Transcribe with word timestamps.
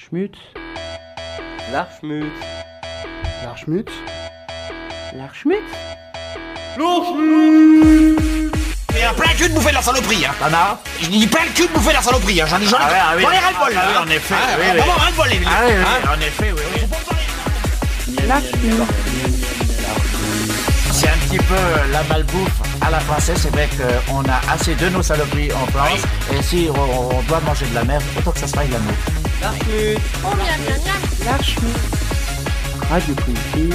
L'archmut. 0.00 0.34
L'archmut. 1.72 2.32
L'archmut. 3.44 3.88
L'archmut. 5.14 5.62
Et 8.96 9.04
un 9.04 9.12
plein 9.12 9.26
le 9.30 9.36
cul 9.36 9.48
de 9.50 9.54
bouffer 9.54 9.68
de 9.70 9.74
la 9.74 9.82
saloperie, 9.82 10.24
hein. 10.24 10.30
T'en 10.38 10.46
as 10.46 10.78
Je 11.02 11.08
dis 11.08 11.26
plein 11.26 11.44
le 11.44 11.50
cul 11.52 11.66
de 11.66 11.72
bouffer 11.72 11.90
de 11.90 11.94
la 11.96 12.02
saloperie, 12.02 12.40
hein. 12.40 12.46
J'en 12.48 12.60
ai, 12.60 12.66
j'en 12.66 12.78
ai, 12.78 12.80
Ah 12.82 12.88
ouais, 12.90 12.96
ah 13.02 13.14
oui. 13.16 13.22
j'en 13.22 13.30
ai 13.32 13.38
ras 13.38 13.50
le 13.50 13.56
bol, 13.58 13.72
Ah 13.76 13.84
oui, 13.88 13.94
là. 13.94 14.02
en 14.02 14.08
effet, 14.08 14.34
Ah, 14.34 14.56
oui, 14.58 14.64
ah, 14.68 14.72
oui. 14.72 14.80
Vraiment 14.80 15.24
les 15.24 15.40
Ah 15.46 15.60
oui, 15.66 15.72
oui, 15.76 15.84
Hein 15.84 16.08
en 16.16 16.20
effet, 16.20 16.52
oui, 16.52 16.62
oui. 16.74 16.80
C'est 20.92 21.08
un 21.08 21.16
petit 21.28 21.38
peu 21.38 21.54
euh, 21.54 21.86
la 21.92 22.02
malbouffe 22.04 22.50
à 22.80 22.90
la 22.90 23.00
française, 23.00 23.38
c'est 23.42 23.50
vrai 23.50 23.68
qu'on 24.08 24.22
a 24.24 24.40
assez 24.52 24.74
de 24.74 24.88
nos 24.88 25.02
saloperies 25.02 25.52
en 25.52 25.66
France, 25.66 26.00
et 26.32 26.42
si 26.42 26.68
on, 26.74 27.16
on 27.16 27.22
doit 27.22 27.40
manger 27.40 27.66
de 27.66 27.74
la 27.74 27.84
merde, 27.84 28.02
autant 28.18 28.30
que 28.32 28.38
ça 28.40 28.46
soit 28.48 28.64
de 28.64 28.72
l'amour. 28.72 28.94
L'archmut. 29.40 29.98
L'archmut. 31.24 31.78
Radio 32.90 33.14
Primitive. 33.14 33.74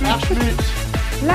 Le 0.00 1.28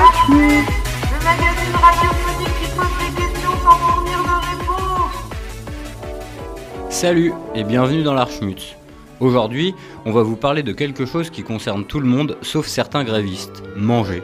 magazine 1.22 1.74
radiophonique 1.74 2.54
qui 2.62 2.68
pose 2.74 2.94
des 2.98 3.12
questions 3.20 3.56
sans 3.62 3.76
fournir 3.76 4.18
de 4.22 4.36
réponses. 4.48 5.18
Salut 6.88 7.34
et 7.54 7.62
bienvenue 7.62 8.02
dans 8.02 8.14
l'Archmut. 8.14 8.76
Aujourd'hui, 9.20 9.74
on 10.06 10.12
va 10.12 10.22
vous 10.22 10.36
parler 10.36 10.62
de 10.62 10.72
quelque 10.72 11.04
chose 11.04 11.28
qui 11.28 11.42
concerne 11.42 11.84
tout 11.84 12.00
le 12.00 12.06
monde 12.06 12.38
sauf 12.40 12.66
certains 12.66 13.04
grévistes, 13.04 13.62
manger. 13.76 14.22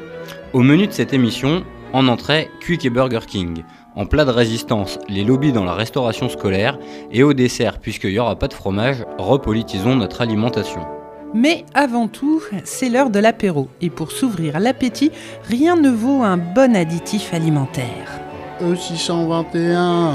Au 0.54 0.60
menu 0.60 0.86
de 0.86 0.92
cette 0.92 1.12
émission, 1.12 1.64
en 1.92 2.08
entrée, 2.08 2.50
Quick 2.64 2.86
et 2.86 2.90
Burger 2.90 3.20
King. 3.26 3.62
En 3.96 4.06
plat 4.06 4.24
de 4.24 4.30
résistance, 4.30 4.98
les 5.08 5.22
lobbies 5.22 5.52
dans 5.52 5.64
la 5.64 5.74
restauration 5.74 6.28
scolaire. 6.28 6.78
Et 7.12 7.22
au 7.22 7.32
dessert, 7.32 7.78
puisqu'il 7.78 8.10
n'y 8.10 8.18
aura 8.18 8.36
pas 8.36 8.48
de 8.48 8.54
fromage, 8.54 9.04
repolitisons 9.18 9.94
notre 9.94 10.20
alimentation. 10.20 10.84
Mais 11.32 11.64
avant 11.74 12.08
tout, 12.08 12.42
c'est 12.64 12.88
l'heure 12.88 13.10
de 13.10 13.20
l'apéro. 13.20 13.68
Et 13.80 13.90
pour 13.90 14.10
s'ouvrir 14.10 14.58
l'appétit, 14.58 15.12
rien 15.48 15.76
ne 15.76 15.90
vaut 15.90 16.22
un 16.22 16.36
bon 16.36 16.74
additif 16.74 17.32
alimentaire. 17.32 18.20
E621. 18.60 20.14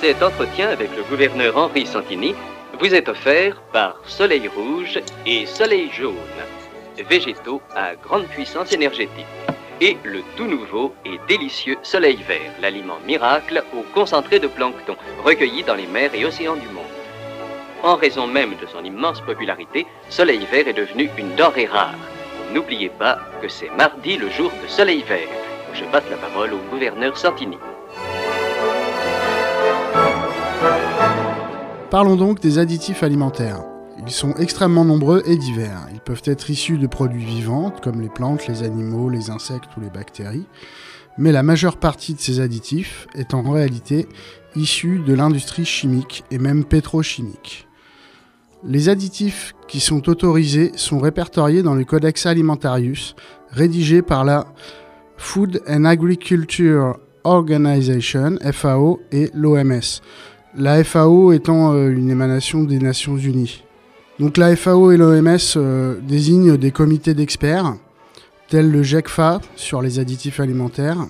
Cet 0.00 0.22
entretien 0.22 0.68
avec 0.68 0.90
le 0.96 1.02
gouverneur 1.10 1.56
Henri 1.56 1.84
Santini 1.86 2.34
vous 2.78 2.94
est 2.94 3.08
offert 3.08 3.60
par 3.72 3.96
Soleil 4.06 4.48
Rouge 4.48 5.00
et 5.24 5.46
Soleil 5.46 5.88
Jaune, 5.92 6.14
végétaux 7.08 7.60
à 7.74 7.94
grande 7.96 8.26
puissance 8.26 8.72
énergétique, 8.72 9.26
et 9.80 9.96
le 10.04 10.22
tout 10.36 10.46
nouveau 10.46 10.94
et 11.04 11.18
délicieux 11.28 11.76
Soleil 11.82 12.18
Vert, 12.26 12.52
l'aliment 12.60 12.98
miracle 13.06 13.62
au 13.74 13.82
concentré 13.94 14.38
de 14.38 14.46
plancton 14.46 14.96
recueilli 15.24 15.62
dans 15.62 15.74
les 15.74 15.86
mers 15.86 16.14
et 16.14 16.24
océans 16.24 16.56
du 16.56 16.68
monde. 16.68 16.84
En 17.82 17.96
raison 17.96 18.26
même 18.26 18.54
de 18.60 18.66
son 18.66 18.84
immense 18.84 19.20
popularité, 19.20 19.86
Soleil 20.08 20.46
Vert 20.50 20.68
est 20.68 20.72
devenu 20.72 21.10
une 21.18 21.34
denrée 21.34 21.66
rare. 21.66 21.94
N'oubliez 22.52 22.88
pas 22.88 23.18
que 23.42 23.48
c'est 23.48 23.70
mardi 23.76 24.16
le 24.16 24.30
jour 24.30 24.50
de 24.62 24.68
Soleil 24.68 25.02
Vert. 25.02 25.28
Je 25.74 25.84
passe 25.84 26.04
la 26.10 26.16
parole 26.16 26.54
au 26.54 26.70
gouverneur 26.70 27.16
Santini. 27.16 27.58
Parlons 31.90 32.16
donc 32.16 32.40
des 32.40 32.58
additifs 32.58 33.02
alimentaires. 33.02 33.75
Ils 34.04 34.12
sont 34.12 34.34
extrêmement 34.34 34.84
nombreux 34.84 35.22
et 35.26 35.36
divers. 35.36 35.86
Ils 35.92 36.00
peuvent 36.00 36.22
être 36.24 36.50
issus 36.50 36.78
de 36.78 36.86
produits 36.86 37.24
vivants, 37.24 37.72
comme 37.82 38.00
les 38.00 38.08
plantes, 38.08 38.46
les 38.46 38.62
animaux, 38.62 39.08
les 39.08 39.30
insectes 39.30 39.76
ou 39.76 39.80
les 39.80 39.90
bactéries. 39.90 40.46
Mais 41.18 41.32
la 41.32 41.42
majeure 41.42 41.78
partie 41.78 42.14
de 42.14 42.20
ces 42.20 42.40
additifs 42.40 43.06
est 43.14 43.32
en 43.32 43.42
réalité 43.42 44.06
issue 44.54 44.98
de 44.98 45.14
l'industrie 45.14 45.64
chimique 45.64 46.24
et 46.30 46.38
même 46.38 46.64
pétrochimique. 46.64 47.66
Les 48.64 48.88
additifs 48.88 49.54
qui 49.68 49.80
sont 49.80 50.08
autorisés 50.08 50.72
sont 50.76 50.98
répertoriés 50.98 51.62
dans 51.62 51.74
le 51.74 51.84
Codex 51.84 52.26
Alimentarius, 52.26 53.14
rédigé 53.50 54.02
par 54.02 54.24
la 54.24 54.46
Food 55.16 55.62
and 55.68 55.84
Agriculture 55.84 56.98
Organization, 57.24 58.36
FAO, 58.52 59.00
et 59.10 59.30
l'OMS. 59.34 60.00
La 60.56 60.82
FAO 60.84 61.32
étant 61.32 61.72
euh, 61.72 61.90
une 61.90 62.10
émanation 62.10 62.64
des 62.64 62.78
Nations 62.78 63.16
Unies. 63.16 63.65
Donc 64.18 64.38
la 64.38 64.56
FAO 64.56 64.92
et 64.92 64.96
l'OMS 64.96 65.36
euh, 65.56 66.00
désignent 66.00 66.56
des 66.56 66.70
comités 66.70 67.12
d'experts, 67.12 67.76
tels 68.48 68.70
le 68.70 68.82
GECFA 68.82 69.42
sur 69.56 69.82
les 69.82 69.98
additifs 69.98 70.40
alimentaires. 70.40 71.06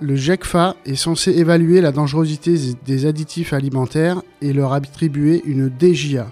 Le 0.00 0.14
GECFA 0.14 0.76
est 0.86 0.94
censé 0.94 1.32
évaluer 1.32 1.80
la 1.80 1.90
dangerosité 1.90 2.56
des 2.86 3.06
additifs 3.06 3.52
alimentaires 3.52 4.22
et 4.40 4.52
leur 4.52 4.72
attribuer 4.72 5.42
une 5.46 5.68
DJA. 5.68 6.30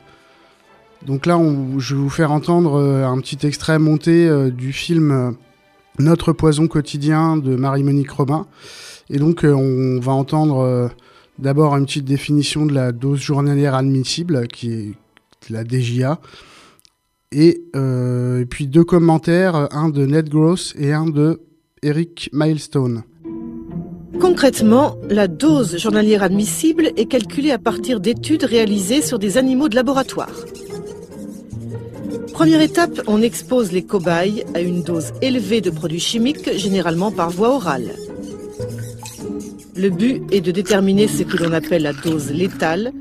Donc 1.07 1.27
là, 1.27 1.41
je 1.79 1.95
vais 1.97 2.01
vous 2.01 2.11
faire 2.11 2.31
entendre 2.31 2.75
euh, 2.75 3.05
un 3.05 3.19
petit 3.19 3.45
extrait 3.45 3.81
monté 3.81 4.29
euh, 4.29 4.51
du 4.51 4.73
film 4.73 5.35
Notre 5.99 6.33
poison 6.33 6.69
quotidien 6.69 7.37
de 7.37 7.57
Marie-Monique 7.57 8.13
Robin. 8.13 8.47
Et 9.09 9.19
donc, 9.19 9.45
on 9.45 9.99
va 9.99 10.13
entendre 10.13 10.89
d'abord 11.41 11.77
une 11.77 11.85
petite 11.85 12.05
définition 12.05 12.65
de 12.65 12.73
la 12.73 12.93
dose 12.93 13.19
journalière 13.19 13.75
admissible, 13.75 14.47
qui 14.47 14.73
est 14.73 14.95
la 15.49 15.65
DJA. 15.65 16.21
Et, 17.33 17.63
euh, 17.77 18.41
et 18.41 18.47
puis 18.47 18.67
deux 18.67 18.85
commentaires, 18.85 19.69
un 19.73 19.89
de 19.89 20.05
Ned 20.05 20.29
Gross 20.29 20.75
et 20.77 20.93
un 20.93 21.07
de 21.07 21.41
Eric 21.83 22.29
Milestone. 22.33 23.05
Concrètement, 24.21 24.97
la 25.09 25.29
dose 25.29 25.79
journalière 25.79 26.23
admissible 26.23 26.91
est 26.97 27.07
calculée 27.07 27.53
à 27.53 27.59
partir 27.59 28.01
d'études 28.01 28.45
réalisées 28.45 29.01
sur 29.01 29.19
des 29.19 29.39
animaux 29.39 29.69
de 29.69 29.77
laboratoire. 29.77 30.45
Première 32.35 32.61
étape, 32.61 33.01
on 33.07 33.23
expose 33.23 33.73
les 33.73 33.83
cobayes 33.83 34.45
à 34.55 34.61
une 34.61 34.83
dose 34.83 35.13
élevée 35.23 35.61
de 35.61 35.71
produits 35.71 36.01
chimiques, 36.01 36.57
généralement 36.57 37.13
par 37.13 37.31
voie 37.31 37.55
orale. 37.55 37.93
Le 39.77 39.89
but 39.89 40.23
est 40.31 40.41
de 40.41 40.51
déterminer 40.51 41.09
ce 41.09 41.23
que 41.23 41.37
l'on 41.37 41.53
appelle 41.53 41.83
la 41.83 41.93
dose 41.93 42.31
létale, 42.31 42.93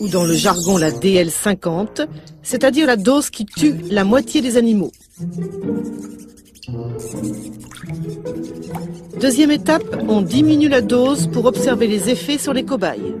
ou 0.00 0.08
dans 0.08 0.24
le 0.24 0.34
jargon 0.34 0.76
la 0.76 0.90
DL50, 0.90 2.06
c'est-à-dire 2.42 2.86
la 2.86 2.96
dose 2.96 3.30
qui 3.30 3.46
tue 3.46 3.76
la 3.90 4.04
moitié 4.04 4.40
des 4.40 4.56
animaux. 4.56 4.92
Deuxième 9.20 9.50
étape, 9.50 9.84
on 10.08 10.22
diminue 10.22 10.68
la 10.68 10.80
dose 10.80 11.28
pour 11.28 11.46
observer 11.46 11.86
les 11.86 12.10
effets 12.10 12.38
sur 12.38 12.52
les 12.52 12.64
cobayes. 12.64 13.14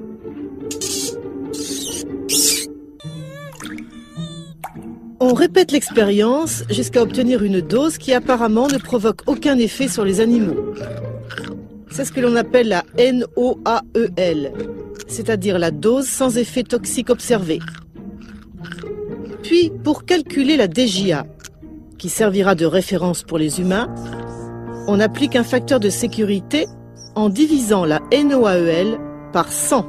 On 5.20 5.32
répète 5.32 5.72
l'expérience 5.72 6.64
jusqu'à 6.68 7.00
obtenir 7.00 7.42
une 7.42 7.60
dose 7.60 7.96
qui 7.96 8.12
apparemment 8.12 8.68
ne 8.68 8.78
provoque 8.78 9.20
aucun 9.26 9.56
effet 9.58 9.88
sur 9.88 10.04
les 10.04 10.20
animaux. 10.20 10.74
C'est 11.94 12.04
ce 12.04 12.10
que 12.10 12.18
l'on 12.18 12.34
appelle 12.34 12.66
la 12.66 12.82
NOAEL, 12.98 14.52
c'est-à-dire 15.06 15.60
la 15.60 15.70
dose 15.70 16.08
sans 16.08 16.38
effet 16.38 16.64
toxique 16.64 17.08
observé. 17.08 17.60
Puis, 19.44 19.70
pour 19.84 20.04
calculer 20.04 20.56
la 20.56 20.66
DJA, 20.66 21.24
qui 21.96 22.08
servira 22.08 22.56
de 22.56 22.66
référence 22.66 23.22
pour 23.22 23.38
les 23.38 23.60
humains, 23.60 23.94
on 24.88 24.98
applique 24.98 25.36
un 25.36 25.44
facteur 25.44 25.78
de 25.78 25.88
sécurité 25.88 26.66
en 27.14 27.28
divisant 27.28 27.84
la 27.84 28.00
NOAEL 28.12 28.98
par 29.32 29.52
100. 29.52 29.86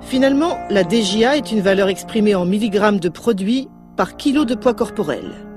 Finalement, 0.00 0.56
la 0.70 0.82
DJA 0.82 1.36
est 1.36 1.52
une 1.52 1.60
valeur 1.60 1.90
exprimée 1.90 2.34
en 2.34 2.46
milligrammes 2.46 3.00
de 3.00 3.10
produit 3.10 3.68
par 3.98 4.16
kilo 4.16 4.46
de 4.46 4.54
poids 4.54 4.72
corporel. 4.72 5.51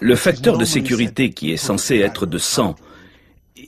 Le 0.00 0.14
facteur 0.14 0.58
de 0.58 0.64
sécurité 0.64 1.30
qui 1.30 1.52
est 1.52 1.56
censé 1.56 1.98
être 1.98 2.26
de 2.26 2.38
100 2.38 2.74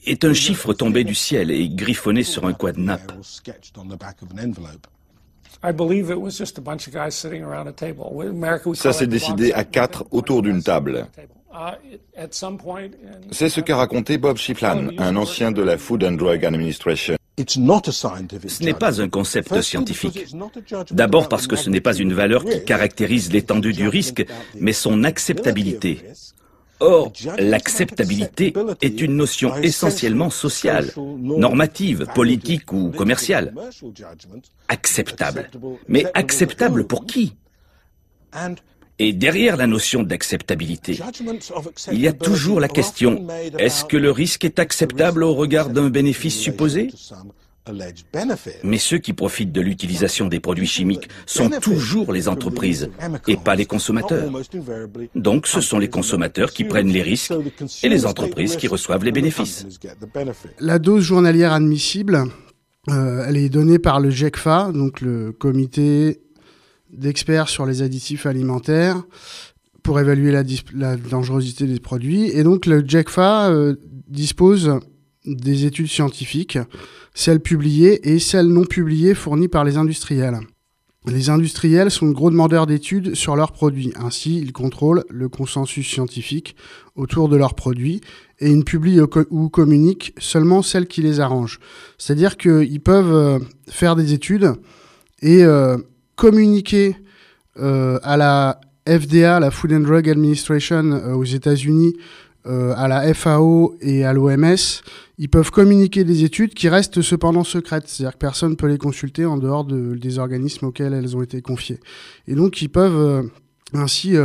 est 0.07 0.25
un 0.25 0.35
chiffre 0.35 0.73
tombé 0.73 1.05
du 1.05 1.15
ciel 1.15 1.51
et 1.51 1.69
griffonné 1.69 2.23
sur 2.23 2.47
un 2.47 2.55
cadenas. 2.55 2.99
Ça 8.75 8.93
s'est 8.93 9.07
décidé 9.07 9.53
à 9.53 9.65
quatre 9.65 10.05
autour 10.11 10.43
d'une 10.43 10.63
table. 10.63 11.07
C'est 13.31 13.49
ce 13.49 13.61
qu'a 13.61 13.77
raconté 13.77 14.19
Bob 14.19 14.39
Shiplan, 14.39 14.89
un 14.99 15.17
ancien 15.17 15.53
de 15.53 15.63
la 15.63 15.77
Food 15.77 16.03
and 16.05 16.13
Drug 16.13 16.45
Administration. 16.45 17.17
Ce 17.39 18.63
n'est 18.63 18.75
pas 18.75 19.01
un 19.01 19.09
concept 19.09 19.61
scientifique. 19.63 20.27
D'abord 20.91 21.29
parce 21.29 21.47
que 21.47 21.57
ce 21.57 21.71
n'est 21.71 21.81
pas 21.81 21.95
une 21.95 22.13
valeur 22.13 22.45
qui 22.45 22.63
caractérise 22.65 23.33
l'étendue 23.33 23.73
du 23.73 23.89
risque, 23.89 24.25
mais 24.61 24.73
son 24.73 25.05
acceptabilité. 25.05 26.03
Or, 26.81 27.13
l'acceptabilité 27.39 28.53
est 28.81 29.01
une 29.01 29.17
notion 29.17 29.55
essentiellement 29.57 30.31
sociale, 30.31 30.91
normative, 30.97 32.07
politique 32.15 32.73
ou 32.73 32.91
commerciale. 32.91 33.55
Acceptable. 34.69 35.49
Mais 35.89 36.05
acceptable 36.15 36.87
pour 36.87 37.07
qui? 37.07 37.35
Et 39.03 39.13
derrière 39.13 39.57
la 39.57 39.67
notion 39.67 40.05
d'acceptabilité, 40.05 41.01
il 41.91 42.01
y 42.01 42.07
a 42.07 42.13
toujours 42.13 42.61
la 42.61 42.69
question, 42.69 43.27
est-ce 43.59 43.85
que 43.85 43.97
le 43.97 44.13
risque 44.13 44.45
est 44.45 44.61
acceptable 44.61 45.25
au 45.25 45.35
regard 45.35 45.71
d'un 45.71 45.91
bénéfice 45.91 46.39
supposé? 46.39 46.89
Mais 48.63 48.79
ceux 48.79 48.99
qui 48.99 49.13
profitent 49.13 49.51
de 49.51 49.61
l'utilisation 49.61 50.29
des 50.29 50.39
produits 50.39 50.69
chimiques 50.69 51.09
sont 51.27 51.51
toujours 51.51 52.13
les 52.13 52.29
entreprises 52.29 52.91
et 53.27 53.37
pas 53.37 53.57
les 53.57 53.67
consommateurs. 53.67 54.31
Donc 55.17 55.49
ce 55.49 55.61
sont 55.61 55.81
les 55.81 55.91
consommateurs 55.91 56.53
qui 56.53 56.63
prennent 56.63 56.93
les 56.93 57.03
risques 57.03 57.35
et 57.83 57.89
les 57.89 58.07
entreprises 58.07 58.55
qui 58.55 58.69
reçoivent 58.69 59.05
les 59.05 59.13
bénéfices. 59.13 59.67
La 60.61 60.79
dose 60.79 61.03
journalière 61.03 61.53
admissible, 61.53 62.27
euh, 62.89 63.25
elle 63.27 63.37
est 63.37 63.49
donnée 63.49 63.81
par 63.81 63.99
le 63.99 64.11
GECFA, 64.11 64.71
donc 64.73 65.01
le 65.01 65.33
comité 65.33 66.21
d'experts 66.93 67.49
sur 67.49 67.67
les 67.67 67.83
additifs 67.83 68.27
alimentaires, 68.27 69.03
pour 69.83 69.99
évaluer 69.99 70.33
la, 70.75 70.97
dangerosité 70.97 71.67
des 71.67 71.81
produits. 71.81 72.31
Et 72.31 72.43
donc 72.45 72.67
le 72.67 72.85
GECFA 72.87 73.51
euh, 73.51 73.75
dispose 74.09 74.79
des 75.27 75.65
études 75.65 75.89
scientifiques, 75.89 76.59
celles 77.15 77.41
publiées 77.41 78.13
et 78.13 78.19
celles 78.19 78.49
non 78.49 78.65
publiées 78.65 79.15
fournies 79.15 79.49
par 79.49 79.65
les 79.65 79.77
industriels. 79.77 80.41
Les 81.07 81.31
industriels 81.31 81.91
sont 81.91 82.07
de 82.07 82.13
gros 82.13 82.31
demandeurs 82.31 82.67
d'études 82.67 83.17
sur 83.17 83.35
leurs 83.35 83.51
produits. 83.51 83.93
Ainsi, 83.97 84.39
ils 84.39 84.53
contrôlent 84.53 85.03
le 85.11 85.29
consensus 85.29 85.89
scientifique 85.89 86.55
autour 86.95 87.29
de 87.29 87.37
leurs 87.37 87.55
produits 87.55 88.01
et 88.39 88.51
ils 88.51 88.65
publient 88.65 89.01
ou 89.31 89.49
communiquent 89.49 90.15
seulement 90.19 90.63
celles 90.63 90.87
qui 90.87 91.03
les 91.03 91.19
arrangent. 91.19 91.59
C'est-à-dire 91.99 92.37
qu'ils 92.37 92.81
peuvent 92.81 93.13
euh, 93.13 93.39
faire 93.69 93.97
des 93.97 94.13
études 94.13 94.53
et 95.23 95.43
euh, 95.43 95.77
communiquer 96.17 96.97
euh, 97.59 97.99
à 98.03 98.17
la 98.17 98.61
FDA, 98.89 99.41
la 99.41 99.51
Food 99.51 99.73
and 99.73 99.81
Drug 99.81 100.09
Administration 100.09 101.15
aux 101.15 101.25
États-Unis, 101.25 101.95
à 102.45 102.89
la 102.89 103.15
FAO 103.15 103.77
et 103.81 104.05
à 104.05 104.13
l'OMS, 104.13 104.57
ils 105.17 105.29
peuvent 105.29 105.53
communiquer 105.53 106.03
des 106.03 106.25
études 106.25 106.55
qui 106.55 106.69
restent 106.69 107.01
cependant 107.01 107.45
secrètes, 107.45 107.85
c'est-à-dire 107.87 108.15
que 108.15 108.19
personne 108.19 108.51
ne 108.51 108.57
peut 108.57 108.67
les 108.67 108.79
consulter 108.79 109.25
en 109.25 109.37
dehors 109.37 109.65
des 109.65 110.19
organismes 110.19 110.67
auxquels 110.67 110.93
elles 110.93 111.17
ont 111.17 111.23
été 111.23 111.41
confiées. 111.41 111.79
Et 112.27 112.35
donc 112.35 112.61
ils 112.61 112.69
peuvent 112.69 113.31
ainsi 113.75 114.17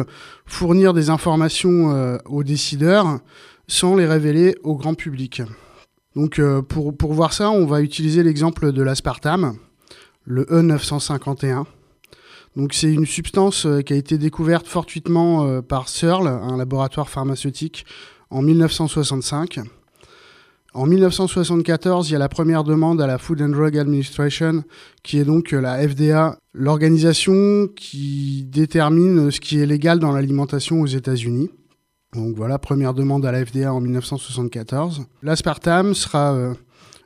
fournir 0.48 0.96
des 0.96 1.12
informations 1.12 2.18
aux 2.26 2.44
décideurs 2.44 3.20
sans 3.68 3.96
les 3.96 4.08
révéler 4.08 4.56
au 4.64 4.76
grand 4.76 4.96
public. 4.96 5.44
Donc 6.18 6.40
euh, 6.40 6.64
pour, 6.64 6.98
pour 6.98 7.14
voir 7.14 7.32
ça, 7.34 7.52
on 7.52 7.68
va 7.68 7.82
utiliser 7.82 8.24
l'exemple 8.24 8.72
de 8.72 8.82
l'aspartame, 8.82 9.58
le 10.26 10.46
E951. 10.46 11.66
Donc 12.58 12.74
c'est 12.74 12.92
une 12.92 13.06
substance 13.06 13.68
euh, 13.68 13.82
qui 13.82 13.94
a 13.94 13.96
été 13.96 14.18
découverte 14.18 14.66
fortuitement 14.66 15.46
euh, 15.46 15.62
par 15.62 15.88
Searle, 15.88 16.28
un 16.28 16.58
laboratoire 16.58 17.08
pharmaceutique, 17.08 17.86
en 18.32 18.42
1965. 18.42 19.60
En 20.74 20.88
1974, 20.88 22.10
il 22.10 22.14
y 22.14 22.16
a 22.16 22.20
la 22.20 22.30
première 22.30 22.64
demande 22.64 23.00
à 23.00 23.06
la 23.06 23.20
Food 23.20 23.44
and 23.44 23.50
Drug 23.50 23.78
Administration, 23.78 24.64
qui 25.04 25.20
est 25.20 25.24
donc 25.24 25.52
la 25.52 25.88
FDA, 25.88 26.40
l'organisation 26.54 27.68
qui 27.76 28.44
détermine 28.50 29.30
ce 29.30 29.40
qui 29.40 29.60
est 29.60 29.68
légal 29.68 30.00
dans 30.00 30.12
l'alimentation 30.12 30.82
aux 30.82 30.88
États-Unis. 30.88 31.52
Donc 32.14 32.36
voilà, 32.36 32.58
première 32.58 32.96
demande 32.96 33.24
à 33.28 33.32
la 33.32 33.46
FDA 33.46 33.72
en 33.72 33.82
1974. 33.82 35.06
L'aspartame 35.22 35.94
sera 35.94 36.34
euh, 36.34 36.54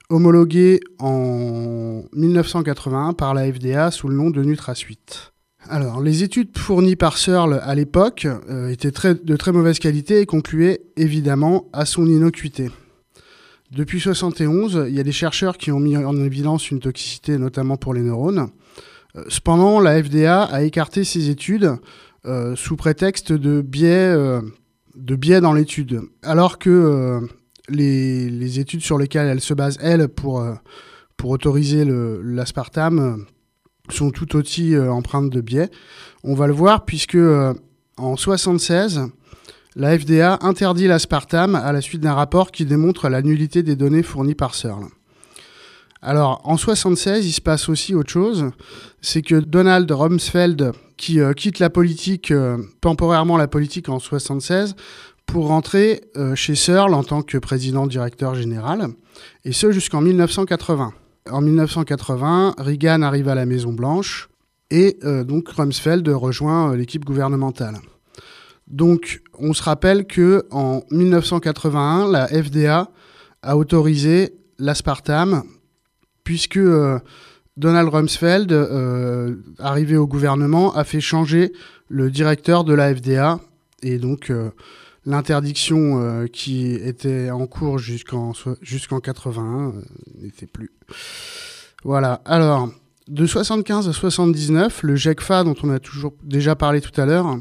homologué 0.10 0.80
en 1.00 2.04
1981 2.14 3.14
par 3.14 3.34
la 3.34 3.52
FDA 3.52 3.92
sous 3.92 4.08
le 4.08 4.16
nom 4.16 4.30
de 4.30 4.42
NutraSuite. 4.44 5.31
Alors, 5.70 6.02
les 6.02 6.24
études 6.24 6.58
fournies 6.58 6.96
par 6.96 7.18
Searle 7.18 7.62
à 7.64 7.76
l'époque 7.76 8.28
euh, 8.50 8.70
étaient 8.70 8.92
de 8.92 9.36
très 9.36 9.52
mauvaise 9.52 9.80
qualité 9.80 10.22
et 10.22 10.26
concluaient 10.26 10.82
évidemment 10.98 11.70
à 11.72 11.86
son 11.86 12.06
innocuité. 12.08 12.70
Depuis 13.72 13.98
1971, 13.98 14.86
il 14.90 14.96
y 14.96 15.00
a 15.00 15.04
des 15.04 15.12
chercheurs 15.12 15.58
qui 15.58 15.72
ont 15.72 15.80
mis 15.80 15.96
en 15.96 16.16
évidence 16.18 16.72
une 16.72 16.80
toxicité 16.80 17.38
notamment 17.38 17.78
pour 17.78 17.94
les 17.94 18.02
neurones. 18.02 18.50
Euh, 19.16 19.24
cependant, 19.30 19.80
la 19.80 20.02
FDA 20.04 20.44
a 20.44 20.64
écarté 20.64 21.04
ces 21.04 21.30
études 21.30 21.74
sous 22.54 22.76
prétexte 22.76 23.32
de 23.34 23.62
biais 23.62 25.42
dans 25.42 25.54
l'étude. 25.54 26.02
Alors 26.22 26.60
que 26.60 26.70
euh, 26.70 27.20
les, 27.70 28.60
études 28.60 28.82
sur 28.82 28.98
lesquelles 28.98 29.28
elle 29.28 29.42
se 29.42 29.54
base, 29.54 29.78
elle, 29.82 30.08
pour, 30.08 30.42
euh, 30.42 30.54
autoriser 31.24 31.86
l'aspartame, 31.86 33.00
euh, 33.00 33.24
sont 33.92 34.12
tout 34.12 34.36
aussi 34.36 34.78
empreintes 34.78 35.30
de 35.30 35.42
biais. 35.42 35.70
On 36.24 36.36
va 36.36 36.48
le 36.48 36.54
voir 36.54 36.86
puisque 36.86 37.18
en 37.98 38.16
76, 38.16 39.02
la 39.76 39.98
FDA 39.98 40.40
interdit 40.42 40.88
l'aspartame 40.88 41.56
à 41.56 41.72
la 41.72 41.82
suite 41.82 42.02
d'un 42.02 42.14
rapport 42.14 42.52
qui 42.52 42.66
démontre 42.66 43.10
la 43.10 43.22
nullité 43.22 43.64
des 43.64 43.76
données 43.76 44.04
fournies 44.04 44.36
par 44.36 44.54
Searle. 44.54 44.88
Alors, 46.02 46.42
en 46.46 46.58
76, 46.58 47.26
il 47.28 47.32
se 47.32 47.42
passe 47.42 47.70
aussi 47.70 47.94
autre 47.94 48.10
chose. 48.10 48.50
C'est 49.02 49.22
que 49.22 49.36
Donald 49.36 49.90
Rumsfeld, 49.90 50.72
qui 50.98 51.20
euh, 51.20 51.34
quitte 51.34 51.60
la 51.60 51.70
politique, 51.70 52.32
euh, 52.32 52.58
temporairement 52.82 53.38
la 53.38 53.48
politique 53.48 53.88
en 53.88 54.00
76, 54.00 54.76
pour 55.28 55.48
rentrer 55.48 56.02
euh, 56.18 56.36
chez 56.36 56.56
Searle 56.56 56.96
en 56.96 57.04
tant 57.04 57.22
que 57.22 57.38
président 57.38 57.86
directeur 57.86 58.34
général, 58.34 58.88
et 59.46 59.54
ce 59.54 59.72
jusqu'en 59.72 60.02
1980. 60.02 60.92
En 61.30 61.42
1980, 61.42 62.56
Reagan 62.58 63.02
arrive 63.02 63.30
à 63.30 63.36
la 63.36 63.46
Maison 63.46 63.74
Blanche 63.74 64.30
et 64.70 64.98
donc 65.04 65.50
Rumsfeld 65.50 66.08
rejoint 66.08 66.76
l'équipe 66.76 67.04
gouvernementale. 67.06 67.80
Donc, 68.72 69.22
on 69.38 69.54
se 69.54 69.62
rappelle 69.62 70.08
que 70.08 70.46
en 70.50 70.82
1981, 70.92 72.10
la 72.10 72.28
FDA 72.28 72.90
a 73.42 73.58
autorisé 73.58 74.34
l'aspartame 74.60 75.44
puisque 76.24 76.58
euh, 76.58 77.00
Donald 77.58 77.90
Rumsfeld, 77.90 78.52
euh, 78.54 79.36
arrivé 79.60 79.98
au 79.98 80.08
gouvernement, 80.08 80.74
a 80.74 80.86
fait 80.86 81.02
changer 81.02 81.52
le 81.90 82.10
directeur 82.10 82.64
de 82.64 82.74
la 82.74 82.96
FDA. 82.96 83.42
Et 83.84 83.98
donc, 83.98 84.32
euh, 85.08 85.12
l'interdiction 85.12 86.28
qui 86.32 86.74
était 86.74 87.30
en 87.32 87.48
cours 87.48 87.80
jusqu'en 87.80 88.34
jusqu'en 88.62 89.00
81 89.00 89.74
n'était 90.22 90.48
plus. 90.48 90.72
Voilà. 91.84 92.22
Alors, 92.26 92.70
de 93.08 93.26
75 93.26 93.90
à 93.90 93.94
79, 93.94 94.84
le 94.84 94.96
GECFA, 94.96 95.44
dont 95.44 95.56
on 95.64 95.70
a 95.70 95.80
toujours 95.80 96.14
déjà 96.24 96.56
parlé 96.56 96.82
tout 96.82 97.00
à 97.02 97.06
l'heure, 97.06 97.38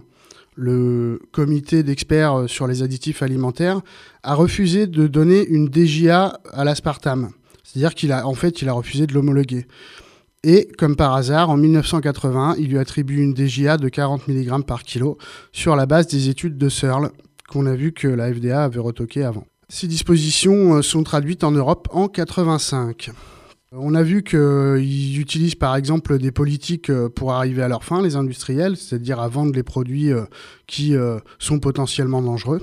le 0.56 1.20
comité 1.32 1.82
d'experts 1.82 2.44
sur 2.46 2.66
les 2.66 2.82
additifs 2.82 3.22
alimentaires, 3.22 3.80
a 4.22 4.34
refusé 4.34 4.86
de 4.86 5.06
donner 5.06 5.46
une 5.46 5.68
DGA 5.68 6.40
à 6.52 6.64
l'aspartame. 6.64 7.30
C'est-à-dire 7.62 7.94
qu'il 7.94 8.12
a, 8.12 8.26
en 8.26 8.34
fait, 8.34 8.62
il 8.62 8.68
a 8.68 8.72
refusé 8.72 9.06
de 9.06 9.14
l'homologuer. 9.14 9.66
Et 10.42 10.68
comme 10.78 10.96
par 10.96 11.14
hasard, 11.14 11.50
en 11.50 11.56
1981, 11.56 12.56
il 12.58 12.70
lui 12.70 12.78
attribue 12.78 13.22
une 13.22 13.34
DGA 13.34 13.76
de 13.76 13.88
40 13.88 14.26
mg 14.26 14.64
par 14.64 14.82
kilo 14.82 15.18
sur 15.52 15.76
la 15.76 15.84
base 15.84 16.06
des 16.06 16.30
études 16.30 16.56
de 16.56 16.68
Searle 16.68 17.10
qu'on 17.50 17.66
a 17.66 17.74
vu 17.74 17.92
que 17.92 18.08
la 18.08 18.32
FDA 18.32 18.64
avait 18.64 18.80
retoqué 18.80 19.24
avant. 19.24 19.44
Ces 19.68 19.86
dispositions 19.86 20.74
euh, 20.74 20.82
sont 20.82 21.02
traduites 21.02 21.44
en 21.44 21.50
Europe 21.50 21.88
en 21.92 22.08
85. 22.08 23.10
On 23.72 23.94
a 23.94 24.02
vu 24.02 24.24
qu'ils 24.24 25.20
utilisent 25.20 25.54
par 25.54 25.76
exemple 25.76 26.18
des 26.18 26.32
politiques 26.32 26.90
euh, 26.90 27.08
pour 27.08 27.32
arriver 27.32 27.62
à 27.62 27.68
leur 27.68 27.84
fin, 27.84 28.02
les 28.02 28.16
industriels, 28.16 28.76
c'est-à-dire 28.76 29.20
à 29.20 29.28
vendre 29.28 29.52
les 29.54 29.62
produits 29.62 30.12
euh, 30.12 30.24
qui 30.66 30.94
sont 31.38 31.58
potentiellement 31.58 32.22
dangereux. 32.22 32.62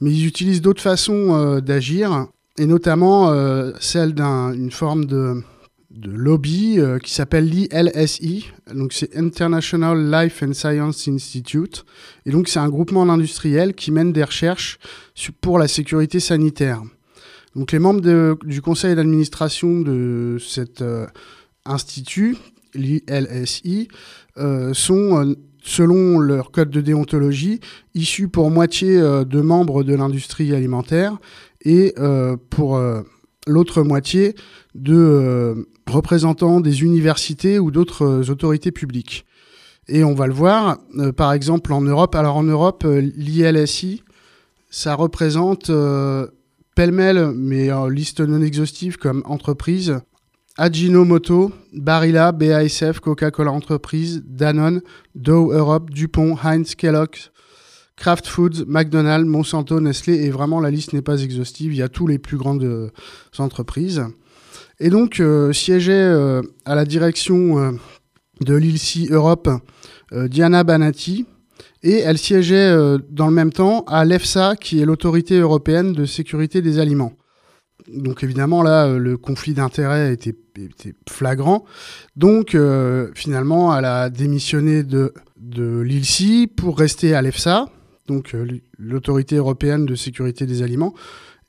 Mais 0.00 0.10
ils 0.10 0.26
utilisent 0.26 0.62
d'autres 0.62 0.82
façons 0.82 1.58
d'agir 1.58 2.28
et 2.56 2.66
notamment 2.66 3.32
celle 3.80 4.14
d'une 4.14 4.70
forme 4.70 5.06
de, 5.06 5.42
lobby 5.90 6.78
euh, 6.78 6.98
qui 6.98 7.12
s'appelle 7.12 7.48
l'ILSI, 7.48 8.50
donc 8.74 8.92
c'est 8.92 9.16
International 9.16 10.10
Life 10.10 10.42
and 10.42 10.52
Science 10.52 11.08
Institute, 11.08 11.84
et 12.26 12.30
donc 12.30 12.48
c'est 12.48 12.58
un 12.58 12.68
groupement 12.68 13.06
d'industriels 13.06 13.74
qui 13.74 13.90
mène 13.90 14.12
des 14.12 14.24
recherches 14.24 14.78
pour 15.40 15.58
la 15.58 15.66
sécurité 15.68 16.20
sanitaire. 16.20 16.82
Donc 17.56 17.72
les 17.72 17.78
membres 17.78 18.36
du 18.44 18.60
conseil 18.60 18.94
d'administration 18.94 19.80
de 19.80 20.36
cet 20.38 20.82
euh, 20.82 21.06
institut, 21.64 22.36
l'ILSI, 22.74 23.88
sont 24.72 25.34
selon 25.64 26.20
leur 26.20 26.52
code 26.52 26.70
de 26.70 26.80
déontologie, 26.80 27.58
issus 27.94 28.28
pour 28.28 28.50
moitié 28.50 29.00
de 29.00 29.40
membres 29.40 29.82
de 29.82 29.94
l'industrie 29.94 30.54
alimentaire 30.54 31.18
et 31.64 31.94
euh, 31.98 32.36
pour 32.50 32.76
euh, 32.76 33.02
l'autre 33.48 33.82
moitié 33.82 34.34
de 34.74 34.94
euh, 34.94 35.54
représentants 35.86 36.60
des 36.60 36.82
universités 36.82 37.58
ou 37.58 37.70
d'autres 37.70 38.30
autorités 38.30 38.70
publiques. 38.70 39.24
Et 39.88 40.04
on 40.04 40.14
va 40.14 40.26
le 40.26 40.34
voir, 40.34 40.76
par 41.16 41.32
exemple 41.32 41.72
en 41.72 41.80
Europe. 41.80 42.14
Alors 42.14 42.36
en 42.36 42.42
Europe, 42.42 42.86
l'ILSI, 42.86 44.02
ça 44.68 44.94
représente 44.94 45.70
pêle-mêle, 46.74 47.32
mais 47.34 47.72
en 47.72 47.88
liste 47.88 48.20
non 48.20 48.42
exhaustive 48.42 48.98
comme 48.98 49.22
entreprise, 49.24 49.98
Ajinomoto, 50.58 51.52
Barilla, 51.72 52.32
BASF, 52.32 52.98
Coca-Cola 52.98 53.52
Entreprise, 53.52 54.22
Danone, 54.26 54.82
Dow 55.14 55.52
Europe, 55.52 55.90
Dupont, 55.90 56.36
Heinz, 56.42 56.74
Kellogg's, 56.74 57.30
Kraft 57.98 58.26
Foods, 58.26 58.64
McDonald's, 58.66 59.26
Monsanto, 59.26 59.80
Nestlé, 59.80 60.24
et 60.24 60.30
vraiment 60.30 60.60
la 60.60 60.70
liste 60.70 60.92
n'est 60.92 61.02
pas 61.02 61.22
exhaustive, 61.22 61.72
il 61.72 61.78
y 61.78 61.82
a 61.82 61.88
tous 61.88 62.06
les 62.06 62.18
plus 62.18 62.36
grandes 62.36 62.64
euh, 62.64 62.90
entreprises. 63.38 64.04
Et 64.80 64.90
donc 64.90 65.20
siégeait 65.52 66.08
à 66.64 66.74
la 66.76 66.84
direction 66.84 67.76
de 68.40 68.54
l'ILSI 68.54 69.08
Europe 69.10 69.50
Diana 70.12 70.62
Banati, 70.62 71.26
et 71.82 71.98
elle 71.98 72.16
siégeait 72.16 72.72
dans 73.10 73.26
le 73.26 73.32
même 73.32 73.52
temps 73.52 73.82
à 73.88 74.04
l'EFSA, 74.04 74.54
qui 74.54 74.80
est 74.80 74.84
l'autorité 74.84 75.36
européenne 75.40 75.94
de 75.94 76.06
sécurité 76.06 76.62
des 76.62 76.78
aliments 76.78 77.12
donc 77.92 78.22
évidemment 78.22 78.62
là, 78.62 78.86
euh, 78.86 78.98
le 78.98 79.16
conflit 79.16 79.54
d'intérêts 79.54 80.12
était, 80.12 80.34
flagrant. 81.08 81.64
Donc 82.16 82.54
euh, 82.54 83.10
finalement, 83.14 83.76
elle 83.76 83.84
a 83.84 84.10
démissionné 84.10 84.82
de 84.82 85.12
l'ILSI 85.80 86.48
pour 86.48 86.78
rester 86.78 87.14
à 87.14 87.22
l'EFSA, 87.22 87.66
donc 88.08 88.34
euh, 88.34 88.46
l'autorité 88.78 89.36
européenne 89.36 89.86
de 89.86 89.94
sécurité 89.94 90.46
des 90.46 90.62
aliments. 90.62 90.94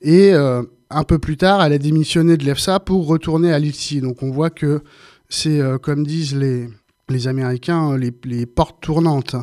Et 0.02 0.32
un 0.32 1.04
peu 1.04 1.18
plus 1.18 1.36
tard, 1.36 1.62
elle 1.62 1.74
a 1.74 1.78
démissionné 1.78 2.38
de 2.38 2.44
l'EFSA 2.44 2.80
pour 2.80 3.06
retourner 3.06 3.52
à 3.52 3.58
l'ILSI. 3.58 4.00
Donc 4.00 4.22
on 4.22 4.30
voit 4.30 4.48
que 4.48 4.82
c'est, 5.28 5.60
comme 5.82 6.06
disent 6.06 6.34
les, 6.34 7.28
Américains, 7.28 7.98
les, 7.98 8.46
portes 8.46 8.80
tournantes. 8.80 9.36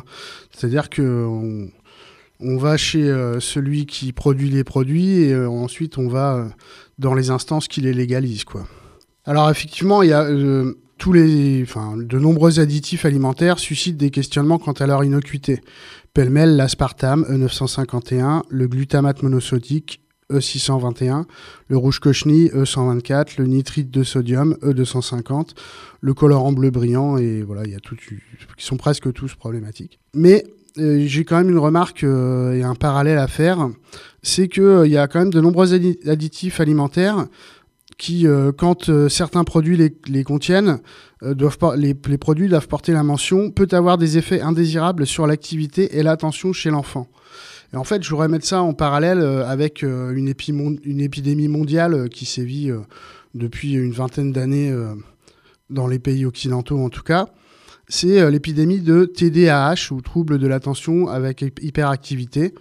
C'est-à-dire 0.50 0.90
que 0.90 1.68
on 2.40 2.56
va 2.56 2.76
chez 2.76 3.02
euh, 3.02 3.40
celui 3.40 3.86
qui 3.86 4.12
produit 4.12 4.50
les 4.50 4.64
produits 4.64 5.22
et 5.22 5.32
euh, 5.32 5.48
ensuite 5.48 5.98
on 5.98 6.08
va 6.08 6.34
euh, 6.34 6.48
dans 6.98 7.14
les 7.14 7.30
instances 7.30 7.68
qui 7.68 7.80
les 7.80 7.92
légalisent. 7.92 8.44
Alors 9.24 9.50
effectivement, 9.50 10.02
il 10.02 10.10
y 10.10 10.12
a 10.12 10.26
tous 10.98 11.12
les, 11.12 11.64
de 11.64 12.18
nombreux 12.18 12.60
additifs 12.60 13.04
alimentaires 13.04 13.58
suscitent 13.58 13.96
des 13.96 14.10
questionnements 14.10 14.58
quant 14.58 14.72
à 14.72 14.86
leur 14.86 15.04
innocuité. 15.04 15.60
Pêle-mêle, 16.12 16.56
l'aspartame 16.56 17.24
E951, 17.24 18.42
le 18.48 18.66
glutamate 18.66 19.22
monosodique 19.22 20.00
E621, 20.30 21.24
le 21.68 21.76
rouge 21.76 22.00
cochenille 22.00 22.48
E124, 22.48 23.34
le 23.38 23.46
nitrite 23.46 23.90
de 23.90 24.02
sodium 24.02 24.54
E250, 24.62 25.50
le 26.00 26.14
colorant 26.14 26.52
bleu 26.52 26.70
brillant 26.70 27.16
et 27.16 27.42
voilà, 27.42 27.64
il 27.64 27.72
y 27.72 27.76
a 27.76 27.80
tout, 27.80 27.96
qui 27.96 28.64
sont 28.64 28.76
presque 28.76 29.12
tous 29.12 29.34
problématiques. 29.34 29.98
Mais 30.14 30.44
euh, 30.78 31.04
j'ai 31.06 31.24
quand 31.24 31.38
même 31.38 31.50
une 31.50 31.58
remarque 31.58 32.04
euh, 32.04 32.52
et 32.52 32.62
un 32.62 32.74
parallèle 32.74 33.18
à 33.18 33.26
faire, 33.26 33.70
c'est 34.22 34.48
qu'il 34.48 34.62
euh, 34.62 34.86
y 34.86 34.96
a 34.96 35.08
quand 35.08 35.18
même 35.18 35.32
de 35.32 35.40
nombreux 35.40 35.74
additifs 35.74 36.60
alimentaires 36.60 37.26
qui, 37.98 38.26
quand 38.56 39.08
certains 39.08 39.44
produits 39.44 39.92
les, 40.06 40.24
contiennent, 40.24 40.78
doivent 41.22 41.58
les, 41.76 41.94
produits 41.94 42.48
doivent 42.48 42.68
porter 42.68 42.92
la 42.92 43.02
mention 43.02 43.50
peut 43.50 43.68
avoir 43.72 43.98
des 43.98 44.18
effets 44.18 44.40
indésirables 44.40 45.04
sur 45.04 45.26
l'activité 45.26 45.98
et 45.98 46.04
l'attention 46.04 46.52
chez 46.52 46.70
l'enfant. 46.70 47.08
Et 47.72 47.76
en 47.76 47.84
fait, 47.84 48.02
je 48.02 48.08
voudrais 48.08 48.28
mettre 48.28 48.46
ça 48.46 48.62
en 48.62 48.72
parallèle 48.72 49.20
avec 49.20 49.82
une, 49.82 50.32
une, 50.84 51.00
épidémie 51.00 51.48
mondiale 51.48 52.08
qui 52.08 52.24
sévit 52.24 52.70
depuis 53.34 53.72
une 53.72 53.92
vingtaine 53.92 54.32
d'années 54.32 54.72
dans 55.68 55.88
les 55.88 55.98
pays 55.98 56.24
occidentaux 56.24 56.78
en 56.78 56.88
tout 56.88 57.02
cas, 57.02 57.26
c'est 57.88 58.20
euh, 58.20 58.30
l'épidémie 58.30 58.80
de 58.80 59.04
TDAH 59.06 59.92
ou 59.92 60.00
trouble 60.00 60.38
de 60.38 60.46
l'attention 60.46 61.08
avec 61.08 61.42
hyperactivité. 61.62 62.54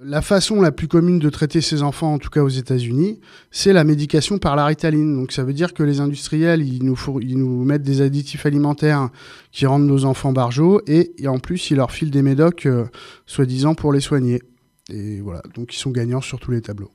La 0.00 0.22
façon 0.22 0.60
la 0.60 0.70
plus 0.70 0.86
commune 0.86 1.18
de 1.18 1.28
traiter 1.28 1.60
ces 1.60 1.82
enfants, 1.82 2.14
en 2.14 2.18
tout 2.18 2.30
cas 2.30 2.42
aux 2.42 2.48
États-Unis, 2.48 3.18
c'est 3.50 3.72
la 3.72 3.82
médication 3.82 4.38
par 4.38 4.54
la 4.54 4.64
ritaline. 4.64 5.16
Donc 5.16 5.32
ça 5.32 5.42
veut 5.42 5.52
dire 5.52 5.74
que 5.74 5.82
les 5.82 5.98
industriels, 5.98 6.62
ils 6.62 6.84
nous, 6.84 7.64
mettent 7.64 7.82
des 7.82 8.00
additifs 8.00 8.46
alimentaires 8.46 9.10
qui 9.50 9.66
rendent 9.66 9.88
nos 9.88 10.04
enfants 10.04 10.32
barjots 10.32 10.80
et, 10.86 11.14
en 11.26 11.40
plus, 11.40 11.72
ils 11.72 11.78
leur 11.78 11.90
filent 11.90 12.12
des 12.12 12.22
médocs, 12.22 12.66
euh, 12.66 12.84
soi-disant, 13.26 13.74
pour 13.74 13.92
les 13.92 14.00
soigner. 14.00 14.40
Et 14.88 15.20
voilà, 15.20 15.42
donc 15.54 15.74
ils 15.74 15.78
sont 15.78 15.90
gagnants 15.90 16.20
sur 16.20 16.38
tous 16.38 16.52
les 16.52 16.62
tableaux. 16.62 16.92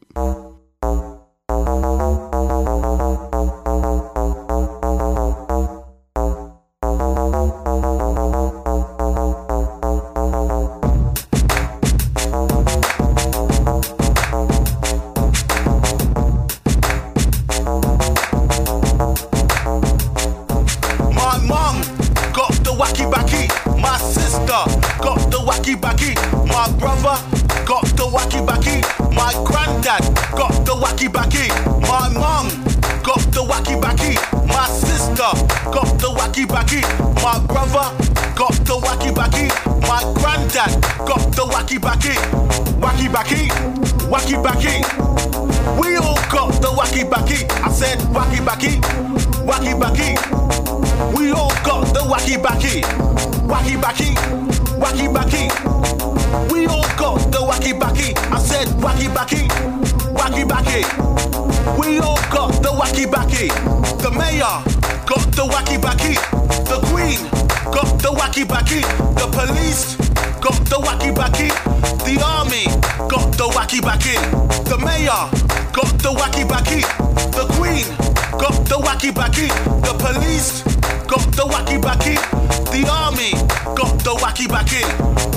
the 82.74 82.89
army. 82.89 83.32
Got 83.77 84.01
the 84.01 84.18
wacky 84.18 84.48
back 84.50 84.65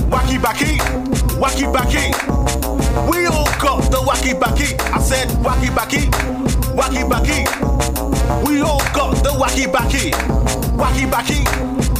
wacky 0.08 0.40
back 0.40 0.56
wacky 1.36 1.70
back. 1.72 1.92
We 3.10 3.26
all 3.26 3.44
got 3.60 3.90
the 3.92 3.98
wacky 3.98 4.32
back. 4.40 4.58
I 4.92 4.98
said 5.00 5.28
wacky 5.44 5.68
back 5.76 5.92
wacky 6.72 7.04
back. 7.08 7.28
We 8.42 8.62
all 8.62 8.80
got 8.94 9.22
the 9.22 9.30
wacky 9.36 9.70
back 9.70 9.92
wacky 10.80 11.10
back 11.10 11.26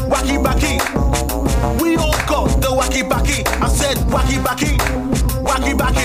wacky 0.09 0.43
back. 0.43 0.63
We 1.81 1.97
all 1.97 2.17
got 2.27 2.49
the 2.63 2.69
wacky 2.69 3.07
back. 3.07 3.29
I 3.61 3.69
said 3.69 3.99
wacky 4.09 4.43
back 4.43 4.65
wacky 5.45 5.77
back. 5.77 5.97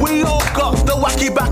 We 0.00 0.22
all 0.22 0.44
got 0.54 0.76
the 0.86 0.92
wacky 0.92 1.34
back 1.34 1.50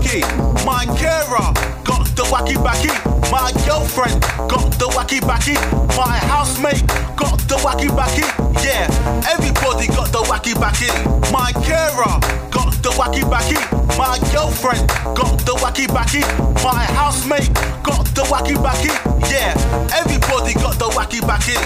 My 0.65 0.85
Mind 0.85 0.97
carer 0.97 1.68
got 1.89 2.05
the 2.15 2.23
wacky 2.29 2.55
backy. 2.63 2.93
My 3.33 3.51
girlfriend 3.65 4.21
got 4.47 4.69
the 4.77 4.87
wacky 4.93 5.19
backy. 5.25 5.57
My 5.97 6.17
housemate 6.29 6.85
got 7.17 7.39
the 7.49 7.57
wacky 7.65 7.89
backy. 7.89 8.25
Yeah, 8.61 8.85
everybody 9.33 9.87
got 9.87 10.11
the 10.13 10.21
wacky 10.29 10.53
backy. 10.53 10.89
My 11.33 11.51
carer 11.65 12.13
got 12.53 12.73
the 12.85 12.91
wacky 12.99 13.25
backy. 13.25 13.57
My 13.97 14.19
girlfriend 14.31 14.87
got 15.17 15.39
the 15.47 15.55
wacky 15.63 15.87
backy. 15.87 16.21
My 16.63 16.85
housemate 16.93 17.51
got 17.81 18.05
the 18.13 18.23
wacky 18.29 18.55
backy. 18.61 18.93
Yeah, 19.33 19.57
everybody 19.97 20.53
got 20.53 20.77
the 20.77 20.89
wacky 20.93 21.21
backy. 21.25 21.57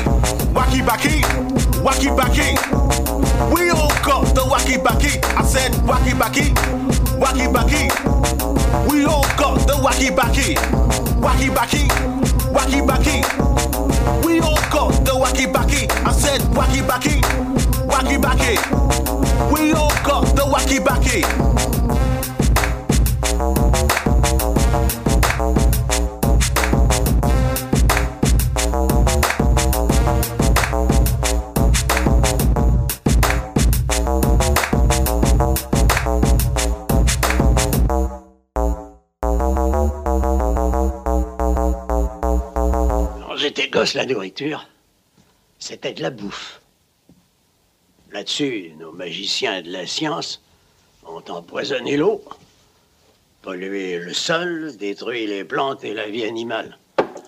Wacky 0.56 0.86
backy, 0.86 1.22
wacky 1.84 2.16
backy. 2.16 2.73
We 3.54 3.70
all 3.70 3.90
got 4.04 4.34
the 4.36 4.42
wacky 4.42 4.82
backy. 4.84 5.20
I 5.36 5.44
said 5.44 5.72
wacky 5.88 6.18
backy, 6.18 6.54
wacky 7.20 7.52
backy. 7.52 7.90
We 8.90 9.06
all 9.06 9.26
got 9.38 9.68
the 9.68 9.74
wacky 9.74 10.16
backy, 10.16 10.56
wacky 11.22 11.54
backy, 11.54 11.88
wacky 12.52 12.86
backy. 12.86 13.24
We 14.26 14.40
all 14.40 14.60
got 14.72 15.06
the 15.06 15.14
wacky 15.14 15.52
backy. 15.52 15.88
I 16.06 16.12
said 16.12 16.42
wacky 16.54 16.86
backy, 16.88 17.22
wacky 17.88 18.22
backy. 18.22 18.56
We 19.54 19.74
all 19.74 19.94
got 20.04 20.36
the 20.36 20.44
wacky 20.44 20.84
backy. 20.84 21.73
La 43.94 44.06
nourriture, 44.06 44.68
c'était 45.60 45.94
de 45.94 46.02
la 46.02 46.10
bouffe. 46.10 46.62
Là-dessus, 48.12 48.72
nos 48.80 48.92
magiciens 48.92 49.62
de 49.62 49.72
la 49.72 49.86
science 49.86 50.42
ont 51.06 51.24
empoisonné 51.30 51.98
l'eau. 51.98 52.24
pollué 53.42 53.98
le 53.98 54.14
sol, 54.14 54.76
détruit 54.78 55.28
les 55.28 55.44
plantes 55.44 55.84
et 55.84 55.94
la 55.94 56.08
vie 56.08 56.24
animale. 56.24 56.78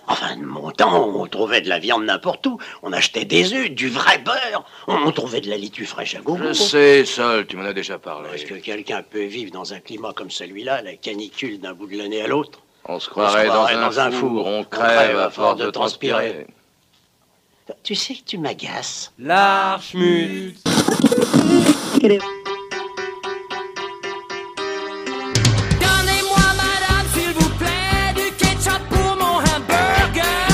Enfin, 0.08 0.36
de 0.36 0.44
mon 0.44 0.70
temps, 0.70 1.08
on 1.08 1.26
trouvait 1.26 1.60
de 1.60 1.68
la 1.68 1.78
viande 1.78 2.04
n'importe 2.04 2.46
où. 2.46 2.58
On 2.82 2.92
achetait 2.92 3.24
des 3.24 3.52
œufs, 3.52 3.70
du 3.70 3.88
vrai 3.88 4.18
beurre. 4.18 4.64
On 4.86 5.10
trouvait 5.10 5.40
de 5.40 5.50
la 5.50 5.58
litue 5.58 5.84
fraîche 5.84 6.14
à 6.14 6.20
gogo. 6.20 6.44
Je 6.48 6.52
sais, 6.52 7.04
Sol, 7.04 7.46
tu 7.46 7.56
m'en 7.56 7.64
as 7.64 7.72
déjà 7.72 7.98
parlé. 7.98 8.30
Est-ce 8.32 8.46
que 8.46 8.54
quelqu'un 8.54 9.02
peut 9.02 9.24
vivre 9.24 9.50
dans 9.50 9.74
un 9.74 9.80
climat 9.80 10.12
comme 10.14 10.30
celui-là, 10.30 10.82
la 10.82 10.94
canicule 10.94 11.60
d'un 11.60 11.74
bout 11.74 11.88
de 11.88 11.98
l'année 11.98 12.22
à 12.22 12.28
l'autre? 12.28 12.60
On 12.88 13.00
se 13.00 13.10
croirait, 13.10 13.48
dans, 13.48 13.98
un, 13.98 14.10
four, 14.12 14.46
On 14.46 14.62
crève 14.62 15.18
à 15.18 15.28
force 15.28 15.56
de 15.56 15.70
transpirer. 15.70 16.46
Tu 17.82 17.96
sais 17.96 18.14
que 18.14 18.22
tu 18.24 18.38
m'agaces. 18.38 19.12
L'archmut 19.18 20.54
Donnez-moi, 22.00 22.22
madame, 26.54 27.06
s'il 27.12 27.32
vous 27.32 27.50
plaît, 27.58 28.14
du 28.14 28.30
ketchup 28.36 28.80
pour 28.88 29.16
mon 29.16 29.38
hamburger. 29.40 30.46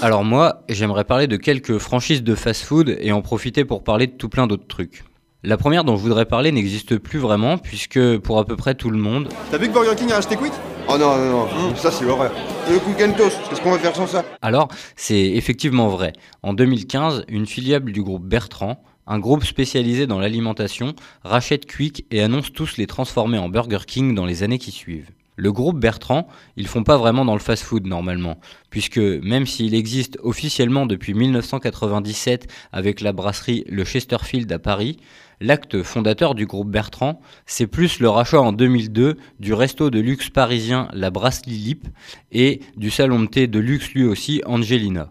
Alors 0.00 0.22
moi, 0.22 0.62
j'aimerais 0.68 1.02
parler 1.02 1.26
de 1.26 1.36
quelques 1.36 1.78
franchises 1.78 2.22
de 2.22 2.36
fast-food 2.36 2.96
et 3.00 3.10
en 3.10 3.20
profiter 3.20 3.64
pour 3.64 3.82
parler 3.82 4.06
de 4.06 4.12
tout 4.12 4.28
plein 4.28 4.46
d'autres 4.46 4.68
trucs. 4.68 5.02
La 5.46 5.56
première 5.56 5.84
dont 5.84 5.96
je 5.96 6.02
voudrais 6.02 6.24
parler 6.24 6.50
n'existe 6.50 6.98
plus 6.98 7.20
vraiment, 7.20 7.56
puisque 7.56 8.18
pour 8.18 8.40
à 8.40 8.44
peu 8.44 8.56
près 8.56 8.74
tout 8.74 8.90
le 8.90 8.98
monde, 8.98 9.28
T'as 9.52 9.58
vu 9.58 9.68
que 9.68 9.72
Burger 9.72 9.94
King 9.94 10.10
a 10.10 10.16
acheté 10.16 10.34
Quick 10.34 10.52
Oh 10.88 10.98
non, 10.98 11.16
non, 11.16 11.46
non, 11.46 11.76
ça 11.76 11.92
c'est 11.92 12.04
l'horreur. 12.04 12.32
Le 12.68 12.80
Quick 12.80 13.00
and 13.00 13.12
Toast, 13.12 13.38
qu'est-ce 13.48 13.60
qu'on 13.60 13.70
va 13.70 13.78
faire 13.78 13.94
sans 13.94 14.08
ça? 14.08 14.24
Alors, 14.42 14.66
c'est 14.96 15.20
effectivement 15.20 15.86
vrai. 15.86 16.14
En 16.42 16.52
2015, 16.52 17.26
une 17.28 17.46
filiale 17.46 17.84
du 17.84 18.02
groupe 18.02 18.24
Bertrand, 18.24 18.82
un 19.06 19.20
groupe 19.20 19.44
spécialisé 19.44 20.08
dans 20.08 20.18
l'alimentation, 20.18 20.94
rachète 21.22 21.72
Quick 21.72 22.06
et 22.10 22.22
annonce 22.22 22.52
tous 22.52 22.76
les 22.76 22.88
transformer 22.88 23.38
en 23.38 23.48
Burger 23.48 23.86
King 23.86 24.16
dans 24.16 24.26
les 24.26 24.42
années 24.42 24.58
qui 24.58 24.72
suivent. 24.72 25.12
Le 25.36 25.52
groupe 25.52 25.78
Bertrand, 25.78 26.26
ils 26.56 26.66
font 26.66 26.82
pas 26.82 26.96
vraiment 26.96 27.24
dans 27.24 27.34
le 27.34 27.40
fast-food 27.40 27.86
normalement, 27.86 28.38
puisque 28.70 28.96
même 28.96 29.46
s'il 29.46 29.74
existe 29.74 30.18
officiellement 30.22 30.86
depuis 30.86 31.12
1997 31.12 32.48
avec 32.72 33.02
la 33.02 33.12
brasserie 33.12 33.62
Le 33.68 33.84
Chesterfield 33.84 34.50
à 34.50 34.58
Paris, 34.58 34.96
l'acte 35.40 35.82
fondateur 35.82 36.34
du 36.34 36.46
groupe 36.46 36.70
Bertrand, 36.70 37.20
c'est 37.46 37.66
plus 37.66 38.00
le 38.00 38.08
rachat 38.08 38.40
en 38.40 38.52
2002 38.52 39.16
du 39.40 39.54
resto 39.54 39.90
de 39.90 40.00
luxe 40.00 40.30
parisien 40.30 40.88
La 40.92 41.10
Brasserie 41.10 41.50
Lip 41.50 41.88
et 42.32 42.60
du 42.76 42.90
salon 42.90 43.20
de 43.20 43.26
thé 43.26 43.46
de 43.46 43.58
luxe 43.58 43.92
lui 43.92 44.04
aussi 44.04 44.42
Angelina. 44.46 45.10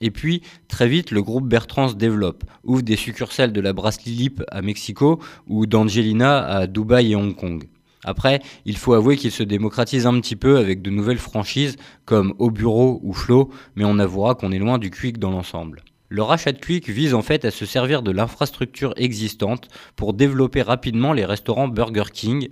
Et 0.00 0.10
puis, 0.10 0.42
très 0.68 0.88
vite, 0.88 1.10
le 1.10 1.22
groupe 1.22 1.48
Bertrand 1.48 1.88
se 1.88 1.94
développe, 1.94 2.44
ouvre 2.62 2.82
des 2.82 2.96
succursales 2.96 3.52
de 3.52 3.60
la 3.60 3.72
Brasserie 3.72 4.10
Lip 4.10 4.42
à 4.48 4.62
Mexico 4.62 5.20
ou 5.48 5.66
d'Angelina 5.66 6.46
à 6.46 6.66
Dubaï 6.66 7.12
et 7.12 7.16
Hong 7.16 7.34
Kong. 7.34 7.68
Après, 8.04 8.40
il 8.64 8.76
faut 8.76 8.94
avouer 8.94 9.16
qu'il 9.16 9.32
se 9.32 9.42
démocratise 9.42 10.06
un 10.06 10.18
petit 10.20 10.36
peu 10.36 10.58
avec 10.58 10.82
de 10.82 10.90
nouvelles 10.90 11.18
franchises 11.18 11.76
comme 12.04 12.32
Au 12.38 12.50
Bureau 12.50 13.00
ou 13.02 13.12
Flo, 13.12 13.50
mais 13.74 13.84
on 13.84 13.98
avouera 13.98 14.34
qu'on 14.36 14.52
est 14.52 14.58
loin 14.58 14.78
du 14.78 14.90
Quick 14.90 15.18
dans 15.18 15.30
l'ensemble. 15.30 15.82
Le 16.10 16.22
rachat 16.22 16.52
de 16.52 16.58
Quick 16.58 16.88
vise 16.88 17.12
en 17.12 17.20
fait 17.20 17.44
à 17.44 17.50
se 17.50 17.66
servir 17.66 18.02
de 18.02 18.10
l'infrastructure 18.10 18.94
existante 18.96 19.68
pour 19.94 20.14
développer 20.14 20.62
rapidement 20.62 21.12
les 21.12 21.26
restaurants 21.26 21.68
Burger 21.68 22.10
King, 22.10 22.48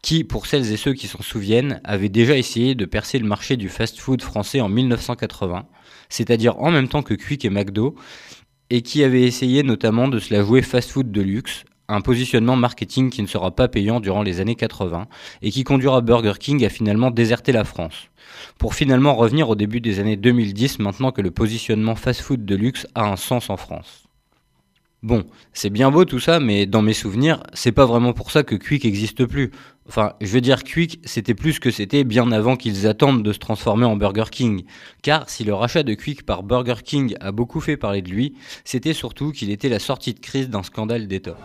qui, 0.00 0.22
pour 0.22 0.46
celles 0.46 0.72
et 0.72 0.76
ceux 0.76 0.94
qui 0.94 1.08
s'en 1.08 1.20
souviennent, 1.20 1.80
avaient 1.82 2.08
déjà 2.08 2.36
essayé 2.36 2.76
de 2.76 2.84
percer 2.84 3.18
le 3.18 3.26
marché 3.26 3.56
du 3.56 3.68
fast-food 3.68 4.22
français 4.22 4.60
en 4.60 4.68
1980, 4.68 5.66
c'est-à-dire 6.08 6.58
en 6.60 6.70
même 6.70 6.86
temps 6.86 7.02
que 7.02 7.14
Quick 7.14 7.44
et 7.44 7.50
McDo, 7.50 7.96
et 8.70 8.82
qui 8.82 9.02
avaient 9.02 9.24
essayé 9.24 9.64
notamment 9.64 10.06
de 10.06 10.20
se 10.20 10.32
la 10.32 10.44
jouer 10.44 10.62
fast-food 10.62 11.10
de 11.10 11.20
luxe, 11.20 11.64
un 11.94 12.00
positionnement 12.00 12.56
marketing 12.56 13.10
qui 13.10 13.22
ne 13.22 13.26
sera 13.26 13.50
pas 13.50 13.68
payant 13.68 14.00
durant 14.00 14.22
les 14.22 14.40
années 14.40 14.54
80 14.54 15.06
et 15.42 15.50
qui 15.50 15.64
conduira 15.64 16.00
Burger 16.00 16.34
King 16.38 16.64
à 16.64 16.68
finalement 16.68 17.10
déserter 17.10 17.52
la 17.52 17.64
France. 17.64 18.08
Pour 18.58 18.74
finalement 18.74 19.14
revenir 19.14 19.48
au 19.48 19.54
début 19.54 19.80
des 19.80 20.00
années 20.00 20.16
2010 20.16 20.78
maintenant 20.78 21.12
que 21.12 21.22
le 21.22 21.30
positionnement 21.30 21.96
fast-food 21.96 22.44
de 22.44 22.54
luxe 22.54 22.86
a 22.94 23.04
un 23.04 23.16
sens 23.16 23.50
en 23.50 23.56
France. 23.56 24.04
Bon, 25.02 25.24
c'est 25.54 25.70
bien 25.70 25.90
beau 25.90 26.04
tout 26.04 26.20
ça, 26.20 26.40
mais 26.40 26.66
dans 26.66 26.82
mes 26.82 26.92
souvenirs, 26.92 27.42
c'est 27.54 27.72
pas 27.72 27.86
vraiment 27.86 28.12
pour 28.12 28.30
ça 28.30 28.42
que 28.42 28.54
Quick 28.54 28.84
existe 28.84 29.24
plus. 29.24 29.50
Enfin, 29.88 30.12
je 30.20 30.26
veux 30.26 30.42
dire, 30.42 30.62
Quick, 30.62 31.00
c'était 31.04 31.34
plus 31.34 31.58
que 31.58 31.70
c'était 31.70 32.04
bien 32.04 32.30
avant 32.32 32.54
qu'ils 32.54 32.86
attendent 32.86 33.22
de 33.22 33.32
se 33.32 33.38
transformer 33.38 33.86
en 33.86 33.96
Burger 33.96 34.26
King. 34.30 34.64
Car 35.02 35.30
si 35.30 35.42
le 35.44 35.54
rachat 35.54 35.84
de 35.84 35.94
Quick 35.94 36.26
par 36.26 36.42
Burger 36.42 36.82
King 36.84 37.14
a 37.20 37.32
beaucoup 37.32 37.60
fait 37.60 37.78
parler 37.78 38.02
de 38.02 38.10
lui, 38.10 38.34
c'était 38.66 38.92
surtout 38.92 39.32
qu'il 39.32 39.50
était 39.50 39.70
la 39.70 39.78
sortie 39.78 40.12
de 40.12 40.20
crise 40.20 40.50
d'un 40.50 40.62
scandale 40.62 41.08
d'État. 41.08 41.38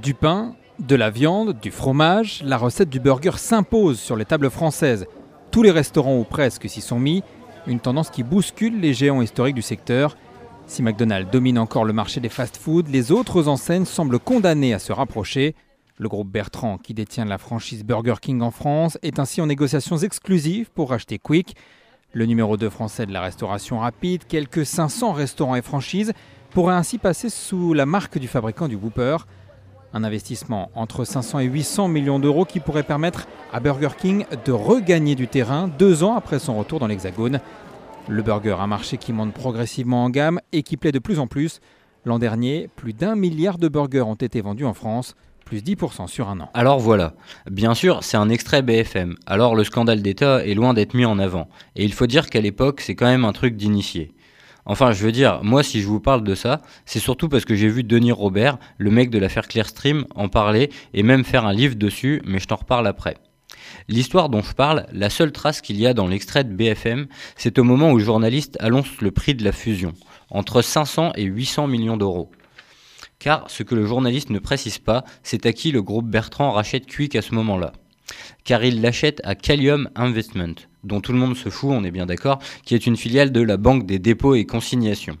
Du 0.00 0.14
pain, 0.14 0.54
de 0.78 0.96
la 0.96 1.10
viande, 1.10 1.60
du 1.60 1.70
fromage, 1.70 2.42
la 2.44 2.56
recette 2.56 2.88
du 2.88 2.98
burger 2.98 3.36
s'impose 3.36 4.00
sur 4.00 4.16
les 4.16 4.24
tables 4.24 4.48
françaises. 4.48 5.06
Tous 5.50 5.62
les 5.62 5.70
restaurants 5.70 6.18
ou 6.18 6.24
presque 6.24 6.66
s'y 6.66 6.80
sont 6.80 6.98
mis, 6.98 7.22
une 7.66 7.78
tendance 7.78 8.08
qui 8.08 8.22
bouscule 8.22 8.80
les 8.80 8.94
géants 8.94 9.20
historiques 9.20 9.54
du 9.54 9.60
secteur. 9.60 10.16
Si 10.66 10.82
McDonald's 10.82 11.30
domine 11.30 11.58
encore 11.58 11.84
le 11.84 11.92
marché 11.92 12.20
des 12.20 12.30
fast-foods, 12.30 12.88
les 12.90 13.12
autres 13.12 13.48
enseignes 13.48 13.84
semblent 13.84 14.18
condamnées 14.18 14.72
à 14.72 14.78
se 14.78 14.92
rapprocher. 14.92 15.54
Le 15.98 16.08
groupe 16.08 16.30
Bertrand, 16.30 16.78
qui 16.78 16.94
détient 16.94 17.26
la 17.26 17.36
franchise 17.36 17.84
Burger 17.84 18.14
King 18.20 18.40
en 18.40 18.50
France, 18.50 18.96
est 19.02 19.18
ainsi 19.18 19.42
en 19.42 19.46
négociations 19.46 19.98
exclusives 19.98 20.70
pour 20.70 20.88
racheter 20.88 21.18
Quick. 21.18 21.54
Le 22.14 22.24
numéro 22.24 22.56
2 22.56 22.70
français 22.70 23.04
de 23.04 23.12
la 23.12 23.20
restauration 23.20 23.80
rapide, 23.80 24.22
quelques 24.26 24.64
500 24.64 25.12
restaurants 25.12 25.54
et 25.54 25.62
franchises, 25.62 26.14
pourrait 26.50 26.74
ainsi 26.74 26.96
passer 26.96 27.28
sous 27.28 27.74
la 27.74 27.84
marque 27.84 28.18
du 28.18 28.26
fabricant 28.26 28.68
du 28.68 28.74
Whooper. 28.74 29.18
Un 29.94 30.04
investissement 30.04 30.70
entre 30.74 31.04
500 31.04 31.40
et 31.40 31.44
800 31.44 31.88
millions 31.88 32.18
d'euros 32.18 32.46
qui 32.46 32.60
pourrait 32.60 32.82
permettre 32.82 33.28
à 33.52 33.60
Burger 33.60 33.90
King 33.98 34.24
de 34.44 34.52
regagner 34.52 35.14
du 35.14 35.28
terrain 35.28 35.68
deux 35.68 36.02
ans 36.02 36.16
après 36.16 36.38
son 36.38 36.56
retour 36.56 36.80
dans 36.80 36.86
l'Hexagone. 36.86 37.40
Le 38.08 38.22
burger, 38.22 38.56
un 38.58 38.66
marché 38.66 38.96
qui 38.96 39.12
monte 39.12 39.34
progressivement 39.34 40.04
en 40.04 40.10
gamme 40.10 40.40
et 40.52 40.62
qui 40.62 40.78
plaît 40.78 40.92
de 40.92 40.98
plus 40.98 41.18
en 41.18 41.26
plus. 41.26 41.60
L'an 42.06 42.18
dernier, 42.18 42.68
plus 42.74 42.94
d'un 42.94 43.14
milliard 43.14 43.58
de 43.58 43.68
burgers 43.68 44.00
ont 44.00 44.14
été 44.14 44.40
vendus 44.40 44.64
en 44.64 44.74
France, 44.74 45.14
plus 45.44 45.58
10% 45.58 46.08
sur 46.08 46.30
un 46.30 46.40
an. 46.40 46.50
Alors 46.54 46.80
voilà, 46.80 47.12
bien 47.50 47.74
sûr, 47.74 48.02
c'est 48.02 48.16
un 48.16 48.30
extrait 48.30 48.62
BFM, 48.62 49.16
alors 49.26 49.54
le 49.54 49.62
scandale 49.62 50.02
d'État 50.02 50.44
est 50.44 50.54
loin 50.54 50.72
d'être 50.74 50.94
mis 50.94 51.04
en 51.04 51.18
avant. 51.18 51.48
Et 51.76 51.84
il 51.84 51.92
faut 51.92 52.06
dire 52.06 52.30
qu'à 52.30 52.40
l'époque, 52.40 52.80
c'est 52.80 52.94
quand 52.94 53.06
même 53.06 53.24
un 53.24 53.32
truc 53.32 53.56
d'initié. 53.56 54.14
Enfin, 54.64 54.92
je 54.92 55.04
veux 55.04 55.12
dire, 55.12 55.40
moi, 55.42 55.62
si 55.62 55.80
je 55.80 55.86
vous 55.88 56.00
parle 56.00 56.22
de 56.22 56.34
ça, 56.34 56.62
c'est 56.86 57.00
surtout 57.00 57.28
parce 57.28 57.44
que 57.44 57.54
j'ai 57.54 57.68
vu 57.68 57.82
Denis 57.82 58.12
Robert, 58.12 58.58
le 58.78 58.90
mec 58.90 59.10
de 59.10 59.18
l'affaire 59.18 59.48
Clearstream, 59.48 60.04
en 60.14 60.28
parler 60.28 60.70
et 60.94 61.02
même 61.02 61.24
faire 61.24 61.44
un 61.46 61.52
livre 61.52 61.74
dessus, 61.74 62.22
mais 62.24 62.38
je 62.38 62.46
t'en 62.46 62.56
reparle 62.56 62.86
après. 62.86 63.16
L'histoire 63.88 64.28
dont 64.28 64.42
je 64.42 64.52
parle, 64.52 64.86
la 64.92 65.10
seule 65.10 65.32
trace 65.32 65.60
qu'il 65.60 65.80
y 65.80 65.86
a 65.86 65.94
dans 65.94 66.06
l'extrait 66.06 66.44
de 66.44 66.54
BFM, 66.54 67.06
c'est 67.36 67.58
au 67.58 67.64
moment 67.64 67.90
où 67.90 67.98
le 67.98 68.04
journaliste 68.04 68.56
annonce 68.60 69.00
le 69.00 69.10
prix 69.10 69.34
de 69.34 69.44
la 69.44 69.52
fusion, 69.52 69.94
entre 70.30 70.62
500 70.62 71.12
et 71.16 71.24
800 71.24 71.66
millions 71.66 71.96
d'euros. 71.96 72.30
Car 73.18 73.50
ce 73.50 73.62
que 73.62 73.74
le 73.74 73.86
journaliste 73.86 74.30
ne 74.30 74.38
précise 74.38 74.78
pas, 74.78 75.04
c'est 75.22 75.46
à 75.46 75.52
qui 75.52 75.72
le 75.72 75.82
groupe 75.82 76.08
Bertrand 76.08 76.52
rachète 76.52 76.86
Quick 76.86 77.16
à 77.16 77.22
ce 77.22 77.34
moment-là. 77.34 77.72
Car 78.44 78.64
il 78.64 78.80
l'achète 78.80 79.20
à 79.24 79.34
Callium 79.34 79.88
Investment, 79.94 80.54
dont 80.84 81.00
tout 81.00 81.12
le 81.12 81.18
monde 81.18 81.36
se 81.36 81.48
fout, 81.48 81.70
on 81.72 81.84
est 81.84 81.90
bien 81.90 82.06
d'accord, 82.06 82.38
qui 82.64 82.74
est 82.74 82.86
une 82.86 82.96
filiale 82.96 83.32
de 83.32 83.40
la 83.40 83.56
Banque 83.56 83.86
des 83.86 83.98
dépôts 83.98 84.34
et 84.34 84.46
consignations. 84.46 85.16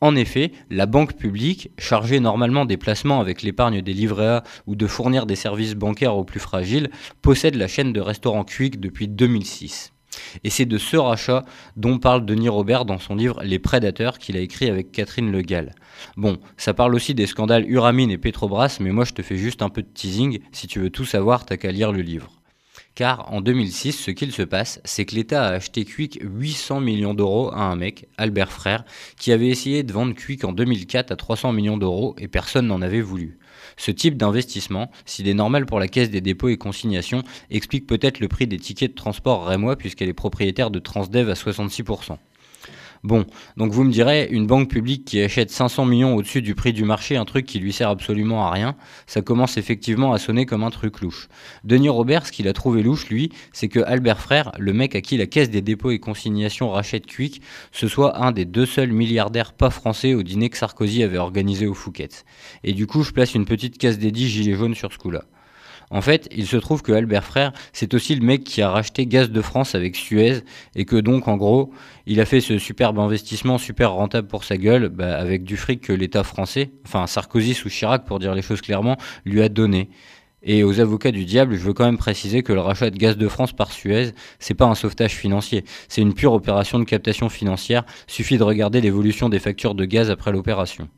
En 0.00 0.16
effet, 0.16 0.52
la 0.70 0.86
banque 0.86 1.14
publique, 1.14 1.70
chargée 1.78 2.20
normalement 2.20 2.66
des 2.66 2.76
placements 2.76 3.20
avec 3.20 3.42
l'épargne 3.42 3.80
des 3.80 3.94
livrets 3.94 4.42
ou 4.66 4.76
de 4.76 4.86
fournir 4.86 5.24
des 5.24 5.36
services 5.36 5.74
bancaires 5.74 6.16
aux 6.16 6.24
plus 6.24 6.40
fragiles, 6.40 6.90
possède 7.22 7.54
la 7.54 7.68
chaîne 7.68 7.92
de 7.92 8.00
restaurants 8.00 8.44
Quick 8.44 8.80
depuis 8.80 9.08
2006. 9.08 9.94
Et 10.42 10.50
c'est 10.50 10.66
de 10.66 10.78
ce 10.78 10.96
rachat 10.96 11.44
dont 11.76 11.98
parle 11.98 12.26
Denis 12.26 12.48
Robert 12.48 12.84
dans 12.84 12.98
son 12.98 13.14
livre 13.14 13.42
Les 13.42 13.58
Prédateurs 13.58 14.18
qu'il 14.18 14.36
a 14.36 14.40
écrit 14.40 14.68
avec 14.68 14.92
Catherine 14.92 15.32
Le 15.32 15.42
Gall. 15.42 15.74
Bon, 16.16 16.38
ça 16.56 16.74
parle 16.74 16.94
aussi 16.94 17.14
des 17.14 17.26
scandales 17.26 17.68
Uramine 17.68 18.10
et 18.10 18.18
Petrobras, 18.18 18.78
mais 18.80 18.92
moi 18.92 19.04
je 19.04 19.12
te 19.12 19.22
fais 19.22 19.36
juste 19.36 19.62
un 19.62 19.70
peu 19.70 19.82
de 19.82 19.88
teasing, 19.88 20.40
si 20.52 20.66
tu 20.66 20.80
veux 20.80 20.90
tout 20.90 21.04
savoir, 21.06 21.46
t'as 21.46 21.56
qu'à 21.56 21.72
lire 21.72 21.92
le 21.92 22.02
livre. 22.02 22.30
Car 22.94 23.32
en 23.32 23.40
2006, 23.40 23.92
ce 23.92 24.12
qu'il 24.12 24.30
se 24.30 24.42
passe, 24.42 24.80
c'est 24.84 25.04
que 25.04 25.16
l'État 25.16 25.44
a 25.44 25.54
acheté 25.54 25.84
Quick 25.84 26.20
800 26.22 26.78
millions 26.78 27.12
d'euros 27.12 27.50
à 27.52 27.62
un 27.62 27.74
mec, 27.74 28.06
Albert 28.18 28.52
Frère, 28.52 28.84
qui 29.18 29.32
avait 29.32 29.48
essayé 29.48 29.82
de 29.82 29.92
vendre 29.92 30.14
Quick 30.14 30.44
en 30.44 30.52
2004 30.52 31.10
à 31.10 31.16
300 31.16 31.52
millions 31.52 31.76
d'euros 31.76 32.14
et 32.18 32.28
personne 32.28 32.68
n'en 32.68 32.82
avait 32.82 33.00
voulu. 33.00 33.38
Ce 33.76 33.90
type 33.90 34.16
d'investissement, 34.16 34.92
s'il 35.06 35.26
est 35.26 35.34
normal 35.34 35.66
pour 35.66 35.80
la 35.80 35.88
Caisse 35.88 36.10
des 36.10 36.20
dépôts 36.20 36.50
et 36.50 36.56
consignations, 36.56 37.24
explique 37.50 37.88
peut-être 37.88 38.20
le 38.20 38.28
prix 38.28 38.46
des 38.46 38.58
tickets 38.58 38.92
de 38.92 38.96
transport 38.96 39.44
rémois 39.44 39.74
puisqu'elle 39.74 40.08
est 40.08 40.12
propriétaire 40.12 40.70
de 40.70 40.78
Transdev 40.78 41.28
à 41.28 41.34
66%. 41.34 42.16
Bon, 43.04 43.26
donc 43.58 43.70
vous 43.70 43.84
me 43.84 43.92
direz, 43.92 44.28
une 44.30 44.46
banque 44.46 44.70
publique 44.70 45.04
qui 45.04 45.20
achète 45.20 45.50
500 45.50 45.84
millions 45.84 46.14
au-dessus 46.16 46.40
du 46.40 46.54
prix 46.54 46.72
du 46.72 46.84
marché, 46.84 47.18
un 47.18 47.26
truc 47.26 47.44
qui 47.44 47.58
lui 47.58 47.70
sert 47.70 47.90
absolument 47.90 48.46
à 48.46 48.50
rien, 48.50 48.76
ça 49.06 49.20
commence 49.20 49.58
effectivement 49.58 50.14
à 50.14 50.18
sonner 50.18 50.46
comme 50.46 50.64
un 50.64 50.70
truc 50.70 51.02
louche. 51.02 51.28
Denis 51.64 51.90
Robert, 51.90 52.26
ce 52.26 52.32
qu'il 52.32 52.48
a 52.48 52.54
trouvé 52.54 52.82
louche, 52.82 53.10
lui, 53.10 53.30
c'est 53.52 53.68
que 53.68 53.80
Albert 53.80 54.20
Frère, 54.20 54.52
le 54.58 54.72
mec 54.72 54.94
à 54.94 55.02
qui 55.02 55.18
la 55.18 55.26
Caisse 55.26 55.50
des 55.50 55.60
dépôts 55.60 55.90
et 55.90 55.98
consignations 55.98 56.70
rachète 56.70 57.04
Quick, 57.04 57.42
ce 57.72 57.88
soit 57.88 58.24
un 58.24 58.32
des 58.32 58.46
deux 58.46 58.64
seuls 58.64 58.90
milliardaires 58.90 59.52
pas 59.52 59.68
français 59.68 60.14
au 60.14 60.22
dîner 60.22 60.48
que 60.48 60.56
Sarkozy 60.56 61.02
avait 61.02 61.18
organisé 61.18 61.66
au 61.66 61.74
Fouquet. 61.74 62.08
Et 62.62 62.72
du 62.72 62.86
coup, 62.86 63.02
je 63.02 63.12
place 63.12 63.34
une 63.34 63.44
petite 63.44 63.76
case 63.76 63.98
dédiée 63.98 64.28
gilet 64.28 64.54
jaune 64.54 64.74
sur 64.74 64.90
ce 64.90 64.96
coup-là. 64.96 65.24
En 65.94 66.00
fait, 66.00 66.28
il 66.32 66.48
se 66.48 66.56
trouve 66.56 66.82
que 66.82 66.90
Albert 66.90 67.22
Frère, 67.22 67.52
c'est 67.72 67.94
aussi 67.94 68.16
le 68.16 68.26
mec 68.26 68.42
qui 68.42 68.62
a 68.62 68.68
racheté 68.68 69.06
Gaz 69.06 69.30
de 69.30 69.40
France 69.40 69.76
avec 69.76 69.94
Suez 69.94 70.40
et 70.74 70.86
que 70.86 70.96
donc, 70.96 71.28
en 71.28 71.36
gros, 71.36 71.72
il 72.06 72.20
a 72.20 72.24
fait 72.24 72.40
ce 72.40 72.58
superbe 72.58 72.98
investissement 72.98 73.58
super 73.58 73.92
rentable 73.92 74.26
pour 74.26 74.42
sa 74.42 74.56
gueule 74.56 74.88
bah, 74.88 75.16
avec 75.16 75.44
du 75.44 75.56
fric 75.56 75.82
que 75.82 75.92
l'État 75.92 76.24
français, 76.24 76.72
enfin 76.84 77.06
Sarkozy 77.06 77.54
sous 77.54 77.68
Chirac 77.68 78.04
pour 78.06 78.18
dire 78.18 78.34
les 78.34 78.42
choses 78.42 78.60
clairement, 78.60 78.96
lui 79.24 79.40
a 79.40 79.48
donné. 79.48 79.88
Et 80.42 80.64
aux 80.64 80.80
avocats 80.80 81.12
du 81.12 81.24
diable, 81.24 81.54
je 81.54 81.62
veux 81.62 81.74
quand 81.74 81.84
même 81.84 81.96
préciser 81.96 82.42
que 82.42 82.52
le 82.52 82.60
rachat 82.60 82.90
de 82.90 82.98
Gaz 82.98 83.16
de 83.16 83.28
France 83.28 83.52
par 83.52 83.70
Suez, 83.70 84.14
c'est 84.40 84.54
pas 84.54 84.66
un 84.66 84.74
sauvetage 84.74 85.12
financier, 85.12 85.64
c'est 85.86 86.02
une 86.02 86.12
pure 86.12 86.32
opération 86.32 86.80
de 86.80 86.84
captation 86.84 87.28
financière, 87.28 87.84
suffit 88.08 88.36
de 88.36 88.42
regarder 88.42 88.80
l'évolution 88.80 89.28
des 89.28 89.38
factures 89.38 89.76
de 89.76 89.84
gaz 89.84 90.10
après 90.10 90.32
l'opération. 90.32 90.88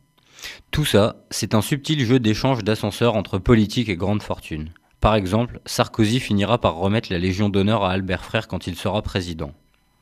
Tout 0.71 0.87
ça, 0.87 1.17
c'est 1.31 1.55
un 1.55 1.61
subtil 1.61 2.03
jeu 2.03 2.19
d'échange 2.19 2.65
d'ascenseurs 2.65 3.15
entre 3.15 3.39
politique 3.39 3.91
et 3.91 3.97
grande 3.97 4.23
fortune. 4.23 4.71
Par 5.01 5.15
exemple, 5.15 5.61
Sarkozy 5.67 6.21
finira 6.21 6.59
par 6.59 6.77
remettre 6.77 7.13
la 7.13 7.19
Légion 7.19 7.49
d'honneur 7.49 7.85
à 7.85 7.93
Albert 7.93 8.25
Frère 8.25 8.49
quand 8.49 8.67
il 8.67 8.77
sera 8.77 9.03
président. 9.03 9.53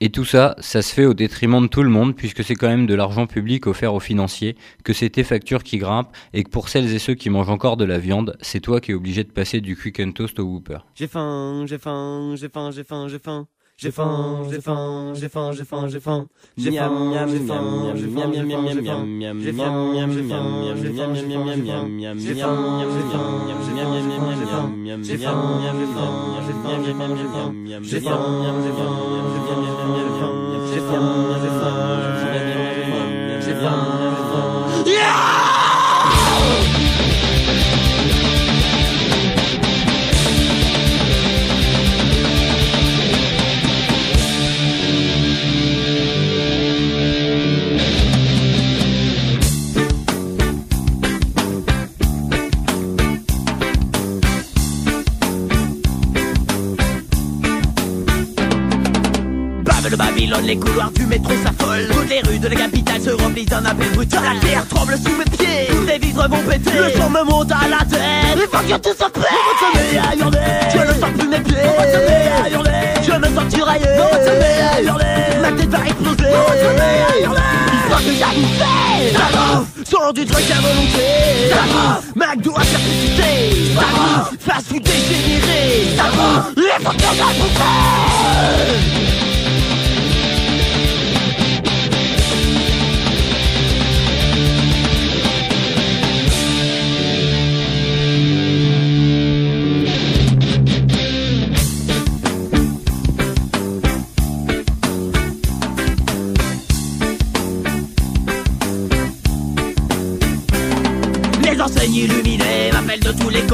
Et 0.01 0.11
tout 0.11 0.25
ça, 0.25 0.57
ça 0.59 0.83
se 0.83 0.93
fait 0.93 1.07
au 1.07 1.15
détriment 1.15 1.63
de 1.63 1.67
tout 1.69 1.83
le 1.83 1.89
monde, 1.89 2.17
puisque 2.17 2.43
c'est 2.43 2.57
quand 2.57 2.69
même 2.69 2.87
de 2.87 2.95
l'argent 2.95 3.27
public 3.27 3.67
offert 3.67 3.95
aux 3.95 4.01
financiers, 4.01 4.57
que 4.83 4.93
c'est 4.93 5.09
tes 5.09 5.25
factures 5.25 5.63
qui 5.63 5.79
grimpent, 5.79 6.11
et 6.33 6.43
que 6.43 6.51
pour 6.51 6.69
celles 6.69 6.93
et 6.93 6.99
ceux 6.99 7.15
qui 7.15 7.31
mangent 7.31 7.49
encore 7.49 7.77
de 7.77 7.85
la 7.85 7.99
viande, 7.99 8.37
c'est 8.41 8.61
toi 8.61 8.81
qui 8.81 8.91
es 8.91 8.95
obligé 8.95 9.25
de 9.25 9.31
passer 9.31 9.61
du 9.61 9.77
quick 9.77 10.01
and 10.01 10.13
toast 10.13 10.39
au 10.41 10.45
Whooper. 10.45 10.79
J'ai 10.95 11.07
faim, 11.07 11.65
j'ai 11.67 11.79
faim, 11.79 12.35
j'ai 12.37 12.49
faim, 12.49 12.71
j'ai 12.71 12.85
faim, 12.85 13.09
j'ai 13.09 13.19
faim. 13.19 13.47
J'ai 13.77 13.91
faim, 13.91 14.47
j'ai 14.49 14.61
faim, 14.61 15.13
j'ai 15.15 15.29
faim, 15.29 15.51
j'ai 15.53 15.65
faim, 15.65 15.89
j'ai 15.89 15.99
faim. 15.99 16.29
J'ai 16.57 16.71
faim, 16.71 17.27
j'ai 17.27 17.41
faim, 17.41 17.67
j'ai 17.97 18.07
faim, 18.07 18.31
j'ai 18.33 18.45
faim, 18.47 18.69
j'ai 18.71 18.85
faim. 18.85 19.05
J'ai 19.41 19.53
faim, 19.53 19.99
j'ai 20.11 20.23
faim, 20.23 20.75
j'ai 20.77 20.93
faim, 20.95 21.15
j'ai 21.15 21.27
faim, 21.27 21.45
j'ai 21.45 21.67
faim. 21.67 21.89
J'ai 22.21 22.35
faim, 22.37 22.79
j'ai 22.79 23.03
faim, 23.11 23.51
j'ai 23.51 23.75
faim, 23.75 23.97
j'ai 23.97 24.15
faim, 24.15 24.39
j'ai 24.39 24.47
faim. 24.47 25.03
J'ai 25.03 25.19
faim, 25.19 25.59
j'ai 25.61 25.83
faim, 25.85 26.15
j'ai 26.47 26.55
faim, 26.55 26.79
j'ai 26.85 26.95
faim, 26.95 27.17
j'ai 27.17 27.27
faim. 27.27 27.51
J'ai 27.83 28.01
faim, 28.01 28.31
j'ai 28.35 28.71
faim, 28.71 28.95
j'ai 28.95 29.43
faim, 29.45 29.59
j'ai 29.59 29.73
faim, 29.75 29.99
j'ai 29.99 30.15
faim. 30.15 30.45
J'ai 30.71 30.81
faim, 30.81 31.03
j'ai 31.43 31.51
faim, 31.51 31.51
j'ai 31.51 31.51
faim, 31.51 32.39
j'ai 32.65 32.85
faim. 32.85 33.03
J'ai 33.41 33.55
faim, 33.55 33.81
j'ai 34.15 34.27
faim. 34.31 34.85
Yeah! 34.87 35.54
Babylone, 60.25 60.47
les 60.47 60.57
couloirs 60.57 60.91
du 60.93 61.05
métro 61.07 61.33
s'affolent. 61.45 61.87
Toutes 61.93 62.09
les 62.09 62.21
rues 62.21 62.39
de 62.39 62.49
la 62.49 62.57
capitale 62.57 63.03
se 63.03 63.11
remplissent 63.11 63.47
d'un 63.47 63.65
appel 63.65 63.91
brutal. 63.91 64.23
La 64.23 64.41
terre 64.41 64.67
tremble 64.69 64.97
sous 64.97 65.15
mes 65.17 65.25
pieds, 65.25 65.67
tous 65.69 65.85
les 65.87 65.99
vitres 65.99 66.29
vont 66.29 66.43
péter. 66.49 66.71
Le 66.73 66.91
sang 66.93 67.11
me 67.11 67.23
monte 67.25 67.53
à 67.53 67.69
la 67.69 67.85
tête, 67.85 68.01
il 68.37 68.43
faut 68.43 68.49
que 68.49 68.75
tout 68.79 69.11
paie. 69.13 69.21
Mon 69.21 69.55
sommeil 69.61 69.99
à 69.99 70.17
hurler, 70.17 70.39
je 70.73 70.79
ne 70.79 70.95
sens 70.99 71.11
plus 71.19 71.29
mes 71.29 71.41
pieds. 71.41 71.57
Sommeil 71.93 72.29
à 72.43 72.49
hurler, 72.49 72.95
je 73.03 73.13
me 73.13 73.27
sens 73.35 73.49
tiraillé. 73.53 73.87
Mon 73.99 74.13
sommeil 74.25 74.61
à 74.63 74.83
hurler, 74.83 75.41
ma 75.43 75.53
tête 75.53 75.69
va 75.69 75.79
exploser. 75.85 76.33
Sommeil 76.65 77.01
à 77.07 77.21
hurler, 77.23 77.41
il 77.69 77.79
faut 77.91 78.01
que 78.01 78.13
bouffe, 79.37 79.91
sans 79.91 80.13
du 80.13 80.25
truc 80.25 80.51
à 80.51 80.61
volonté. 80.63 81.09
Bouffe, 81.53 82.09
McDo 82.17 82.53
à 82.57 82.65
perpétuité. 82.65 83.31
Bouffe, 83.75 84.33
fast 84.41 84.69
food 84.69 84.83
dégénéré. 84.83 85.97
Bouffe, 85.99 86.55
il 86.57 86.63
faut 86.83 86.93
que 86.93 86.99
j'aille 87.01 87.45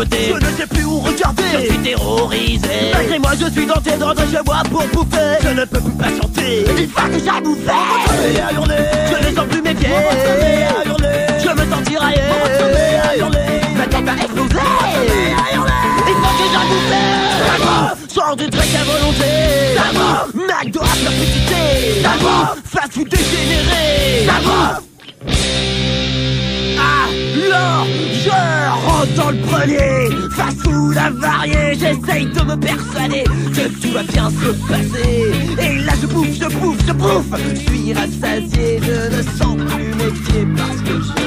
côtés. 0.01 0.35
Je 0.35 0.47
ne 0.47 0.57
sais 0.57 0.67
plus 0.67 0.85
où 0.85 0.99
regarder. 1.01 1.43
Je 1.53 1.67
suis 1.67 1.79
terrorisé. 1.79 2.69
Malgré 2.93 3.19
moi, 3.19 3.33
je 3.41 3.51
suis 3.51 3.67
tenté 3.67 3.97
de 3.97 4.05
rentrer 4.05 4.27
chez 4.27 4.43
moi 4.45 4.63
pour 4.71 4.85
bouffer. 4.93 5.37
Je 5.43 5.49
ne 5.49 5.65
peux 5.65 5.81
plus 5.81 5.93
patienter. 5.93 6.65
Il 6.79 6.89
faut 6.89 7.07
que 7.07 7.19
j'aille 7.25 7.43
bouffer. 7.43 7.81
Mon 7.89 8.07
sommeil 8.07 8.41
à 8.41 8.53
hurler. 8.53 8.85
Je 9.11 9.29
ne 9.29 9.37
sens 9.37 9.47
plus 9.47 9.63
mes 9.63 9.75
pieds. 9.75 9.89
À 9.89 10.89
hurler. 10.89 11.27
Je 11.45 11.51
me 11.51 11.71
sens 11.71 11.83
tiraillé. 11.85 12.21
À 12.21 13.17
hurler. 13.17 13.61
Ma 13.77 13.87
tête 13.87 14.05
va 14.05 14.13
exploser. 14.13 14.55
Mon 14.55 14.91
sommeil 14.95 15.35
à 15.37 15.55
hurler. 15.55 15.73
Il 16.09 16.17
faut 16.23 16.35
bouffer. 16.71 17.09
Ça 17.47 17.55
bouffe. 17.65 18.15
Sors 18.15 18.37
du 18.37 18.49
truc 18.49 18.71
à 18.81 18.85
volonté. 18.85 19.31
Ça 19.77 19.87
bouffe. 19.93 20.35
McDo 20.35 20.81
à 20.81 20.95
perpétuité. 21.05 22.03
Ça 22.03 22.13
bouffe. 22.21 22.63
Fast 22.65 22.93
food 22.95 23.09
dégénéré. 23.09 24.27
Ça 24.27 24.81
je 27.51 28.31
rentre 28.87 29.15
dans 29.17 29.31
le 29.31 29.39
premier 29.39 30.31
Fast 30.37 30.63
food 30.63 30.97
avarié 30.97 31.75
J'essaye 31.75 32.27
de 32.27 32.43
me 32.43 32.57
persuader 32.57 33.25
Que 33.55 33.69
tout 33.81 33.93
va 33.93 34.03
bien 34.03 34.31
se 34.31 34.53
passer. 34.69 35.33
Et 35.61 35.79
là 35.79 35.93
je 36.01 36.07
bouffe, 36.07 36.35
je 36.35 36.49
bouffe, 36.57 36.79
je 36.87 36.93
bouffe. 36.93 37.35
Je 37.39 37.55
suis 37.57 37.93
rassasié, 37.93 38.81
je 38.83 39.17
ne 39.17 39.23
sens 39.23 39.57
plus 39.57 39.95
mes 39.95 40.13
pieds 40.13 40.47
Parce 40.57 40.81
que 40.83 41.03
je... 41.03 41.21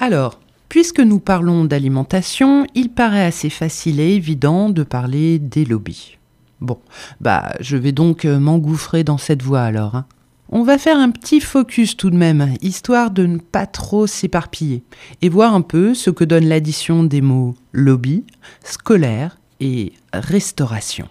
Alors, 0.00 0.40
puisque 0.68 1.00
nous 1.00 1.18
parlons 1.20 1.64
d'alimentation, 1.64 2.66
il 2.74 2.88
paraît 2.90 3.24
assez 3.24 3.50
facile 3.50 4.00
et 4.00 4.14
évident 4.14 4.68
de 4.68 4.82
parler 4.82 5.38
des 5.38 5.64
lobbies. 5.64 6.18
Bon, 6.60 6.78
bah, 7.20 7.52
je 7.60 7.76
vais 7.76 7.92
donc 7.92 8.24
euh, 8.24 8.38
m'engouffrer 8.38 9.04
dans 9.04 9.18
cette 9.18 9.42
voie 9.42 9.62
alors. 9.62 9.96
hein. 9.96 10.06
On 10.54 10.64
va 10.64 10.76
faire 10.76 10.98
un 10.98 11.10
petit 11.10 11.40
focus 11.40 11.96
tout 11.96 12.10
de 12.10 12.16
même, 12.16 12.54
histoire 12.60 13.10
de 13.10 13.24
ne 13.24 13.38
pas 13.38 13.66
trop 13.66 14.06
s'éparpiller, 14.06 14.82
et 15.22 15.28
voir 15.30 15.54
un 15.54 15.62
peu 15.62 15.94
ce 15.94 16.10
que 16.10 16.24
donne 16.24 16.46
l'addition 16.46 17.04
des 17.04 17.22
mots 17.22 17.54
lobby, 17.72 18.24
scolaire 18.62 19.38
et 19.60 19.92
restauration. 20.12 21.08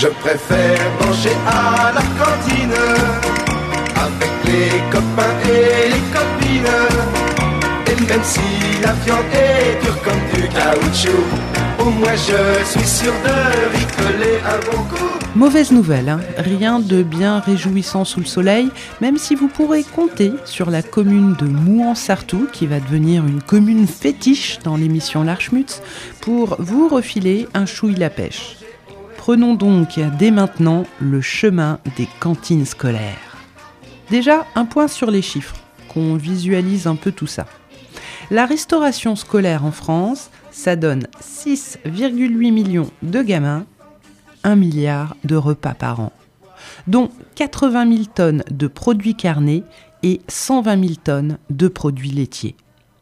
Je 0.00 0.06
préfère 0.06 0.78
manger 1.00 1.36
à 1.44 1.90
la 1.92 2.02
cantine 2.20 2.72
avec 3.96 4.30
les 4.44 4.80
copains 4.92 5.36
et 5.44 5.88
les 5.88 6.04
copines. 6.14 6.76
Et 7.84 8.08
même 8.08 8.22
si 8.22 8.40
la 8.80 8.92
viande 8.92 9.24
est 9.32 9.82
dure 9.82 10.00
comme 10.04 10.40
du 10.40 10.48
caoutchouc, 10.50 11.24
au 11.80 11.90
moins 11.90 12.14
je 12.14 12.64
suis 12.64 12.88
sûr 12.88 13.12
de 13.24 13.76
ricoler 13.76 14.38
un 14.46 14.70
bon 14.70 14.84
coup. 14.84 15.18
Mauvaise 15.34 15.72
nouvelle, 15.72 16.10
hein. 16.10 16.20
rien 16.36 16.78
de 16.78 17.02
bien 17.02 17.40
réjouissant 17.40 18.04
sous 18.04 18.20
le 18.20 18.26
soleil, 18.26 18.70
même 19.00 19.18
si 19.18 19.34
vous 19.34 19.48
pourrez 19.48 19.82
compter 19.82 20.32
sur 20.44 20.70
la 20.70 20.82
commune 20.82 21.34
de 21.34 21.46
Mouan-Sartou, 21.46 22.46
qui 22.52 22.68
va 22.68 22.78
devenir 22.78 23.26
une 23.26 23.42
commune 23.42 23.88
fétiche 23.88 24.60
dans 24.62 24.76
l'émission 24.76 25.24
L'Archmutz, 25.24 25.82
pour 26.20 26.54
vous 26.60 26.86
refiler 26.86 27.48
un 27.52 27.66
chouille 27.66 27.96
la 27.96 28.10
pêche. 28.10 28.57
Prenons 29.28 29.52
donc 29.52 30.00
dès 30.18 30.30
maintenant 30.30 30.86
le 31.00 31.20
chemin 31.20 31.80
des 31.98 32.08
cantines 32.18 32.64
scolaires. 32.64 33.36
Déjà, 34.08 34.46
un 34.54 34.64
point 34.64 34.88
sur 34.88 35.10
les 35.10 35.20
chiffres, 35.20 35.54
qu'on 35.90 36.16
visualise 36.16 36.86
un 36.86 36.96
peu 36.96 37.12
tout 37.12 37.26
ça. 37.26 37.44
La 38.30 38.46
restauration 38.46 39.16
scolaire 39.16 39.66
en 39.66 39.70
France, 39.70 40.30
ça 40.50 40.76
donne 40.76 41.08
6,8 41.20 42.52
millions 42.52 42.90
de 43.02 43.20
gamins, 43.20 43.66
1 44.44 44.56
milliard 44.56 45.14
de 45.24 45.36
repas 45.36 45.74
par 45.74 46.00
an, 46.00 46.12
dont 46.86 47.10
80 47.34 47.92
000 47.92 48.04
tonnes 48.06 48.44
de 48.50 48.66
produits 48.66 49.14
carnés 49.14 49.62
et 50.02 50.22
120 50.28 50.80
000 50.80 50.94
tonnes 51.04 51.36
de 51.50 51.68
produits 51.68 52.12
laitiers. 52.12 52.56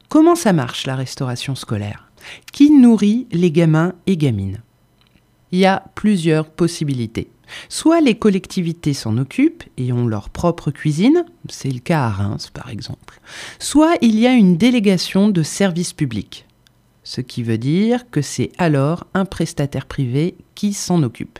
Comment 0.08 0.34
ça 0.34 0.52
marche 0.52 0.88
la 0.88 0.96
restauration 0.96 1.54
scolaire? 1.54 2.10
Qui 2.52 2.72
nourrit 2.72 3.28
les 3.30 3.52
gamins 3.52 3.92
et 4.08 4.16
gamines? 4.16 4.58
Il 5.52 5.58
y 5.58 5.66
a 5.66 5.84
plusieurs 5.94 6.48
possibilités. 6.48 7.28
Soit 7.68 8.00
les 8.00 8.16
collectivités 8.16 8.94
s'en 8.94 9.18
occupent 9.18 9.64
et 9.76 9.92
ont 9.92 10.06
leur 10.06 10.30
propre 10.30 10.70
cuisine, 10.70 11.24
c'est 11.48 11.70
le 11.70 11.78
cas 11.78 12.06
à 12.06 12.10
Reims 12.10 12.50
par 12.52 12.70
exemple, 12.70 13.20
soit 13.58 13.96
il 14.00 14.18
y 14.18 14.26
a 14.26 14.32
une 14.32 14.56
délégation 14.56 15.28
de 15.28 15.42
services 15.42 15.92
publics, 15.92 16.46
ce 17.04 17.20
qui 17.20 17.44
veut 17.44 17.58
dire 17.58 18.10
que 18.10 18.20
c'est 18.20 18.50
alors 18.58 19.06
un 19.14 19.24
prestataire 19.24 19.86
privé 19.86 20.34
qui 20.56 20.72
s'en 20.72 21.04
occupe, 21.04 21.38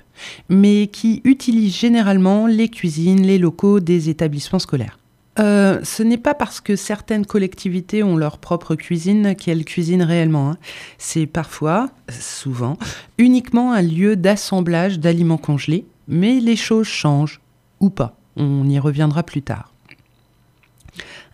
mais 0.49 0.87
qui 0.87 1.23
utilise 1.25 1.77
généralement 1.77 2.47
les 2.47 2.69
cuisines, 2.69 3.27
les 3.27 3.39
locaux 3.39 3.81
des 3.81 4.09
établissements 4.09 4.61
scolaires. 4.61 4.99
Euh, 5.39 5.81
ce 5.83 6.03
n'est 6.03 6.19
pas 6.19 6.35
parce 6.35 6.61
que 6.61 6.77
certaines 6.77 7.27
collectivités 7.27 8.03
ont 8.03 8.17
leur 8.17 8.39
propre 8.39 8.75
cuisine 8.75 9.35
qu'elles 9.35 9.65
cuisinent 9.65 10.03
réellement. 10.03 10.51
hein. 10.51 10.59
C'est 10.99 11.27
parfois, 11.27 11.91
souvent, 12.09 12.79
uniquement 13.19 13.73
un 13.73 13.83
lieu 13.83 14.17
d'assemblage 14.17 14.99
d'aliments 14.99 15.37
congelés, 15.37 15.87
mais 16.09 16.41
les 16.41 16.57
choses 16.57 16.87
changent, 16.87 17.41
ou 17.81 17.91
pas. 17.91 18.17
On 18.37 18.69
y 18.69 18.79
reviendra 18.79 19.23
plus 19.23 19.43
tard. 19.43 19.73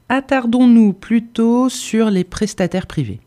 Attardons-nous 0.08 0.92
plutôt 0.92 1.68
sur 1.68 2.10
les 2.10 2.24
prestataires 2.24 2.86
privés. 2.86 3.20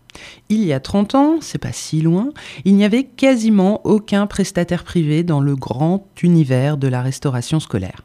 Il 0.49 0.63
y 0.63 0.71
a 0.71 0.79
30 0.79 1.15
ans, 1.15 1.37
c'est 1.41 1.57
pas 1.57 1.71
si 1.71 2.01
loin, 2.01 2.29
il 2.63 2.75
n'y 2.75 2.85
avait 2.85 3.03
quasiment 3.03 3.81
aucun 3.85 4.27
prestataire 4.27 4.83
privé 4.83 5.23
dans 5.23 5.41
le 5.41 5.55
grand 5.55 6.07
univers 6.21 6.77
de 6.77 6.87
la 6.87 7.01
restauration 7.01 7.59
scolaire. 7.59 8.01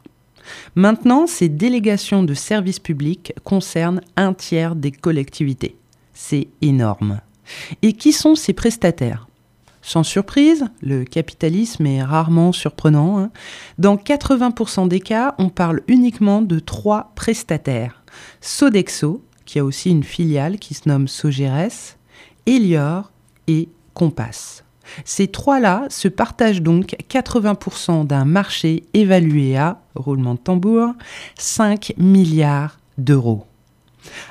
Maintenant, 0.75 1.27
ces 1.27 1.49
délégations 1.49 2.23
de 2.23 2.33
services 2.33 2.79
publics 2.79 3.33
concernent 3.43 4.01
un 4.15 4.33
tiers 4.33 4.75
des 4.75 4.91
collectivités. 4.91 5.75
C'est 6.13 6.47
énorme. 6.61 7.21
Et 7.81 7.93
qui 7.93 8.13
sont 8.13 8.35
ces 8.35 8.53
prestataires? 8.53 9.27
Sans 9.81 10.03
surprise, 10.03 10.65
le 10.81 11.03
capitalisme 11.03 11.87
est 11.87 12.03
rarement 12.03 12.51
surprenant. 12.51 13.17
hein. 13.19 13.31
Dans 13.79 13.95
80% 13.95 14.87
des 14.87 14.99
cas, 14.99 15.33
on 15.39 15.49
parle 15.49 15.81
uniquement 15.87 16.41
de 16.41 16.59
trois 16.59 17.11
prestataires. 17.15 18.03
Sodexo, 18.41 19.23
qui 19.45 19.59
a 19.59 19.65
aussi 19.65 19.89
une 19.89 20.03
filiale 20.03 20.59
qui 20.59 20.75
se 20.75 20.87
nomme 20.87 21.07
Sogeres, 21.07 21.97
Elior 22.45 23.11
et 23.47 23.69
Compass. 23.93 24.63
Ces 25.05 25.27
trois-là 25.27 25.85
se 25.89 26.07
partagent 26.07 26.61
donc 26.61 26.95
80% 27.09 28.05
d'un 28.05 28.25
marché 28.25 28.83
évalué 28.93 29.57
à, 29.57 29.81
roulement 29.95 30.35
de 30.35 30.39
tambour, 30.39 30.93
5 31.37 31.93
milliards 31.97 32.79
d'euros. 32.97 33.45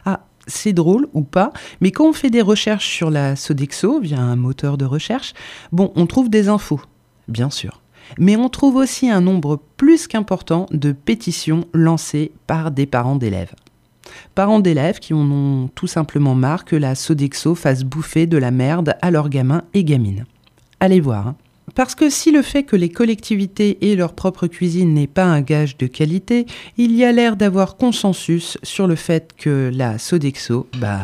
Ah, 0.04 0.20
c'est 0.46 0.72
drôle 0.72 1.06
ou 1.14 1.22
pas, 1.22 1.52
mais 1.80 1.90
quand 1.90 2.06
on 2.08 2.12
fait 2.12 2.30
des 2.30 2.42
recherches 2.42 2.88
sur 2.88 3.10
la 3.10 3.36
Sodexo 3.36 4.00
via 4.00 4.20
un 4.20 4.36
moteur 4.36 4.78
de 4.78 4.84
recherche, 4.84 5.32
bon, 5.72 5.92
on 5.94 6.06
trouve 6.06 6.28
des 6.28 6.48
infos, 6.48 6.80
bien 7.28 7.50
sûr. 7.50 7.80
Mais 8.18 8.36
on 8.36 8.48
trouve 8.48 8.76
aussi 8.76 9.08
un 9.08 9.20
nombre 9.20 9.60
plus 9.76 10.08
qu'important 10.08 10.66
de 10.72 10.92
pétitions 10.92 11.66
lancées 11.72 12.32
par 12.46 12.72
des 12.72 12.86
parents 12.86 13.16
d'élèves. 13.16 13.54
Parents 14.34 14.60
d'élèves 14.60 14.98
qui 14.98 15.14
en 15.14 15.30
ont 15.30 15.68
tout 15.74 15.86
simplement 15.86 16.34
marre 16.34 16.64
que 16.64 16.76
la 16.76 16.94
Sodexo 16.96 17.54
fasse 17.54 17.84
bouffer 17.84 18.26
de 18.26 18.36
la 18.36 18.50
merde 18.50 18.96
à 19.02 19.10
leurs 19.10 19.28
gamins 19.28 19.62
et 19.74 19.84
gamines. 19.84 20.26
Allez 20.80 21.00
voir. 21.00 21.28
hein. 21.28 21.36
Parce 21.74 21.94
que 21.94 22.10
si 22.10 22.32
le 22.32 22.42
fait 22.42 22.64
que 22.64 22.74
les 22.74 22.88
collectivités 22.88 23.78
aient 23.92 23.94
leur 23.94 24.14
propre 24.14 24.46
cuisine 24.48 24.92
n'est 24.94 25.06
pas 25.06 25.24
un 25.24 25.40
gage 25.40 25.76
de 25.76 25.86
qualité, 25.86 26.46
il 26.76 26.96
y 26.96 27.04
a 27.04 27.12
l'air 27.12 27.36
d'avoir 27.36 27.76
consensus 27.76 28.58
sur 28.62 28.86
le 28.86 28.96
fait 28.96 29.34
que 29.36 29.70
la 29.72 29.98
Sodexo, 29.98 30.68
bah, 30.78 31.02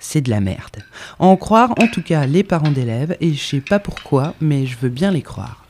c'est 0.00 0.20
de 0.20 0.30
la 0.30 0.40
merde. 0.40 0.78
En 1.20 1.36
croire 1.36 1.70
en 1.78 1.86
tout 1.86 2.02
cas 2.02 2.26
les 2.26 2.42
parents 2.42 2.72
d'élèves, 2.72 3.16
et 3.20 3.32
je 3.32 3.44
sais 3.44 3.60
pas 3.60 3.78
pourquoi, 3.78 4.34
mais 4.40 4.66
je 4.66 4.76
veux 4.78 4.88
bien 4.88 5.12
les 5.12 5.22
croire. 5.22 5.64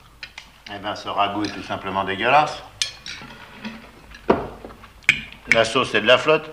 Eh 0.74 0.78
ben, 0.82 0.94
ce 0.94 1.08
ragoût 1.08 1.42
est 1.42 1.52
tout 1.52 1.62
simplement 1.64 2.04
dégueulasse. 2.04 2.62
La 5.52 5.64
sauce, 5.64 5.90
c'est 5.90 6.00
de 6.00 6.06
la 6.06 6.16
flotte. 6.16 6.48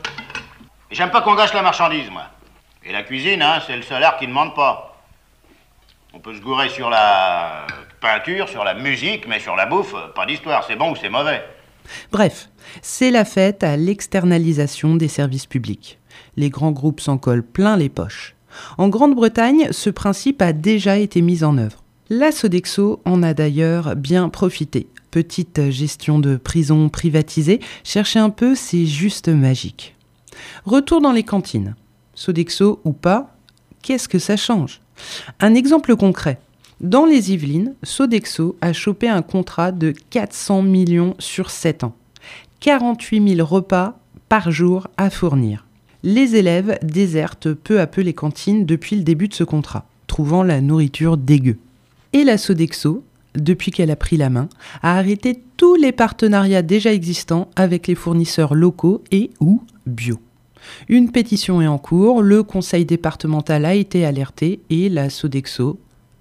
J'aime 0.92 1.12
pas 1.12 1.22
qu'on 1.22 1.36
gâche 1.36 1.54
la 1.54 1.62
marchandise, 1.62 2.10
moi. 2.12 2.24
Et 2.84 2.92
la 2.92 3.04
cuisine, 3.04 3.42
hein, 3.42 3.60
c'est 3.66 3.76
le 3.78 3.84
salaire 3.84 4.18
qui 4.18 4.26
ne 4.26 4.32
demande 4.32 4.56
pas. 4.56 4.97
On 6.14 6.20
peut 6.20 6.34
se 6.34 6.42
gourer 6.42 6.70
sur 6.70 6.90
la 6.90 7.68
peinture, 8.00 8.48
sur 8.48 8.64
la 8.64 8.74
musique, 8.74 9.28
mais 9.28 9.40
sur 9.40 9.56
la 9.56 9.66
bouffe, 9.66 9.94
pas 10.16 10.26
d'histoire. 10.26 10.64
C'est 10.66 10.76
bon 10.76 10.92
ou 10.92 10.96
c'est 10.96 11.10
mauvais. 11.10 11.42
Bref, 12.12 12.50
c'est 12.82 13.12
la 13.12 13.26
fête 13.26 13.64
à 13.64 13.78
l'externalisation 13.78 14.96
des 14.96 15.08
services 15.08 15.46
publics. 15.46 16.00
Les 16.36 16.50
grands 16.50 16.72
groupes 16.72 17.02
s'en 17.02 17.18
collent 17.18 17.46
plein 17.46 17.78
les 17.78 17.90
poches. 17.90 18.36
En 18.78 18.88
Grande-Bretagne, 18.88 19.68
ce 19.72 19.90
principe 19.90 20.42
a 20.42 20.54
déjà 20.54 20.98
été 20.98 21.22
mis 21.22 21.44
en 21.44 21.58
œuvre. 21.58 21.84
La 22.10 22.32
Sodexo 22.32 23.02
en 23.06 23.22
a 23.22 23.34
d'ailleurs 23.34 23.96
bien 23.96 24.30
profité. 24.30 24.88
Petite 25.12 25.70
gestion 25.72 26.20
de 26.20 26.38
prison 26.38 26.90
privatisée, 26.90 27.60
cherchez 27.84 28.20
un 28.20 28.30
peu, 28.30 28.56
c'est 28.56 28.86
juste 28.86 29.28
magique. 29.28 29.96
Retour 30.66 31.02
dans 31.02 31.12
les 31.12 31.24
cantines. 31.24 31.76
Sodexo 32.14 32.82
ou 32.84 32.94
pas, 32.94 33.37
qu'est-ce 33.88 34.10
que 34.10 34.20
ça 34.20 34.36
change? 34.36 34.82
Un 35.40 35.56
exemple 35.56 35.96
concret. 35.96 36.40
Dans 36.82 37.06
les 37.06 37.32
Yvelines, 37.32 37.74
Sodexo 37.84 38.58
a 38.60 38.74
chopé 38.74 39.08
un 39.08 39.22
contrat 39.22 39.72
de 39.72 39.94
400 40.10 40.62
millions 40.62 41.16
sur 41.20 41.50
7 41.50 41.86
ans. 41.86 41.96
48 42.60 43.36
000 43.36 43.48
repas 43.48 43.98
par 44.28 44.52
jour 44.52 44.88
à 44.98 45.10
fournir. 45.10 45.66
Les 46.04 46.36
élèves 46.36 46.78
désertent 46.84 47.54
peu 47.54 47.80
à 47.80 47.88
peu 47.88 48.02
les 48.02 48.14
cantines 48.14 48.66
depuis 48.66 48.98
le 48.98 49.04
début 49.04 49.30
de 49.30 49.34
ce 49.34 49.46
contrat, 49.46 49.86
trouvant 50.08 50.44
la 50.44 50.60
nourriture 50.60 51.16
dégueu. 51.16 51.58
Et 52.12 52.26
la 52.26 52.38
Sodexo, 52.38 53.06
depuis 53.36 53.72
qu'elle 53.72 53.92
a 53.92 53.96
pris 53.96 54.18
la 54.18 54.30
main, 54.30 54.50
a 54.82 54.98
arrêté 54.98 55.42
tous 55.56 55.76
les 55.76 55.94
partenariats 55.94 56.62
déjà 56.62 56.92
existants 56.92 57.50
avec 57.56 57.88
les 57.88 57.96
fournisseurs 57.96 58.54
locaux 58.54 59.02
et 59.12 59.32
ou 59.40 59.64
bio. 59.86 60.20
Une 60.90 61.12
pétition 61.12 61.62
est 61.62 61.68
en 61.68 61.78
cours, 61.78 62.22
le 62.22 62.44
conseil 62.44 62.86
départemental 62.86 63.66
a 63.66 63.74
été 63.74 64.06
alerté 64.06 64.60
et 64.70 64.90
la 64.90 65.10
Sodexo 65.10 65.80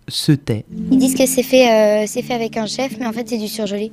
se 0.09 0.33
tait. 0.33 0.65
Ils 0.91 0.99
disent 0.99 1.15
que 1.15 1.27
c'est 1.27 1.43
fait, 1.43 1.69
euh, 1.69 2.05
c'est 2.07 2.23
fait 2.23 2.35
avec 2.35 2.57
un 2.57 2.67
chef, 2.67 2.97
mais 2.99 3.07
en 3.07 3.13
fait 3.13 3.29
c'est 3.29 3.39
du 3.39 3.49
surgelé. 3.49 3.91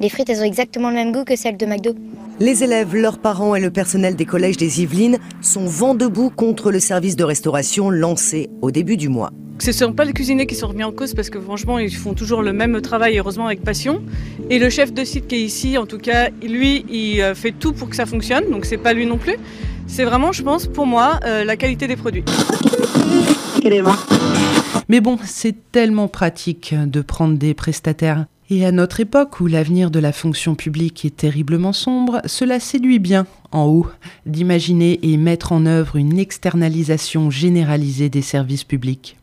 Les 0.00 0.08
frites, 0.08 0.28
elles 0.28 0.40
ont 0.40 0.44
exactement 0.44 0.88
le 0.88 0.96
même 0.96 1.12
goût 1.12 1.24
que 1.24 1.36
celles 1.36 1.56
de 1.56 1.66
McDo. 1.66 1.94
Les 2.40 2.64
élèves, 2.64 2.96
leurs 2.96 3.18
parents 3.18 3.54
et 3.54 3.60
le 3.60 3.70
personnel 3.70 4.16
des 4.16 4.24
collèges 4.24 4.56
des 4.56 4.82
Yvelines 4.82 5.18
sont 5.40 5.66
vent 5.66 5.94
debout 5.94 6.30
contre 6.30 6.72
le 6.72 6.80
service 6.80 7.14
de 7.14 7.22
restauration 7.22 7.90
lancé 7.90 8.50
au 8.60 8.72
début 8.72 8.96
du 8.96 9.08
mois. 9.08 9.30
Ce 9.58 9.68
ne 9.68 9.72
sont 9.72 9.92
pas 9.92 10.04
les 10.04 10.12
cuisiniers 10.12 10.46
qui 10.46 10.54
sont 10.54 10.68
remis 10.68 10.84
en 10.84 10.92
cause 10.92 11.14
parce 11.14 11.30
que 11.30 11.40
franchement, 11.40 11.78
ils 11.78 11.94
font 11.94 12.14
toujours 12.14 12.42
le 12.42 12.52
même 12.52 12.80
travail, 12.80 13.18
heureusement 13.18 13.46
avec 13.46 13.62
passion. 13.62 14.02
Et 14.50 14.58
le 14.58 14.68
chef 14.68 14.92
de 14.92 15.04
site 15.04 15.28
qui 15.28 15.36
est 15.36 15.42
ici, 15.42 15.78
en 15.78 15.86
tout 15.86 15.98
cas, 15.98 16.28
lui, 16.42 16.84
il 16.90 17.20
euh, 17.20 17.34
fait 17.34 17.52
tout 17.52 17.72
pour 17.72 17.88
que 17.88 17.96
ça 17.96 18.04
fonctionne, 18.04 18.50
donc 18.50 18.64
c'est 18.64 18.76
pas 18.76 18.92
lui 18.92 19.06
non 19.06 19.16
plus. 19.16 19.36
C'est 19.86 20.04
vraiment, 20.04 20.32
je 20.32 20.42
pense, 20.42 20.66
pour 20.66 20.86
moi, 20.86 21.20
euh, 21.24 21.44
la 21.44 21.56
qualité 21.56 21.86
des 21.86 21.96
produits. 21.96 22.24
Mais 24.88 25.00
bon, 25.00 25.18
c'est 25.24 25.54
tellement 25.72 26.08
pratique 26.08 26.74
de 26.74 27.00
prendre 27.00 27.38
des 27.38 27.54
prestataires. 27.54 28.26
Et 28.50 28.66
à 28.66 28.72
notre 28.72 29.00
époque 29.00 29.40
où 29.40 29.46
l'avenir 29.46 29.90
de 29.90 29.98
la 29.98 30.12
fonction 30.12 30.54
publique 30.54 31.04
est 31.04 31.16
terriblement 31.16 31.72
sombre, 31.72 32.20
cela 32.26 32.60
séduit 32.60 32.98
bien, 32.98 33.26
en 33.52 33.64
haut, 33.64 33.86
d'imaginer 34.26 34.98
et 35.02 35.16
mettre 35.16 35.52
en 35.52 35.64
œuvre 35.64 35.96
une 35.96 36.18
externalisation 36.18 37.30
généralisée 37.30 38.10
des 38.10 38.20
services 38.20 38.64
publics. 38.64 39.16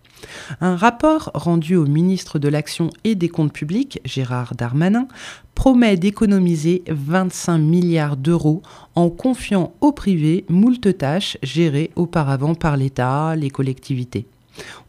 Un 0.60 0.76
rapport 0.76 1.32
rendu 1.34 1.76
au 1.76 1.86
ministre 1.86 2.40
de 2.40 2.48
l'Action 2.48 2.90
et 3.04 3.16
des 3.16 3.30
Comptes 3.30 3.54
publics, 3.54 4.00
Gérard 4.06 4.56
Darmanin, 4.56 5.08
promet 5.56 5.98
d'économiser 5.98 6.84
25 6.88 7.58
milliards 7.58 8.18
d'euros 8.18 8.62
en 8.96 9.10
confiant 9.10 9.74
au 9.82 9.92
privé 9.92 10.46
moult 10.50 10.98
tâches 10.98 11.38
gérées 11.44 11.92
auparavant 11.96 12.56
par 12.56 12.78
l'État, 12.78 13.36
les 13.36 13.50
collectivités. 13.50 14.26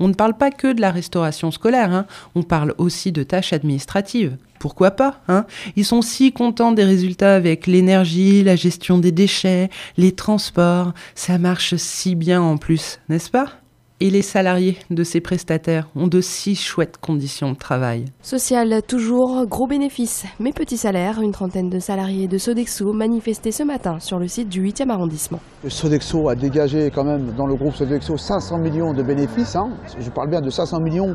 On 0.00 0.08
ne 0.08 0.14
parle 0.14 0.34
pas 0.34 0.50
que 0.50 0.72
de 0.72 0.80
la 0.80 0.90
restauration 0.90 1.50
scolaire, 1.50 1.92
hein. 1.92 2.06
on 2.34 2.42
parle 2.42 2.74
aussi 2.78 3.12
de 3.12 3.22
tâches 3.22 3.52
administratives. 3.52 4.36
Pourquoi 4.58 4.92
pas 4.92 5.20
hein? 5.28 5.44
Ils 5.76 5.84
sont 5.84 6.02
si 6.02 6.32
contents 6.32 6.72
des 6.72 6.84
résultats 6.84 7.34
avec 7.34 7.66
l'énergie, 7.66 8.42
la 8.42 8.56
gestion 8.56 8.98
des 8.98 9.12
déchets, 9.12 9.70
les 9.96 10.12
transports. 10.12 10.92
Ça 11.14 11.38
marche 11.38 11.74
si 11.76 12.14
bien 12.14 12.40
en 12.40 12.56
plus, 12.56 13.00
n'est-ce 13.08 13.30
pas? 13.30 13.61
Et 14.02 14.10
les 14.10 14.22
salariés 14.22 14.78
de 14.90 15.04
ces 15.04 15.20
prestataires 15.20 15.88
ont 15.94 16.08
de 16.08 16.20
si 16.20 16.56
chouettes 16.56 16.96
conditions 16.98 17.52
de 17.52 17.56
travail. 17.56 18.06
Social 18.20 18.82
toujours, 18.84 19.46
gros 19.46 19.68
bénéfices, 19.68 20.24
mais 20.40 20.52
petits 20.52 20.76
salaires. 20.76 21.20
Une 21.22 21.30
trentaine 21.30 21.70
de 21.70 21.78
salariés 21.78 22.26
de 22.26 22.36
Sodexo 22.36 22.92
manifestaient 22.92 23.52
ce 23.52 23.62
matin 23.62 24.00
sur 24.00 24.18
le 24.18 24.26
site 24.26 24.48
du 24.48 24.60
8e 24.60 24.90
arrondissement. 24.90 25.38
Sodexo 25.68 26.28
a 26.28 26.34
dégagé 26.34 26.90
quand 26.92 27.04
même 27.04 27.32
dans 27.36 27.46
le 27.46 27.54
groupe 27.54 27.76
Sodexo 27.76 28.16
500 28.16 28.58
millions 28.58 28.92
de 28.92 29.04
bénéfices. 29.04 29.54
Hein. 29.54 29.70
Je 30.00 30.10
parle 30.10 30.30
bien 30.30 30.40
de 30.40 30.50
500 30.50 30.80
millions 30.80 31.14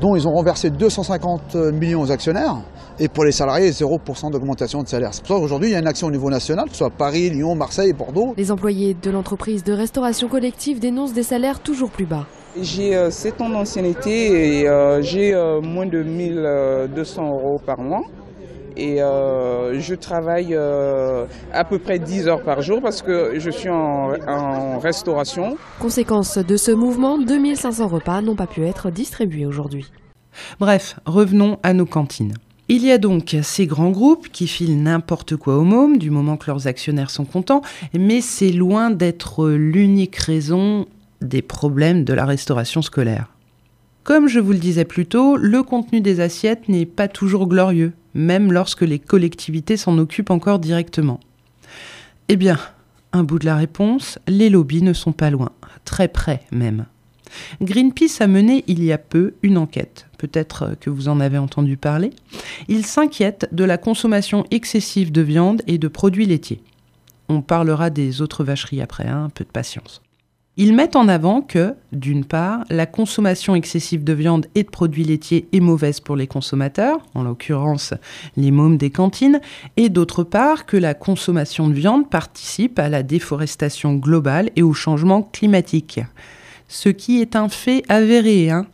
dont 0.00 0.16
ils 0.16 0.26
ont 0.26 0.32
renversé 0.32 0.70
250 0.70 1.54
millions 1.72 2.02
aux 2.02 2.10
actionnaires. 2.10 2.56
Et 2.98 3.08
pour 3.08 3.24
les 3.24 3.32
salariés, 3.32 3.70
0% 3.70 4.30
d'augmentation 4.30 4.82
de 4.82 4.88
salaire. 4.88 5.10
C'est 5.12 5.24
pour 5.24 5.36
ça 5.36 5.40
qu'aujourd'hui, 5.40 5.70
il 5.70 5.72
y 5.72 5.76
a 5.76 5.80
une 5.80 5.86
action 5.86 6.06
au 6.06 6.10
niveau 6.12 6.30
national, 6.30 6.66
que 6.66 6.72
ce 6.72 6.78
soit 6.78 6.90
Paris, 6.90 7.30
Lyon, 7.30 7.54
Marseille, 7.56 7.92
Bordeaux. 7.92 8.34
Les 8.36 8.52
employés 8.52 8.94
de 8.94 9.10
l'entreprise 9.10 9.64
de 9.64 9.72
restauration 9.72 10.28
collective 10.28 10.78
dénoncent 10.78 11.12
des 11.12 11.24
salaires 11.24 11.60
toujours 11.60 11.90
plus 11.90 12.06
bas. 12.06 12.26
J'ai 12.60 13.10
7 13.10 13.40
ans 13.40 13.50
d'ancienneté 13.50 14.60
et 14.60 14.68
euh, 14.68 15.02
j'ai 15.02 15.34
euh, 15.34 15.60
moins 15.60 15.86
de 15.86 16.04
1200 16.04 17.22
euros 17.26 17.60
par 17.66 17.80
mois. 17.80 18.02
Et 18.76 19.02
euh, 19.02 19.78
je 19.80 19.94
travaille 19.94 20.54
à 20.54 21.64
peu 21.64 21.78
près 21.78 21.98
10 21.98 22.28
heures 22.28 22.42
par 22.42 22.62
jour 22.62 22.80
parce 22.80 23.02
que 23.02 23.38
je 23.38 23.50
suis 23.50 23.68
en, 23.68 24.14
en 24.26 24.78
restauration. 24.78 25.56
Conséquence 25.80 26.38
de 26.38 26.56
ce 26.56 26.70
mouvement, 26.70 27.18
2500 27.18 27.88
repas 27.88 28.20
n'ont 28.20 28.36
pas 28.36 28.46
pu 28.46 28.64
être 28.64 28.90
distribués 28.90 29.46
aujourd'hui. 29.46 29.90
Bref, 30.58 30.98
revenons 31.06 31.58
à 31.62 31.72
nos 31.72 31.86
cantines. 31.86 32.34
Il 32.68 32.82
y 32.82 32.90
a 32.90 32.98
donc 32.98 33.36
ces 33.42 33.66
grands 33.66 33.90
groupes 33.90 34.28
qui 34.28 34.48
filent 34.48 34.82
n'importe 34.82 35.36
quoi 35.36 35.58
au 35.58 35.64
môme 35.64 35.98
du 35.98 36.10
moment 36.10 36.38
que 36.38 36.46
leurs 36.46 36.66
actionnaires 36.66 37.10
sont 37.10 37.26
contents, 37.26 37.60
mais 37.92 38.22
c'est 38.22 38.52
loin 38.52 38.90
d'être 38.90 39.50
l'unique 39.50 40.16
raison 40.16 40.86
des 41.20 41.42
problèmes 41.42 42.04
de 42.04 42.14
la 42.14 42.24
restauration 42.24 42.80
scolaire. 42.80 43.33
Comme 44.04 44.28
je 44.28 44.38
vous 44.38 44.52
le 44.52 44.58
disais 44.58 44.84
plus 44.84 45.06
tôt, 45.06 45.38
le 45.38 45.62
contenu 45.62 46.02
des 46.02 46.20
assiettes 46.20 46.68
n'est 46.68 46.84
pas 46.84 47.08
toujours 47.08 47.48
glorieux, 47.48 47.94
même 48.12 48.52
lorsque 48.52 48.82
les 48.82 48.98
collectivités 48.98 49.78
s'en 49.78 49.96
occupent 49.96 50.30
encore 50.30 50.58
directement. 50.58 51.20
Eh 52.28 52.36
bien, 52.36 52.58
un 53.14 53.24
bout 53.24 53.38
de 53.38 53.46
la 53.46 53.56
réponse, 53.56 54.18
les 54.28 54.50
lobbies 54.50 54.82
ne 54.82 54.92
sont 54.92 55.12
pas 55.12 55.30
loin, 55.30 55.52
très 55.86 56.08
près 56.08 56.42
même. 56.52 56.84
Greenpeace 57.62 58.20
a 58.20 58.26
mené 58.26 58.62
il 58.66 58.84
y 58.84 58.92
a 58.92 58.98
peu 58.98 59.32
une 59.42 59.56
enquête, 59.56 60.06
peut-être 60.18 60.76
que 60.80 60.90
vous 60.90 61.08
en 61.08 61.18
avez 61.18 61.38
entendu 61.38 61.78
parler. 61.78 62.10
Il 62.68 62.84
s'inquiète 62.84 63.48
de 63.52 63.64
la 63.64 63.78
consommation 63.78 64.44
excessive 64.50 65.12
de 65.12 65.22
viande 65.22 65.62
et 65.66 65.78
de 65.78 65.88
produits 65.88 66.26
laitiers. 66.26 66.60
On 67.30 67.40
parlera 67.40 67.88
des 67.88 68.20
autres 68.20 68.44
vacheries 68.44 68.82
après, 68.82 69.08
un 69.08 69.24
hein, 69.24 69.30
peu 69.34 69.44
de 69.44 69.50
patience. 69.50 70.02
Ils 70.56 70.74
mettent 70.74 70.94
en 70.94 71.08
avant 71.08 71.40
que, 71.40 71.74
d'une 71.92 72.24
part, 72.24 72.64
la 72.70 72.86
consommation 72.86 73.56
excessive 73.56 74.04
de 74.04 74.12
viande 74.12 74.46
et 74.54 74.62
de 74.62 74.70
produits 74.70 75.02
laitiers 75.02 75.48
est 75.52 75.60
mauvaise 75.60 75.98
pour 75.98 76.14
les 76.14 76.28
consommateurs, 76.28 76.98
en 77.14 77.24
l'occurrence 77.24 77.92
les 78.36 78.52
mômes 78.52 78.76
des 78.76 78.90
cantines, 78.90 79.40
et 79.76 79.88
d'autre 79.88 80.22
part 80.22 80.64
que 80.64 80.76
la 80.76 80.94
consommation 80.94 81.68
de 81.68 81.74
viande 81.74 82.08
participe 82.08 82.78
à 82.78 82.88
la 82.88 83.02
déforestation 83.02 83.94
globale 83.94 84.50
et 84.54 84.62
au 84.62 84.72
changement 84.72 85.22
climatique 85.22 86.00
ce 86.68 86.88
qui 86.88 87.20
est 87.20 87.36
un 87.36 87.48
fait 87.48 87.82
avéré. 87.88 88.50
Hein. 88.50 88.66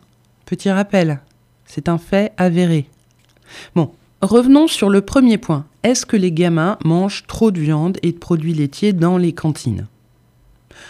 Petit 0.45 0.69
rappel, 0.69 1.19
c'est 1.65 1.89
un 1.89 1.97
fait 1.97 2.33
avéré. 2.37 2.87
Bon, 3.75 3.91
revenons 4.21 4.67
sur 4.67 4.89
le 4.89 5.01
premier 5.01 5.37
point. 5.37 5.65
Est-ce 5.83 6.05
que 6.05 6.17
les 6.17 6.31
gamins 6.31 6.77
mangent 6.83 7.25
trop 7.27 7.51
de 7.51 7.59
viande 7.59 7.97
et 8.03 8.11
de 8.11 8.17
produits 8.17 8.53
laitiers 8.53 8.93
dans 8.93 9.17
les 9.17 9.33
cantines? 9.33 9.87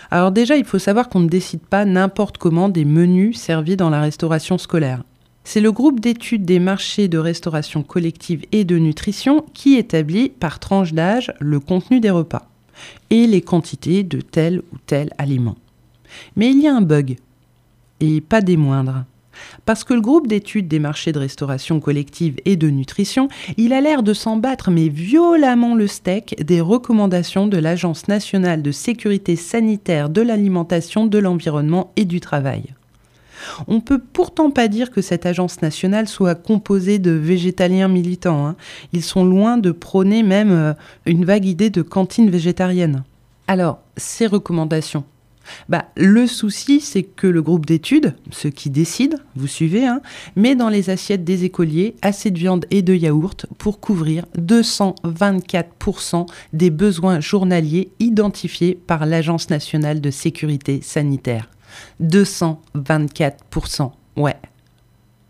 Alors 0.09 0.31
déjà, 0.31 0.57
il 0.57 0.65
faut 0.65 0.79
savoir 0.79 1.09
qu'on 1.09 1.19
ne 1.19 1.29
décide 1.29 1.61
pas 1.61 1.85
n'importe 1.85 2.37
comment 2.37 2.69
des 2.69 2.85
menus 2.85 3.37
servis 3.37 3.77
dans 3.77 3.89
la 3.89 4.01
restauration 4.01 4.57
scolaire. 4.57 5.03
C'est 5.43 5.61
le 5.61 5.71
groupe 5.71 5.99
d'études 5.99 6.45
des 6.45 6.59
marchés 6.59 7.07
de 7.07 7.17
restauration 7.17 7.81
collective 7.83 8.45
et 8.51 8.63
de 8.63 8.77
nutrition 8.77 9.45
qui 9.53 9.75
établit 9.75 10.29
par 10.29 10.59
tranche 10.59 10.93
d'âge 10.93 11.33
le 11.39 11.59
contenu 11.59 11.99
des 11.99 12.11
repas 12.11 12.47
et 13.09 13.27
les 13.27 13.41
quantités 13.41 14.03
de 14.03 14.21
tel 14.21 14.59
ou 14.71 14.77
tel 14.85 15.11
aliment. 15.17 15.55
Mais 16.35 16.51
il 16.51 16.61
y 16.61 16.67
a 16.67 16.75
un 16.75 16.81
bug, 16.81 17.17
et 17.99 18.21
pas 18.21 18.41
des 18.41 18.57
moindres. 18.57 19.05
Parce 19.65 19.83
que 19.83 19.93
le 19.93 20.01
groupe 20.01 20.27
d'études 20.27 20.67
des 20.67 20.79
marchés 20.79 21.11
de 21.11 21.19
restauration 21.19 21.79
collective 21.79 22.35
et 22.45 22.55
de 22.55 22.69
nutrition, 22.69 23.27
il 23.57 23.73
a 23.73 23.81
l'air 23.81 24.03
de 24.03 24.13
s'en 24.13 24.37
battre 24.37 24.71
mais 24.71 24.89
violemment 24.89 25.75
le 25.75 25.87
steak 25.87 26.43
des 26.43 26.61
recommandations 26.61 27.47
de 27.47 27.57
l'Agence 27.57 28.07
nationale 28.07 28.61
de 28.61 28.71
sécurité 28.71 29.35
sanitaire 29.35 30.09
de 30.09 30.21
l'alimentation, 30.21 31.05
de 31.05 31.17
l'environnement 31.17 31.91
et 31.95 32.05
du 32.05 32.19
travail. 32.19 32.73
On 33.67 33.81
peut 33.81 33.99
pourtant 33.99 34.51
pas 34.51 34.67
dire 34.67 34.91
que 34.91 35.01
cette 35.01 35.25
agence 35.25 35.61
nationale 35.61 36.07
soit 36.07 36.35
composée 36.35 36.99
de 36.99 37.11
végétaliens 37.11 37.87
militants. 37.87 38.45
Hein. 38.45 38.55
Ils 38.93 39.03
sont 39.03 39.25
loin 39.25 39.57
de 39.57 39.71
prôner 39.71 40.23
même 40.23 40.51
euh, 40.51 40.73
une 41.05 41.25
vague 41.25 41.45
idée 41.45 41.69
de 41.69 41.81
cantine 41.81 42.29
végétarienne. 42.29 43.03
Alors, 43.47 43.79
ces 43.97 44.27
recommandations, 44.27 45.03
bah, 45.69 45.85
le 45.95 46.27
souci, 46.27 46.79
c'est 46.81 47.03
que 47.03 47.27
le 47.27 47.41
groupe 47.41 47.65
d'études, 47.65 48.15
ceux 48.31 48.49
qui 48.49 48.69
décident, 48.69 49.17
vous 49.35 49.47
suivez, 49.47 49.87
hein, 49.87 50.01
met 50.35 50.55
dans 50.55 50.69
les 50.69 50.89
assiettes 50.89 51.23
des 51.23 51.43
écoliers 51.43 51.95
assez 52.01 52.31
de 52.31 52.37
viande 52.37 52.65
et 52.71 52.81
de 52.81 52.93
yaourt 52.93 53.45
pour 53.57 53.79
couvrir 53.79 54.25
224% 54.37 56.25
des 56.53 56.69
besoins 56.69 57.19
journaliers 57.19 57.91
identifiés 57.99 58.75
par 58.75 59.05
l'Agence 59.05 59.49
nationale 59.49 60.01
de 60.01 60.11
sécurité 60.11 60.81
sanitaire. 60.81 61.49
224%, 62.01 63.91
ouais. 64.17 64.35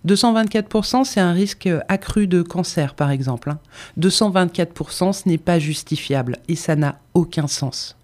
224%, 0.07 1.03
c'est 1.03 1.19
un 1.19 1.31
risque 1.31 1.69
accru 1.87 2.25
de 2.27 2.41
cancer, 2.41 2.95
par 2.95 3.11
exemple. 3.11 3.53
224%, 3.99 5.03
hein. 5.07 5.13
ce 5.13 5.29
n'est 5.29 5.37
pas 5.37 5.59
justifiable 5.59 6.37
et 6.47 6.55
ça 6.55 6.75
n'a 6.75 6.99
aucun 7.13 7.45
sens. 7.47 7.97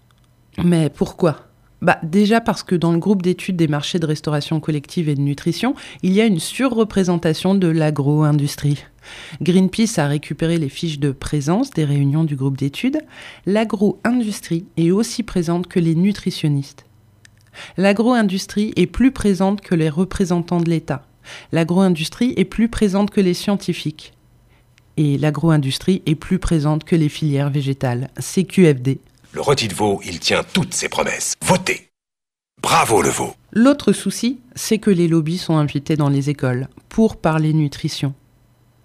Mais 0.62 0.90
pourquoi? 0.90 1.47
Bah, 1.82 1.98
Déjà 2.02 2.40
parce 2.40 2.62
que 2.62 2.74
dans 2.74 2.92
le 2.92 2.98
groupe 2.98 3.22
d'études 3.22 3.56
des 3.56 3.68
marchés 3.68 3.98
de 3.98 4.06
restauration 4.06 4.60
collective 4.60 5.08
et 5.08 5.14
de 5.14 5.20
nutrition, 5.20 5.74
il 6.02 6.12
y 6.12 6.20
a 6.20 6.26
une 6.26 6.40
surreprésentation 6.40 7.54
de 7.54 7.68
l'agro-industrie. 7.68 8.84
Greenpeace 9.40 9.98
a 9.98 10.06
récupéré 10.06 10.58
les 10.58 10.68
fiches 10.68 10.98
de 10.98 11.12
présence 11.12 11.70
des 11.70 11.84
réunions 11.84 12.24
du 12.24 12.36
groupe 12.36 12.58
d'études. 12.58 13.00
L'agro-industrie 13.46 14.66
est 14.76 14.90
aussi 14.90 15.22
présente 15.22 15.66
que 15.66 15.80
les 15.80 15.94
nutritionnistes. 15.94 16.84
L'agro-industrie 17.76 18.72
est 18.76 18.86
plus 18.86 19.12
présente 19.12 19.60
que 19.60 19.74
les 19.74 19.88
représentants 19.88 20.60
de 20.60 20.70
l'État. 20.70 21.06
L'agro-industrie 21.52 22.34
est 22.36 22.44
plus 22.44 22.68
présente 22.68 23.10
que 23.10 23.20
les 23.20 23.34
scientifiques. 23.34 24.12
Et 24.96 25.18
l'agro-industrie 25.18 26.02
est 26.06 26.14
plus 26.14 26.38
présente 26.38 26.84
que 26.84 26.96
les 26.96 27.08
filières 27.08 27.50
végétales, 27.50 28.10
CQFD, 28.18 28.98
le 29.38 29.42
rôti 29.42 29.68
de 29.68 29.74
veau, 29.74 30.00
il 30.04 30.18
tient 30.18 30.42
toutes 30.52 30.74
ses 30.74 30.88
promesses. 30.88 31.34
Votez 31.44 31.90
Bravo 32.60 33.02
le 33.02 33.08
veau 33.08 33.34
L'autre 33.52 33.92
souci, 33.92 34.40
c'est 34.56 34.78
que 34.78 34.90
les 34.90 35.06
lobbies 35.06 35.38
sont 35.38 35.56
invités 35.56 35.94
dans 35.94 36.08
les 36.08 36.28
écoles 36.28 36.66
pour 36.88 37.18
parler 37.18 37.52
nutrition. 37.52 38.14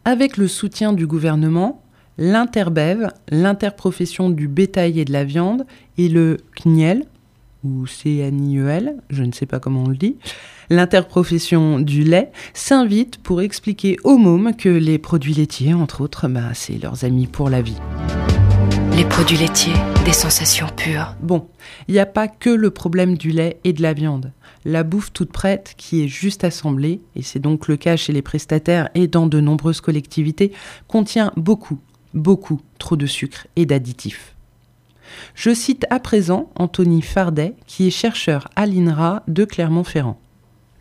Avec 0.06 0.38
le 0.38 0.48
soutien 0.48 0.94
du 0.94 1.08
gouvernement, 1.08 1.82
l'Interbev, 2.20 3.08
l'interprofession 3.30 4.30
du 4.30 4.48
bétail 4.48 5.00
et 5.00 5.06
de 5.06 5.12
la 5.12 5.24
viande, 5.24 5.66
et 5.98 6.08
le 6.08 6.38
CNIEL, 6.56 7.06
ou 7.64 7.86
CNIEL, 7.88 8.98
je 9.10 9.24
ne 9.24 9.32
sais 9.32 9.48
pas 9.48 9.60
comment 9.60 9.86
on 9.86 9.90
le 9.90 9.98
dit, 9.98 10.18
l'interprofession 10.70 11.80
du 11.80 12.04
lait, 12.04 12.32
s'invitent 12.54 13.18
pour 13.18 13.42
expliquer 13.42 13.98
aux 14.04 14.20
mômes 14.20 14.56
que 14.56 14.70
les 14.70 15.00
produits 15.00 15.34
laitiers, 15.34 15.74
entre 15.74 16.02
autres, 16.02 16.28
bah, 16.28 16.54
c'est 16.54 16.80
leurs 16.80 17.06
amis 17.06 17.26
pour 17.26 17.50
la 17.50 17.64
vie. 17.64 17.80
Les 18.96 19.06
produits 19.06 19.38
laitiers, 19.38 19.74
des 20.06 20.14
sensations 20.14 20.68
pures. 20.68 21.16
Bon, 21.20 21.48
il 21.88 21.96
n'y 21.96 22.00
a 22.00 22.06
pas 22.06 22.28
que 22.28 22.52
le 22.52 22.70
problème 22.70 23.18
du 23.18 23.32
lait 23.32 23.60
et 23.64 23.74
de 23.74 23.82
la 23.82 23.94
viande. 23.94 24.32
La 24.66 24.84
bouffe 24.84 25.12
toute 25.12 25.32
prête, 25.32 25.74
qui 25.78 26.04
est 26.04 26.08
juste 26.08 26.44
assemblée, 26.44 27.02
et 27.16 27.24
c'est 27.24 27.40
donc 27.40 27.68
le 27.68 27.76
cas 27.76 27.96
chez 27.96 28.14
les 28.14 28.22
prestataires 28.22 28.90
et 28.94 29.08
dans 29.08 29.26
de 29.26 29.40
nombreuses 29.40 29.82
collectivités, 29.82 30.52
contient 30.88 31.34
beaucoup, 31.38 31.80
beaucoup 32.14 32.62
trop 32.78 32.96
de 32.96 33.08
sucre 33.08 33.48
et 33.56 33.66
d'additifs. 33.66 34.36
Je 35.34 35.56
cite 35.56 35.88
à 35.90 36.00
présent 36.00 36.52
Anthony 36.56 37.02
Fardet, 37.02 37.56
qui 37.66 37.88
est 37.88 37.92
chercheur 37.92 38.48
à 38.56 38.68
l'INRA 38.68 39.24
de 39.28 39.44
Clermont-Ferrand. 39.44 40.20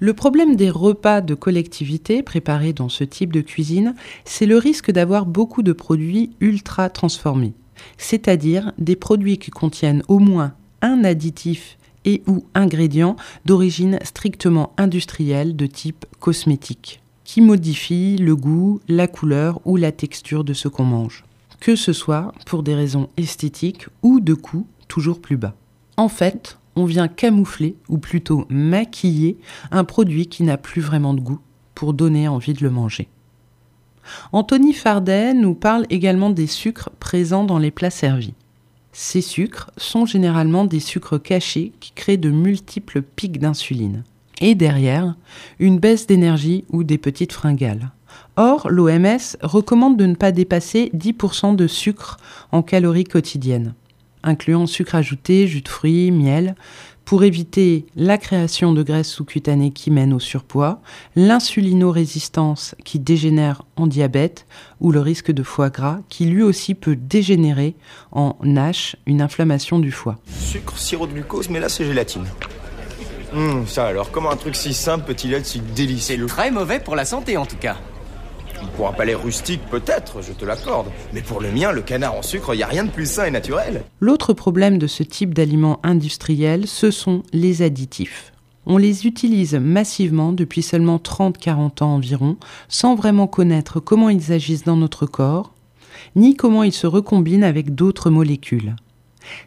Le 0.01 0.13
problème 0.13 0.55
des 0.55 0.69
repas 0.69 1.23
de 1.23 1.35
collectivité 1.35 2.23
préparés 2.23 2.75
dans 2.75 2.91
ce 2.91 3.05
type 3.05 3.33
de 3.33 3.41
cuisine, 3.41 3.95
c'est 4.27 4.47
le 4.47 4.59
risque 4.59 4.91
d'avoir 4.91 5.25
beaucoup 5.25 5.63
de 5.63 5.73
produits 5.73 6.37
ultra 6.41 6.91
transformés 6.91 7.55
c'est-à-dire 7.99 8.73
des 8.79 8.97
produits 8.97 9.39
qui 9.39 9.51
contiennent 9.51 10.03
au 10.09 10.19
moins 10.19 10.55
un 10.81 11.05
additif 11.05 11.79
et 12.05 12.23
ou 12.27 12.45
ingrédients 12.55 13.17
d'origine 13.45 13.99
strictement 14.03 14.73
industrielle 14.77 15.55
de 15.57 15.67
type 15.67 16.05
cosmétique, 16.19 17.01
qui 17.25 17.41
modifient 17.41 18.17
le 18.17 18.35
goût, 18.35 18.81
la 18.89 19.07
couleur 19.07 19.61
ou 19.65 19.77
la 19.77 19.93
texture 19.93 20.45
de 20.45 20.53
ce 20.53 20.69
qu'on 20.69 20.85
mange, 20.85 21.25
que 21.61 21.77
ce 21.77 21.93
soit 21.93 22.33
pour 22.47 22.63
des 22.63 22.75
raisons 22.75 23.09
esthétiques 23.17 23.87
ou 24.03 24.21
de 24.21 24.35
coût 24.35 24.67
toujours 24.89 25.21
plus 25.21 25.37
bas. 25.37 25.55
En 25.97 26.09
fait, 26.09 26.59
on 26.75 26.85
vient 26.85 27.09
camoufler, 27.09 27.77
ou 27.89 27.99
plutôt 27.99 28.47
maquiller, 28.49 29.37
un 29.71 29.85
produit 29.85 30.27
qui 30.27 30.43
n'a 30.43 30.57
plus 30.57 30.81
vraiment 30.81 31.15
de 31.15 31.21
goût 31.21 31.39
pour 31.75 31.93
donner 31.93 32.29
envie 32.29 32.55
de 32.55 32.63
le 32.63 32.71
manger. 32.71 33.09
Anthony 34.33 34.73
Fardet 34.73 35.35
nous 35.35 35.55
parle 35.55 35.87
également 35.91 36.31
des 36.31 36.47
sucres 36.47 36.91
présents 36.99 37.45
dans 37.45 37.59
les 37.59 37.71
plats 37.71 37.91
servis. 37.91 38.35
Ces 38.93 39.23
sucres 39.23 39.71
sont 39.77 40.05
généralement 40.05 40.65
des 40.65 40.81
sucres 40.81 41.21
cachés 41.21 41.73
qui 41.81 41.93
créent 41.93 42.19
de 42.19 42.31
multiples 42.31 43.03
pics 43.03 43.39
d'insuline. 43.39 44.05
Et 44.41 44.55
derrière, 44.55 45.15
une 45.59 45.79
baisse 45.79 46.07
d'énergie 46.07 46.65
ou 46.71 46.85
des 46.85 46.99
petites 46.99 47.33
fringales. 47.33 47.91
Or, 48.37 48.69
l'OMS 48.71 49.37
recommande 49.43 49.97
de 49.97 50.07
ne 50.07 50.15
pas 50.15 50.33
dépasser 50.33 50.91
10% 50.95 51.57
de 51.57 51.67
sucre 51.67 52.19
en 52.51 52.63
calories 52.63 53.05
quotidiennes, 53.05 53.75
incluant 54.23 54.67
sucre 54.67 54.95
ajouté, 54.95 55.47
jus 55.47 55.63
de 55.63 55.69
fruits, 55.69 56.11
miel, 56.11 56.55
pour 57.05 57.25
éviter 57.25 57.87
la 57.97 58.19
création 58.19 58.73
de 58.73 58.83
graisse 58.83 59.09
sous-cutanée 59.09 59.71
qui 59.71 59.91
mène 59.91 60.13
au 60.13 60.19
surpoids, 60.19 60.81
l'insulinorésistance 61.17 62.75
qui 62.85 62.99
dégénère 62.99 63.63
en 63.77 63.87
diabète 63.87 64.47
ou 64.81 64.93
le 64.93 65.01
risque 65.01 65.33
de 65.33 65.43
foie 65.43 65.71
gras 65.71 65.99
qui 66.09 66.27
lui 66.27 66.43
aussi 66.43 66.75
peut 66.75 66.97
dégénérer 66.97 67.75
en 68.13 68.37
NASH, 68.43 68.97
une 69.07 69.21
inflammation 69.21 69.79
du 69.79 69.93
foie. 69.93 70.19
Sucre, 70.27 70.79
sirop 70.79 71.07
de 71.07 71.13
glucose, 71.13 71.49
mais 71.49 71.61
là 71.61 71.69
c'est 71.69 71.85
gélatine. 71.85 72.27
Hum, 73.35 73.67
ça 73.67 73.87
alors, 73.87 74.11
comment 74.11 74.31
un 74.31 74.37
truc 74.37 74.55
si 74.55 74.75
simple 74.75 75.07
peut-il 75.07 75.33
être 75.33 75.47
si 75.47 75.61
délicieux? 75.61 76.27
Très 76.27 76.51
mauvais 76.51 76.81
pour 76.81 76.97
la 76.97 77.05
santé 77.05 77.37
en 77.37 77.47
tout 77.47 77.57
cas. 77.57 77.77
Pour 78.77 78.89
un 78.89 78.93
palais 78.93 79.15
rustique, 79.15 79.61
peut-être, 79.71 80.23
je 80.23 80.33
te 80.33 80.45
l'accorde. 80.45 80.89
Mais 81.13 81.23
pour 81.23 81.41
le 81.41 81.51
mien, 81.51 81.73
le 81.73 81.83
canard 81.83 82.15
en 82.15 82.23
sucre, 82.23 82.55
y 82.55 82.63
a 82.63 82.67
rien 82.67 82.85
de 82.85 82.91
plus 82.91 83.07
sain 83.07 83.27
et 83.27 83.31
naturel. 83.31 83.85
L'autre 84.01 84.33
problème 84.33 84.79
de 84.79 84.87
ce 84.87 85.03
type 85.03 85.35
d'aliments 85.35 85.81
industriels, 85.83 86.67
ce 86.67 86.91
sont 86.91 87.23
les 87.33 87.63
additifs. 87.63 88.33
On 88.65 88.77
les 88.77 89.07
utilise 89.07 89.55
massivement 89.55 90.33
depuis 90.33 90.63
seulement 90.63 90.99
30-40 90.99 91.83
ans 91.83 91.95
environ, 91.95 92.37
sans 92.69 92.95
vraiment 92.95 93.27
connaître 93.27 93.81
comment 93.81 94.09
ils 94.09 94.33
agissent 94.33 94.65
dans 94.65 94.77
notre 94.77 95.07
corps, 95.07 95.53
ni 96.15 96.37
comment 96.37 96.63
ils 96.63 96.73
se 96.73 96.87
recombinent 96.87 97.45
avec 97.45 97.75
d'autres 97.75 98.11
molécules. 98.11 98.77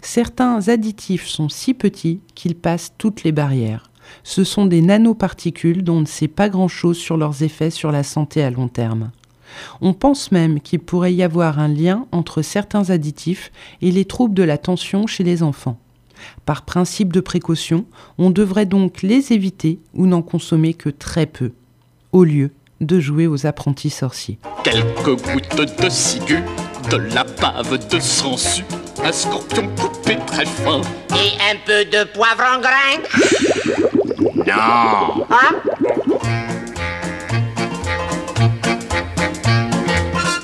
Certains 0.02 0.68
additifs 0.68 1.28
sont 1.28 1.50
si 1.50 1.74
petits 1.74 2.20
qu'ils 2.34 2.56
passent 2.56 2.94
toutes 2.98 3.24
les 3.24 3.32
barrières. 3.32 3.90
Ce 4.24 4.44
sont 4.44 4.66
des 4.66 4.82
nanoparticules 4.82 5.84
dont 5.84 5.98
on 5.98 6.02
ne 6.02 6.06
sait 6.06 6.28
pas 6.28 6.50
grand-chose 6.50 6.98
sur 6.98 7.18
leurs 7.18 7.44
effets 7.44 7.70
sur 7.70 7.92
la 7.92 8.04
santé 8.04 8.44
à 8.44 8.50
long 8.50 8.68
terme. 8.68 9.12
On 9.82 9.94
pense 9.94 10.32
même 10.32 10.60
qu'il 10.60 10.80
pourrait 10.80 11.14
y 11.14 11.24
avoir 11.24 11.60
un 11.60 11.68
lien 11.68 12.08
entre 12.12 12.42
certains 12.42 12.90
additifs 12.90 13.52
et 13.82 13.92
les 13.92 14.06
troubles 14.06 14.34
de 14.34 14.44
la 14.44 14.58
tension 14.58 15.08
chez 15.08 15.24
les 15.24 15.44
enfants. 15.44 15.78
Par 16.46 16.64
principe 16.64 17.14
de 17.14 17.20
précaution, 17.20 17.86
on 18.18 18.30
devrait 18.30 18.66
donc 18.66 19.02
les 19.02 19.34
éviter 19.34 19.80
ou 19.94 20.08
n'en 20.08 20.22
consommer 20.22 20.74
que 20.74 20.90
très 20.90 21.26
peu, 21.26 21.52
au 22.12 22.24
lieu 22.24 22.52
de 22.82 23.00
jouer 23.00 23.28
aux 23.28 23.46
apprentis 23.46 23.90
sorciers. 23.90 24.38
Quelques 24.64 25.22
gouttes 25.24 25.82
de 25.82 25.90
ciguë, 25.90 26.44
de 26.92 26.98
la 26.98 27.24
bave 27.24 27.88
de 27.88 28.00
sangsue, 28.00 28.64
un 29.04 29.12
scorpion 29.12 29.68
coupé 29.80 30.18
très 30.26 30.46
fin. 30.46 30.82
Et 31.16 31.34
un 31.52 31.58
peu 31.66 31.86
de 31.86 32.04
poivre 32.06 32.44
en 32.56 32.60
grain 32.60 32.98
Non 34.46 35.26
Hein 35.30 35.56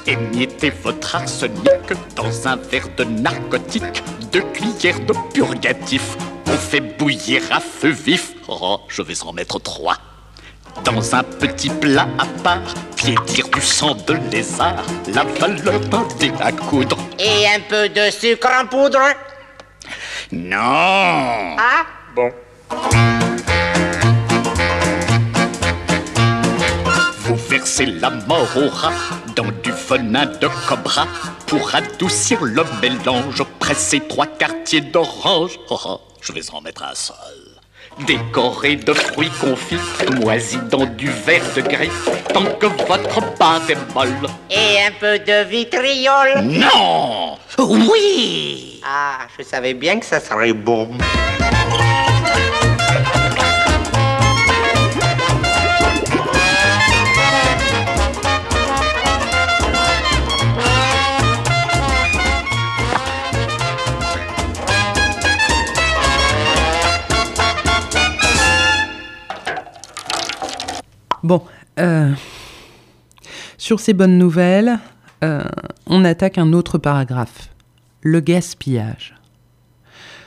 Émiettez 0.08 0.72
votre 0.84 1.16
arsenic 1.16 1.94
dans 2.16 2.48
un 2.48 2.56
verre 2.58 2.90
de 2.98 3.04
narcotique, 3.04 4.04
deux 4.32 4.42
cuillères 4.54 5.00
de 5.02 5.14
purgatif. 5.34 6.18
On 6.48 6.58
fait 6.58 6.82
bouillir 6.82 7.42
à 7.52 7.60
feu 7.60 7.90
vif. 7.90 8.34
Oh, 8.48 8.82
je 8.88 9.02
vais 9.02 9.22
en 9.24 9.34
mettre 9.34 9.60
trois. 9.60 9.98
Dans 10.84 11.16
un 11.16 11.24
petit 11.24 11.70
plat 11.70 12.08
à 12.18 12.26
part, 12.44 12.74
piétir 12.96 13.48
du 13.50 13.62
sang 13.62 13.96
de 14.08 14.14
lézard, 14.32 14.84
la 15.14 15.24
valeur 15.24 15.80
dé 16.20 16.32
à 16.40 16.52
coudre. 16.52 16.98
Et 17.20 17.46
un 17.48 17.60
peu 17.70 17.88
de 17.90 18.10
sucre 18.10 18.50
en 18.62 18.66
poudre? 18.66 19.00
Non 20.32 21.56
Ah? 21.58 21.86
Bon. 22.16 22.32
Vous 27.20 27.36
versez 27.50 27.86
la 27.86 28.10
mort 28.10 28.48
au 28.58 28.70
rat 28.70 28.92
dans 29.36 29.52
du 29.64 29.72
venin 29.72 30.26
de 30.26 30.50
cobra 30.68 31.06
pour 31.48 31.74
adoucir 31.76 32.42
le 32.44 32.64
mélange. 32.82 33.44
Pressez 33.60 34.02
trois 34.02 34.28
quartiers 34.28 34.82
d'orange. 34.82 35.60
Oh, 35.70 35.80
oh, 35.86 36.02
je 36.22 36.34
vais 36.34 36.50
en 36.52 36.62
mettre 36.62 36.84
un 36.84 36.96
seul. 36.96 37.41
Décoré 38.00 38.78
de 38.78 38.94
fruits 38.94 39.32
confits, 39.40 39.78
moisis 40.22 40.60
dans 40.70 40.86
du 40.86 41.08
verre 41.10 41.44
de 41.56 41.62
gris, 41.62 41.92
tant 42.34 42.46
que 42.60 42.66
votre 42.88 43.34
pâte 43.36 43.70
est 43.70 43.94
molle. 43.94 44.10
Et 44.50 44.82
un 44.88 44.92
peu 45.00 45.20
de 45.20 45.44
vitriol 45.48 46.42
Non 46.42 47.38
Oui 47.60 48.82
Ah, 48.84 49.20
je 49.38 49.44
savais 49.44 49.74
bien 49.74 50.00
que 50.00 50.06
ça 50.06 50.20
serait 50.20 50.54
bon. 50.54 50.90
Euh, 71.80 72.12
sur 73.58 73.80
ces 73.80 73.94
bonnes 73.94 74.18
nouvelles, 74.18 74.80
euh, 75.24 75.44
on 75.88 76.04
attaque 76.04 76.38
un 76.38 76.54
autre 76.54 76.78
paragraphe, 76.78 77.50
le 78.02 78.20
gaspillage. 78.20 79.16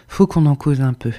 Faut 0.09 0.27
qu'on 0.27 0.47
en 0.47 0.55
cause 0.55 0.81
un 0.81 0.93
peu. 0.93 1.13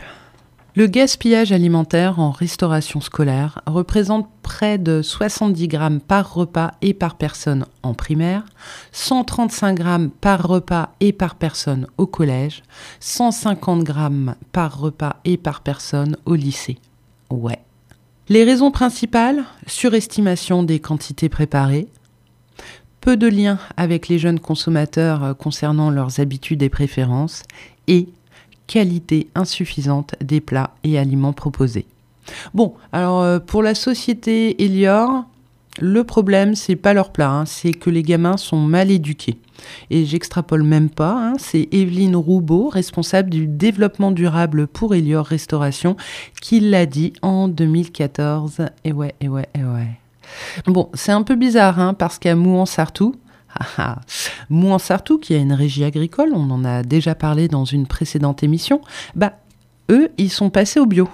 Le 0.78 0.88
gaspillage 0.88 1.54
alimentaire 1.54 2.20
en 2.20 2.32
restauration 2.32 3.00
scolaire 3.00 3.62
représente 3.66 4.30
près 4.42 4.78
de 4.78 5.02
70 5.02 5.70
grammes 5.70 6.00
par 6.02 6.34
repas 6.34 6.72
et 6.82 6.94
par 6.94 7.16
personne 7.16 7.66
en 7.82 7.94
primaire, 7.94 8.44
135 8.92 9.74
grammes 9.74 10.10
par 10.10 10.46
repas 10.46 10.90
et 11.00 11.14
par 11.14 11.36
personne 11.36 11.88
au 11.98 12.08
collège, 12.08 12.62
150 13.00 13.84
grammes 13.84 14.36
par 14.52 14.78
repas 14.78 15.16
et 15.24 15.38
par 15.38 15.62
personne 15.62 16.18
au 16.26 16.36
lycée. 16.36 16.78
Ouais. 17.30 17.65
Les 18.28 18.44
raisons 18.44 18.72
principales 18.72 19.44
surestimation 19.68 20.64
des 20.64 20.80
quantités 20.80 21.30
préparées, 21.30 21.88
peu 23.00 23.18
de 23.18 23.28
liens 23.28 23.60
avec 23.78 24.08
les 24.08 24.18
jeunes 24.18 24.40
consommateurs 24.40 25.24
euh, 25.24 25.34
concernant 25.36 25.92
leurs 25.92 26.20
habitudes 26.20 26.64
et 26.64 26.70
préférences, 26.70 27.44
et 27.88 28.10
qualité 28.66 29.28
insuffisante 29.36 30.16
des 30.22 30.42
plats 30.42 30.74
et 30.84 30.98
aliments 30.98 31.34
proposés. 31.34 31.86
Bon, 32.56 32.74
alors 32.92 33.22
euh, 33.22 33.38
pour 33.38 33.62
la 33.62 33.76
société 33.76 34.64
Elior, 34.64 35.26
le 35.80 36.04
problème 36.04 36.56
c'est 36.56 36.76
pas 36.76 36.94
leur 36.94 37.12
plat, 37.12 37.30
hein, 37.30 37.46
c'est 37.46 37.74
que 37.74 37.90
les 37.90 38.04
gamins 38.04 38.38
sont 38.38 38.60
mal 38.60 38.92
éduqués. 38.92 39.38
Et 39.90 40.06
j'extrapole 40.06 40.64
même 40.64 40.90
pas, 40.90 41.18
hein, 41.18 41.34
c'est 41.38 41.68
Evelyne 41.72 42.16
Roubaud, 42.16 42.70
responsable 42.70 43.30
du 43.30 43.48
développement 43.48 44.12
durable 44.12 44.68
pour 44.68 44.96
Elior 44.96 45.26
Restauration, 45.26 45.96
qui 46.42 46.60
l'a 46.60 46.86
dit 46.86 47.14
en 47.22 47.48
2014. 47.48 48.66
Et 48.84 48.92
ouais, 48.92 49.16
et 49.22 49.30
ouais, 49.30 49.48
et 49.54 49.64
ouais. 49.64 50.00
Bon, 50.66 50.90
c'est 50.94 51.12
un 51.12 51.24
peu 51.24 51.36
bizarre, 51.36 51.80
hein, 51.80 51.94
parce 51.94 52.20
qu'à 52.20 52.36
Mouan-Sartou, 52.36 53.16
Mouan-Sartou, 54.50 55.18
qui 55.18 55.34
a 55.34 55.38
une 55.38 55.54
régie 55.54 55.84
agricole, 55.84 56.32
on 56.34 56.50
en 56.50 56.66
a 56.66 56.84
déjà 56.84 57.16
parlé 57.16 57.48
dans 57.48 57.66
une 57.66 57.88
précédente 57.88 58.44
émission, 58.44 58.82
bah 59.16 59.34
eux, 59.90 60.10
ils 60.18 60.30
sont 60.30 60.50
passés 60.50 60.80
au 60.80 60.86
bio. 60.86 61.08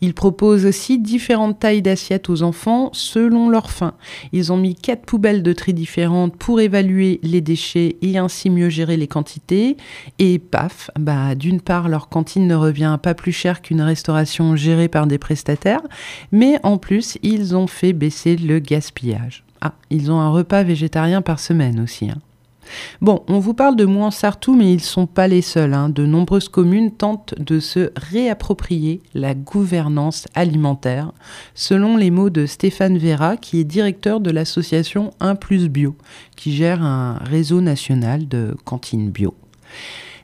Ils 0.00 0.14
proposent 0.14 0.66
aussi 0.66 0.98
différentes 0.98 1.58
tailles 1.58 1.82
d'assiettes 1.82 2.28
aux 2.28 2.42
enfants 2.42 2.90
selon 2.92 3.48
leur 3.48 3.70
faim. 3.70 3.94
Ils 4.32 4.52
ont 4.52 4.56
mis 4.56 4.74
quatre 4.74 5.04
poubelles 5.06 5.42
de 5.42 5.52
tri 5.52 5.74
différentes 5.74 6.36
pour 6.36 6.60
évaluer 6.60 7.20
les 7.22 7.40
déchets 7.40 7.96
et 8.02 8.18
ainsi 8.18 8.50
mieux 8.50 8.68
gérer 8.68 8.96
les 8.96 9.08
quantités. 9.08 9.76
Et 10.18 10.38
paf, 10.38 10.90
bah 10.98 11.34
d'une 11.34 11.60
part 11.60 11.88
leur 11.88 12.08
cantine 12.08 12.46
ne 12.46 12.54
revient 12.54 12.98
pas 13.02 13.14
plus 13.14 13.32
cher 13.32 13.62
qu'une 13.62 13.82
restauration 13.82 14.56
gérée 14.56 14.88
par 14.88 15.06
des 15.06 15.18
prestataires, 15.18 15.82
mais 16.30 16.58
en 16.62 16.78
plus 16.78 17.18
ils 17.22 17.56
ont 17.56 17.66
fait 17.66 17.92
baisser 17.92 18.36
le 18.36 18.58
gaspillage. 18.58 19.44
Ah, 19.60 19.74
ils 19.90 20.10
ont 20.10 20.20
un 20.20 20.30
repas 20.30 20.64
végétarien 20.64 21.22
par 21.22 21.38
semaine 21.38 21.80
aussi. 21.80 22.10
hein. 22.10 22.18
Bon, 23.00 23.22
on 23.28 23.38
vous 23.38 23.54
parle 23.54 23.76
de 23.76 23.84
Mouansartou, 23.84 24.54
mais 24.54 24.70
ils 24.72 24.76
ne 24.76 24.80
sont 24.80 25.06
pas 25.06 25.28
les 25.28 25.42
seuls. 25.42 25.74
hein. 25.74 25.88
De 25.88 26.06
nombreuses 26.06 26.48
communes 26.48 26.90
tentent 26.90 27.34
de 27.38 27.60
se 27.60 27.90
réapproprier 27.96 29.02
la 29.14 29.34
gouvernance 29.34 30.26
alimentaire, 30.34 31.12
selon 31.54 31.96
les 31.96 32.10
mots 32.10 32.30
de 32.30 32.46
Stéphane 32.46 32.98
Vera, 32.98 33.36
qui 33.36 33.60
est 33.60 33.64
directeur 33.64 34.20
de 34.20 34.30
l'association 34.30 35.10
1 35.20 35.34
plus 35.34 35.68
Bio, 35.68 35.96
qui 36.36 36.54
gère 36.54 36.82
un 36.82 37.18
réseau 37.24 37.60
national 37.60 38.28
de 38.28 38.56
cantines 38.64 39.10
bio. 39.10 39.34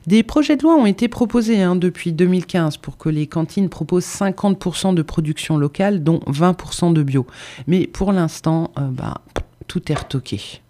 Des 0.07 0.23
projets 0.23 0.55
de 0.55 0.63
loi 0.63 0.75
ont 0.75 0.85
été 0.85 1.07
proposés 1.07 1.61
hein, 1.61 1.75
depuis 1.75 2.13
2015 2.13 2.77
pour 2.77 2.97
que 2.97 3.09
les 3.09 3.27
cantines 3.27 3.69
proposent 3.69 4.05
50% 4.05 4.93
de 4.95 5.01
production 5.01 5.57
locale, 5.57 6.03
dont 6.03 6.19
20% 6.27 6.93
de 6.93 7.03
bio. 7.03 7.27
Mais 7.67 7.85
pour 7.85 8.11
l'instant, 8.11 8.71
euh, 8.79 8.87
bah, 8.89 9.21
tout 9.67 9.91
est 9.91 9.95
retoqué. 9.95 10.61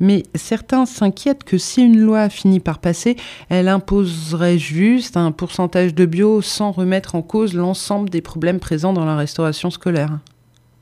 Mais 0.00 0.24
certains 0.34 0.86
s'inquiètent 0.86 1.44
que 1.44 1.58
si 1.58 1.82
une 1.82 2.00
loi 2.00 2.28
finit 2.28 2.60
par 2.60 2.78
passer, 2.78 3.16
elle 3.50 3.68
imposerait 3.68 4.58
juste 4.58 5.16
un 5.16 5.30
pourcentage 5.30 5.94
de 5.94 6.06
bio 6.06 6.40
sans 6.40 6.72
remettre 6.72 7.14
en 7.14 7.22
cause 7.22 7.54
l'ensemble 7.54 8.10
des 8.10 8.22
problèmes 8.22 8.60
présents 8.60 8.92
dans 8.92 9.04
la 9.04 9.16
restauration 9.16 9.70
scolaire. 9.70 10.18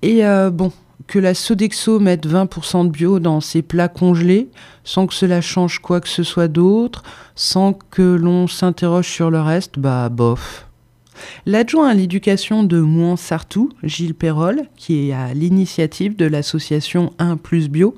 Et 0.02 0.24
euh, 0.24 0.50
bon, 0.50 0.72
que 1.08 1.18
la 1.18 1.34
Sodexo 1.34 1.98
mette 1.98 2.26
20% 2.26 2.86
de 2.86 2.90
bio 2.90 3.18
dans 3.18 3.40
ses 3.40 3.62
plats 3.62 3.88
congelés, 3.88 4.48
sans 4.84 5.06
que 5.06 5.14
cela 5.14 5.40
change 5.40 5.80
quoi 5.80 6.00
que 6.00 6.08
ce 6.08 6.22
soit 6.22 6.48
d'autre, 6.48 7.02
sans 7.34 7.72
que 7.72 8.02
l'on 8.02 8.46
s'interroge 8.46 9.08
sur 9.08 9.30
le 9.30 9.40
reste, 9.40 9.78
bah 9.78 10.08
bof. 10.08 10.66
L'adjoint 11.46 11.88
à 11.88 11.94
l'éducation 11.94 12.62
de 12.62 12.80
Mouansartou, 12.80 13.70
Gilles 13.82 14.14
Perrol, 14.14 14.62
qui 14.76 15.08
est 15.08 15.12
à 15.12 15.34
l'initiative 15.34 16.14
de 16.14 16.26
l'association 16.26 17.12
1 17.18 17.36
plus 17.36 17.68
bio, 17.68 17.96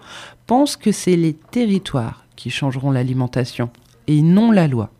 pense 0.51 0.76
que 0.76 0.90
c'est 0.90 1.14
les 1.14 1.34
territoires 1.34 2.24
qui 2.34 2.51
changeront 2.51 2.90
l'alimentation 2.90 3.70
et 4.09 4.20
non 4.20 4.51
la 4.51 4.66
loi. 4.66 4.90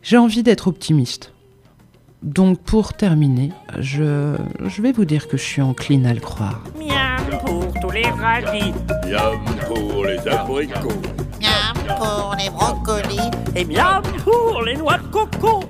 J'ai 0.00 0.16
envie 0.16 0.42
d'être 0.42 0.68
optimiste. 0.68 1.34
Donc 2.22 2.62
pour 2.62 2.94
terminer, 2.94 3.52
je, 3.78 4.38
je 4.58 4.80
vais 4.80 4.92
vous 4.92 5.04
dire 5.04 5.28
que 5.28 5.36
je 5.36 5.42
suis 5.42 5.60
encline 5.60 6.06
à 6.06 6.14
le 6.14 6.20
croire. 6.20 6.64
Miam 6.78 7.38
pour 7.44 7.70
tous 7.82 7.90
les 7.90 8.08
radis. 8.08 8.72
Miam 9.06 9.44
pour 9.68 10.06
les 10.06 10.26
abricots. 10.26 11.02
Miam 11.42 11.98
pour 11.98 12.34
les 12.38 12.48
brocolis. 12.48 13.30
Et 13.54 13.66
miam 13.66 14.02
pour 14.24 14.62
les 14.62 14.76
noix 14.78 14.96
de 14.96 15.08
coco. 15.08 15.60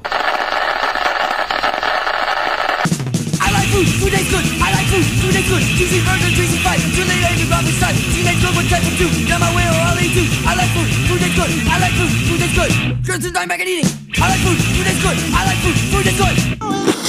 I 3.42 3.52
like 3.52 3.66
food, 3.70 3.86
food 3.88 4.12
is 4.12 4.59
good. 5.01 5.20
Food 5.20 5.36
is 5.36 5.48
good. 5.48 5.62
Cheesy 5.78 6.01
burger, 6.05 6.30
cheesy 6.36 6.59
fries, 6.61 6.82
too 6.94 7.05
late 7.05 7.22
lady 7.24 7.48
Bobby 7.48 7.72
side. 7.72 7.96
Teenage 8.12 8.40
girl 8.42 8.53
with 8.57 8.68
type 8.68 8.84
of 8.84 8.94
two. 8.98 9.09
Got 9.26 9.40
my 9.40 9.55
way 9.57 9.64
or 9.64 9.80
I'll 9.80 9.98
eat 10.01 10.14
you. 10.14 10.26
I 10.44 10.55
like 10.55 10.70
food, 10.76 10.88
food 11.09 11.22
is 11.22 11.34
good. 11.34 11.51
I 11.68 11.78
like 11.80 11.94
food, 11.96 12.12
food 12.28 12.40
is 12.40 12.53
good. 12.53 12.72
Good 13.05 13.20
to 13.22 13.30
die 13.30 13.46
back 13.46 13.61
and 13.61 13.68
eating. 13.68 13.88
I 14.20 14.28
like 14.28 14.40
food, 14.44 14.59
food 14.76 14.86
is 14.86 15.01
good. 15.01 15.18
I 15.32 15.40
like 15.48 15.61
food, 15.64 15.76
food 15.92 16.07
is 16.07 16.16
good. 16.20 16.36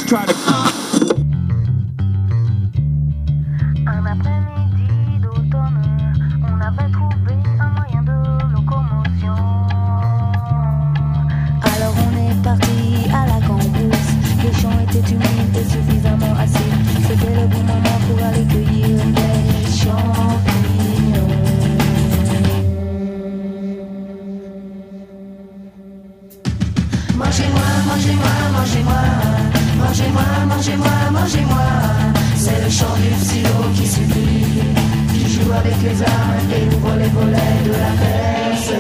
Try 0.08 0.26
to. 0.26 0.34
Un 3.88 4.06
après-midi 4.06 5.20
d'automne, 5.20 5.82
on 6.44 6.62
avait 6.62 6.92
trouvé 6.92 7.11
Étaient 14.94 15.12
humides 15.14 15.56
et 15.56 15.64
suffisamment 15.64 16.34
acides. 16.38 16.84
C'était 17.08 17.34
le 17.34 17.48
bon 17.48 17.60
moment 17.60 18.00
pour 18.08 18.20
aller 18.26 18.46
cueillir 18.46 18.98
des 18.98 19.72
champignons. 19.72 21.32
Mangez-moi, 27.16 27.70
mangez-moi, 27.88 28.34
mangez-moi. 28.58 29.04
Mangez-moi, 29.80 30.28
mangez-moi, 30.50 30.96
mangez-moi. 31.12 31.68
C'est 32.36 32.62
le 32.62 32.70
chant 32.70 32.96
du 32.98 33.12
silo 33.26 33.58
qui 33.76 33.88
suffit. 33.88 34.46
Qui 35.14 35.24
joue 35.34 35.52
avec 35.54 35.78
les 35.84 36.02
armes 36.04 36.52
et 36.54 36.76
ouvre 36.76 36.96
les 36.98 37.10
volets 37.10 37.62
de 37.64 37.72
la 37.72 37.92
perception. 38.02 38.71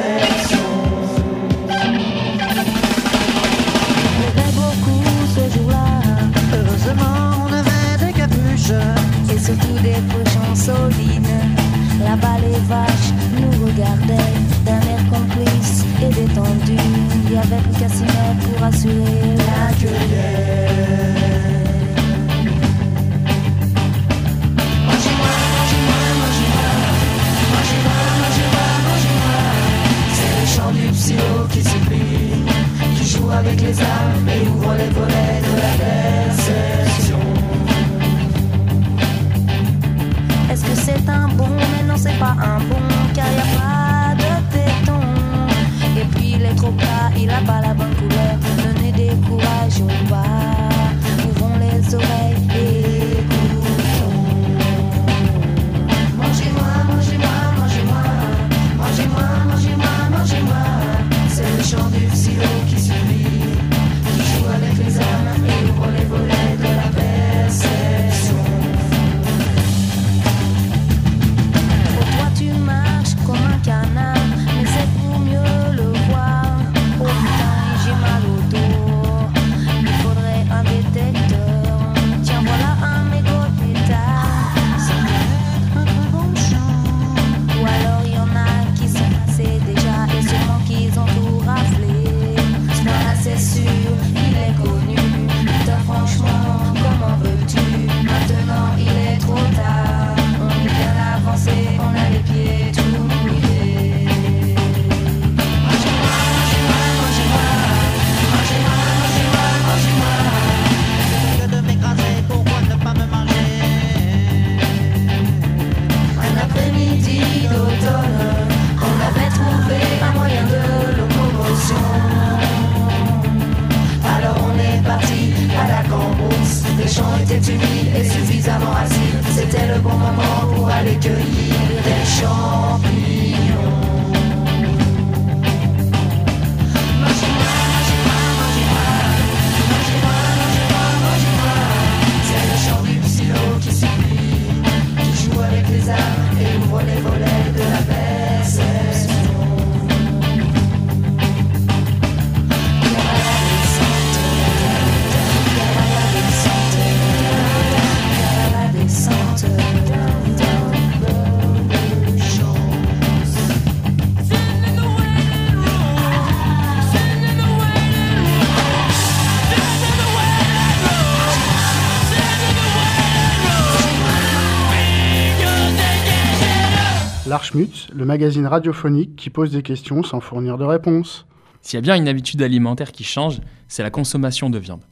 Le 177.53 178.05
magazine 178.05 178.45
radiophonique 178.47 179.17
qui 179.17 179.29
pose 179.29 179.51
des 179.51 179.61
questions 179.61 180.03
sans 180.03 180.21
fournir 180.21 180.57
de 180.57 180.63
réponses. 180.63 181.25
S'il 181.61 181.75
y 181.75 181.79
a 181.79 181.81
bien 181.81 181.95
une 181.95 182.07
habitude 182.07 182.41
alimentaire 182.41 182.93
qui 182.93 183.03
change, 183.03 183.41
c'est 183.67 183.83
la 183.83 183.89
consommation 183.89 184.49
de 184.49 184.57
viande. 184.57 184.83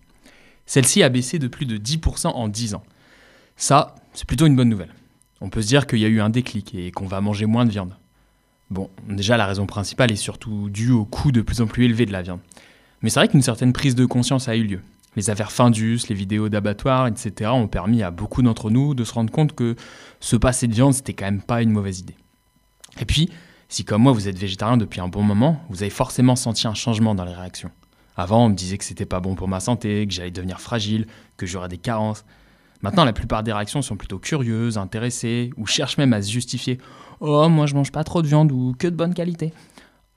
Celle-ci 0.66 1.02
a 1.02 1.10
baissé 1.10 1.40
de 1.40 1.48
plus 1.48 1.66
de 1.66 1.78
10% 1.78 2.28
en 2.28 2.48
10 2.50 2.76
ans. 2.76 2.84
Ça, 3.56 3.96
c'est 4.14 4.28
plutôt 4.28 4.46
une 4.46 4.58
bonne 4.58 4.68
nouvelle. 4.68 4.94
On 5.40 5.50
peut 5.50 5.62
se 5.62 5.68
dire 5.68 5.88
qu'il 5.88 6.00
y 6.00 6.06
a 6.06 6.10
eu 6.10 6.20
un 6.20 6.30
déclic 6.30 6.76
et 6.76 6.92
qu'on 6.92 7.06
va 7.06 7.22
manger 7.22 7.46
moins 7.46 7.66
de 7.66 7.72
viande. 7.72 7.96
Bon, 8.70 8.90
déjà 9.08 9.38
la 9.38 9.46
raison 9.46 9.66
principale 9.66 10.12
est 10.12 10.18
surtout 10.18 10.70
due 10.70 10.92
au 10.92 11.06
coût 11.06 11.32
de 11.32 11.42
plus 11.42 11.62
en 11.62 11.66
plus 11.66 11.86
élevé 11.86 12.06
de 12.06 12.12
la 12.12 12.22
viande. 12.22 12.42
Mais 13.02 13.10
c'est 13.10 13.22
vrai 13.22 13.30
qu'une 13.30 13.42
certaine 13.42 13.72
prise 13.72 13.96
de 13.96 14.06
conscience 14.06 14.50
a 14.50 14.58
eu 14.58 14.64
lieu. 14.64 14.82
Les 15.16 15.30
affaires 15.30 15.54
Findus, 15.54 16.02
les 16.10 16.16
vidéos 16.16 16.50
d'abattoirs, 16.50 17.08
etc. 17.08 17.52
ont 17.52 17.68
permis 17.68 18.04
à 18.04 18.12
beaucoup 18.12 18.42
d'entre 18.42 18.70
nous 18.70 18.94
de 18.96 19.06
se 19.06 19.14
rendre 19.14 19.32
compte 19.32 19.56
que 19.56 19.76
se 20.20 20.36
passer 20.36 20.68
de 20.68 20.74
viande, 20.74 20.94
c'était 20.94 21.14
quand 21.14 21.26
même 21.26 21.42
pas 21.42 21.62
une 21.62 21.72
mauvaise 21.72 22.00
idée. 22.00 22.16
Et 23.00 23.06
puis, 23.06 23.30
si 23.70 23.86
comme 23.86 24.04
moi 24.04 24.12
vous 24.12 24.28
êtes 24.28 24.38
végétarien 24.38 24.78
depuis 24.78 25.02
un 25.02 25.08
bon 25.08 25.24
moment, 25.24 25.62
vous 25.70 25.82
avez 25.82 25.90
forcément 25.90 26.36
senti 26.36 26.68
un 26.68 26.74
changement 26.74 27.16
dans 27.16 27.26
les 27.26 27.34
réactions. 27.34 27.72
Avant, 28.18 28.46
on 28.46 28.50
me 28.50 28.56
disait 28.56 28.78
que 28.78 28.84
c'était 28.84 29.06
pas 29.06 29.22
bon 29.22 29.36
pour 29.36 29.48
ma 29.48 29.60
santé, 29.60 30.06
que 30.06 30.14
j'allais 30.14 30.32
devenir 30.32 30.60
fragile, 30.60 31.08
que 31.38 31.46
j'aurais 31.46 31.70
des 31.70 31.78
carences. 31.78 32.26
Maintenant, 32.82 33.06
la 33.06 33.14
plupart 33.14 33.44
des 33.44 33.54
réactions 33.54 33.82
sont 33.82 33.96
plutôt 33.96 34.20
curieuses, 34.20 34.78
intéressées, 34.78 35.52
ou 35.58 35.66
cherchent 35.66 35.98
même 35.98 36.14
à 36.14 36.22
se 36.22 36.30
justifier. 36.30 36.80
Oh, 37.22 37.48
moi 37.50 37.66
je 37.66 37.76
mange 37.76 37.92
pas 37.92 38.04
trop 38.04 38.22
de 38.22 38.28
viande 38.28 38.52
ou 38.52 38.74
que 38.78 38.88
de 38.88 38.96
bonne 38.96 39.14
qualité. 39.14 39.54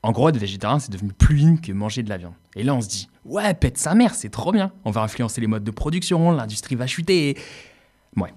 En 0.03 0.11
gros, 0.11 0.29
être 0.29 0.37
végétarien, 0.37 0.81
c'est 0.81 0.91
devenu 0.91 1.13
plus 1.13 1.45
in 1.45 1.57
que 1.57 1.71
manger 1.73 2.03
de 2.03 2.09
la 2.09 2.17
viande. 2.17 2.35
Et 2.57 2.65
là, 2.65 2.75
on 2.75 2.81
se 2.81 2.89
dit, 2.89 3.09
ouais, 3.25 3.55
pète 3.55 3.79
sa 3.79 3.95
mère, 3.95 4.15
c'est 4.15 4.31
trop 4.31 4.51
bien. 4.51 4.73
On 4.85 4.91
va 4.91 5.03
influencer 5.03 5.41
les 5.41 5.47
modes 5.47 5.63
de 5.63 5.71
production, 5.71 6.33
l'industrie 6.33 6.75
va 6.75 6.89
chuter. 6.89 7.37
Ouais. 8.17 8.35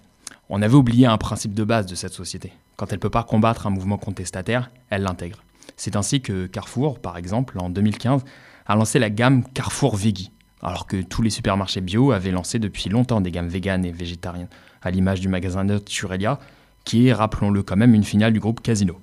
On 0.50 0.62
avait 0.62 0.76
oublié 0.76 1.08
un 1.08 1.18
principe 1.18 1.56
de 1.56 1.64
base 1.64 1.88
de 1.88 1.96
cette 1.96 2.14
société. 2.14 2.54
Quand 2.78 2.92
elle 2.92 3.00
peut 3.00 3.10
pas 3.10 3.24
combattre 3.24 3.68
un 3.68 3.70
mouvement 3.70 3.98
contestataire, 3.98 4.70
elle 4.90 5.04
l'intègre. 5.04 5.44
C'est 5.78 5.96
ainsi 5.96 6.22
que 6.22 6.46
Carrefour, 6.46 7.00
par 7.00 7.18
exemple, 7.18 7.58
en 7.60 7.70
2015, 7.70 8.24
a 8.66 8.76
lancé 8.76 9.00
la 9.00 9.10
gamme 9.10 9.44
Carrefour 9.54 9.96
Veggie, 9.96 10.32
alors 10.62 10.88
que 10.88 11.02
tous 11.02 11.22
les 11.22 11.30
supermarchés 11.30 11.82
bio 11.82 12.12
avaient 12.12 12.32
lancé 12.32 12.60
depuis 12.60 12.90
longtemps 12.90 13.22
des 13.22 13.32
gammes 13.32 13.48
véganes 13.48 13.86
et 13.86 13.92
végétariennes, 13.92 14.50
à 14.82 14.92
l'image 14.92 15.22
du 15.22 15.28
magasin 15.28 15.64
Naturelia, 15.64 16.40
qui 16.84 17.08
est, 17.08 17.14
rappelons-le 17.14 17.64
quand 17.64 17.76
même, 17.76 17.94
une 17.94 18.04
finale 18.04 18.34
du 18.34 18.40
groupe 18.40 18.62
Casino. 18.62 19.00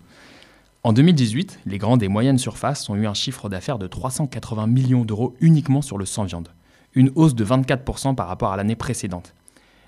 En 0.85 0.93
2018, 0.93 1.61
les 1.65 1.79
grandes 1.79 2.03
et 2.03 2.09
moyennes 2.09 2.39
surfaces 2.39 2.89
ont 2.91 2.97
eu 2.97 3.07
un 3.07 3.15
chiffre 3.15 3.49
d'affaires 3.49 3.79
de 3.79 3.87
380 3.87 4.67
millions 4.67 5.05
d'euros 5.05 5.35
uniquement 5.41 5.83
sur 5.83 5.97
le 5.97 6.05
sans 6.05 6.25
viande, 6.25 6.49
une 6.95 7.13
hausse 7.15 7.35
de 7.35 7.45
24% 7.45 8.15
par 8.15 8.27
rapport 8.27 8.53
à 8.53 8.57
l'année 8.57 8.77
précédente. 8.77 9.35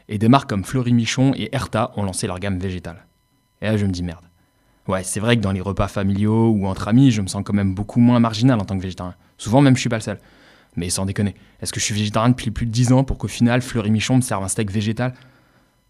Et 0.09 0.19
des 0.19 0.29
marques 0.29 0.49
comme 0.49 0.65
Fleury 0.65 0.93
Michon 0.93 1.33
et 1.35 1.55
Erta 1.55 1.93
ont 1.97 2.05
lancé 2.05 2.27
leur 2.27 2.39
gamme 2.39 2.59
végétale. 2.59 3.07
Et 3.61 3.67
là, 3.67 3.77
je 3.77 3.87
me 3.87 3.91
dis 3.91 4.03
merde. 4.03 4.25
Ouais, 4.87 5.03
c'est 5.03 5.21
vrai 5.21 5.37
que 5.37 5.41
dans 5.41 5.53
les 5.53 5.61
repas 5.61 5.89
familiaux 5.89 6.51
ou 6.51 6.67
entre 6.67 6.89
amis, 6.89 7.11
je 7.11 7.23
me 7.23 7.27
sens 7.27 7.43
quand 7.45 7.55
même 7.55 7.75
beaucoup 7.75 8.01
moins 8.01 8.21
marginal 8.21 8.61
en 8.61 8.65
tant 8.65 8.77
que 8.77 8.83
végétarien. 8.83 9.15
Souvent 9.39 9.63
même, 9.63 9.77
je 9.77 9.81
suis 9.81 9.89
pas 9.89 9.97
le 9.97 10.03
seul. 10.03 10.19
Mais 10.77 10.91
sans 10.91 11.07
déconner, 11.07 11.35
est-ce 11.61 11.73
que 11.73 11.81
je 11.81 11.85
suis 11.85 11.95
végétarien 11.95 12.31
depuis 12.31 12.51
plus 12.51 12.67
de 12.67 12.71
10 12.71 12.93
ans 12.93 13.05
pour 13.05 13.17
qu'au 13.17 13.29
final, 13.29 13.63
Fleury 13.63 13.91
Michon 13.91 14.17
me 14.17 14.21
serve 14.21 14.45
un 14.45 14.49
steak 14.49 14.71
végétal? 14.71 15.15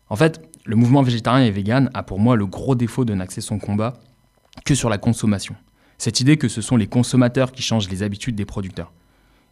En 0.08 0.16
fait, 0.16 0.40
le 0.64 0.76
mouvement 0.76 1.02
végétarien 1.02 1.44
et 1.44 1.50
vegan 1.50 1.90
a 1.94 2.02
pour 2.02 2.20
moi 2.20 2.36
le 2.36 2.46
gros 2.46 2.74
défaut 2.74 3.04
de 3.04 3.14
n'axer 3.14 3.40
son 3.40 3.58
combat 3.58 3.94
que 4.64 4.74
sur 4.74 4.88
la 4.88 4.98
consommation. 4.98 5.56
Cette 5.98 6.20
idée 6.20 6.36
que 6.36 6.48
ce 6.48 6.60
sont 6.60 6.76
les 6.76 6.86
consommateurs 6.86 7.52
qui 7.52 7.62
changent 7.62 7.88
les 7.88 8.02
habitudes 8.02 8.34
des 8.34 8.44
producteurs. 8.44 8.92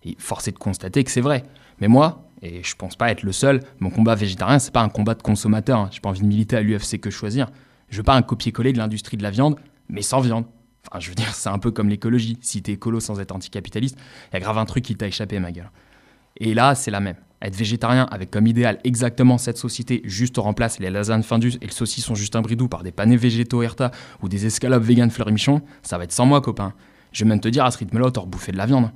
Et 0.04 0.16
force 0.18 0.48
est 0.48 0.52
de 0.52 0.58
constater 0.58 1.02
que 1.04 1.10
c'est 1.10 1.20
vrai. 1.20 1.44
Mais 1.80 1.88
moi, 1.88 2.28
et 2.42 2.62
je 2.62 2.74
pense 2.76 2.96
pas 2.96 3.10
être 3.10 3.22
le 3.22 3.32
seul, 3.32 3.60
mon 3.80 3.90
combat 3.90 4.14
végétarien, 4.14 4.58
c'est 4.58 4.72
pas 4.72 4.82
un 4.82 4.88
combat 4.88 5.14
de 5.14 5.22
consommateur. 5.22 5.78
Hein. 5.78 5.88
J'ai 5.92 6.00
pas 6.00 6.10
envie 6.10 6.20
de 6.20 6.26
militer 6.26 6.56
à 6.56 6.60
l'UFC 6.60 7.00
que 7.00 7.10
choisir. 7.10 7.48
Je 7.92 7.98
veux 7.98 8.02
pas 8.02 8.16
un 8.16 8.22
copier-coller 8.22 8.72
de 8.72 8.78
l'industrie 8.78 9.18
de 9.18 9.22
la 9.22 9.30
viande, 9.30 9.56
mais 9.90 10.00
sans 10.00 10.20
viande. 10.20 10.46
Enfin, 10.88 10.98
je 10.98 11.10
veux 11.10 11.14
dire, 11.14 11.34
c'est 11.34 11.50
un 11.50 11.58
peu 11.58 11.70
comme 11.70 11.90
l'écologie. 11.90 12.38
Si 12.40 12.62
t'es 12.62 12.72
écolo 12.72 13.00
sans 13.00 13.20
être 13.20 13.32
anticapitaliste, 13.32 13.98
y 14.32 14.36
a 14.36 14.40
grave 14.40 14.56
un 14.56 14.64
truc 14.64 14.82
qui 14.82 14.96
t'a 14.96 15.06
échappé, 15.06 15.38
ma 15.38 15.52
gueule. 15.52 15.70
Et 16.38 16.54
là, 16.54 16.74
c'est 16.74 16.90
la 16.90 17.00
même. 17.00 17.16
Être 17.42 17.54
végétarien 17.54 18.04
avec 18.10 18.30
comme 18.30 18.46
idéal 18.46 18.78
exactement 18.84 19.36
cette 19.36 19.58
société, 19.58 20.00
juste 20.04 20.38
remplace 20.38 20.78
les 20.78 20.88
lasagnes 20.88 21.22
Findus 21.22 21.58
et 21.60 21.66
le 21.66 21.70
saucisson 21.70 22.14
Justin 22.14 22.40
Bridou 22.40 22.66
par 22.66 22.82
des 22.82 22.92
panés 22.92 23.18
végétaux 23.18 23.62
Erta 23.62 23.90
ou 24.22 24.28
des 24.30 24.46
escalopes 24.46 24.82
vegan 24.82 25.10
fleury 25.10 25.32
michon, 25.32 25.60
ça 25.82 25.98
va 25.98 26.04
être 26.04 26.12
sans 26.12 26.24
moi, 26.24 26.40
copain. 26.40 26.72
Je 27.12 27.24
vais 27.24 27.28
même 27.28 27.40
te 27.40 27.48
dire, 27.48 27.66
à 27.66 27.70
ce 27.70 27.76
rythme-là, 27.76 28.10
t'auras 28.10 28.26
bouffé 28.26 28.52
de 28.52 28.56
la 28.56 28.64
viande. 28.64 28.90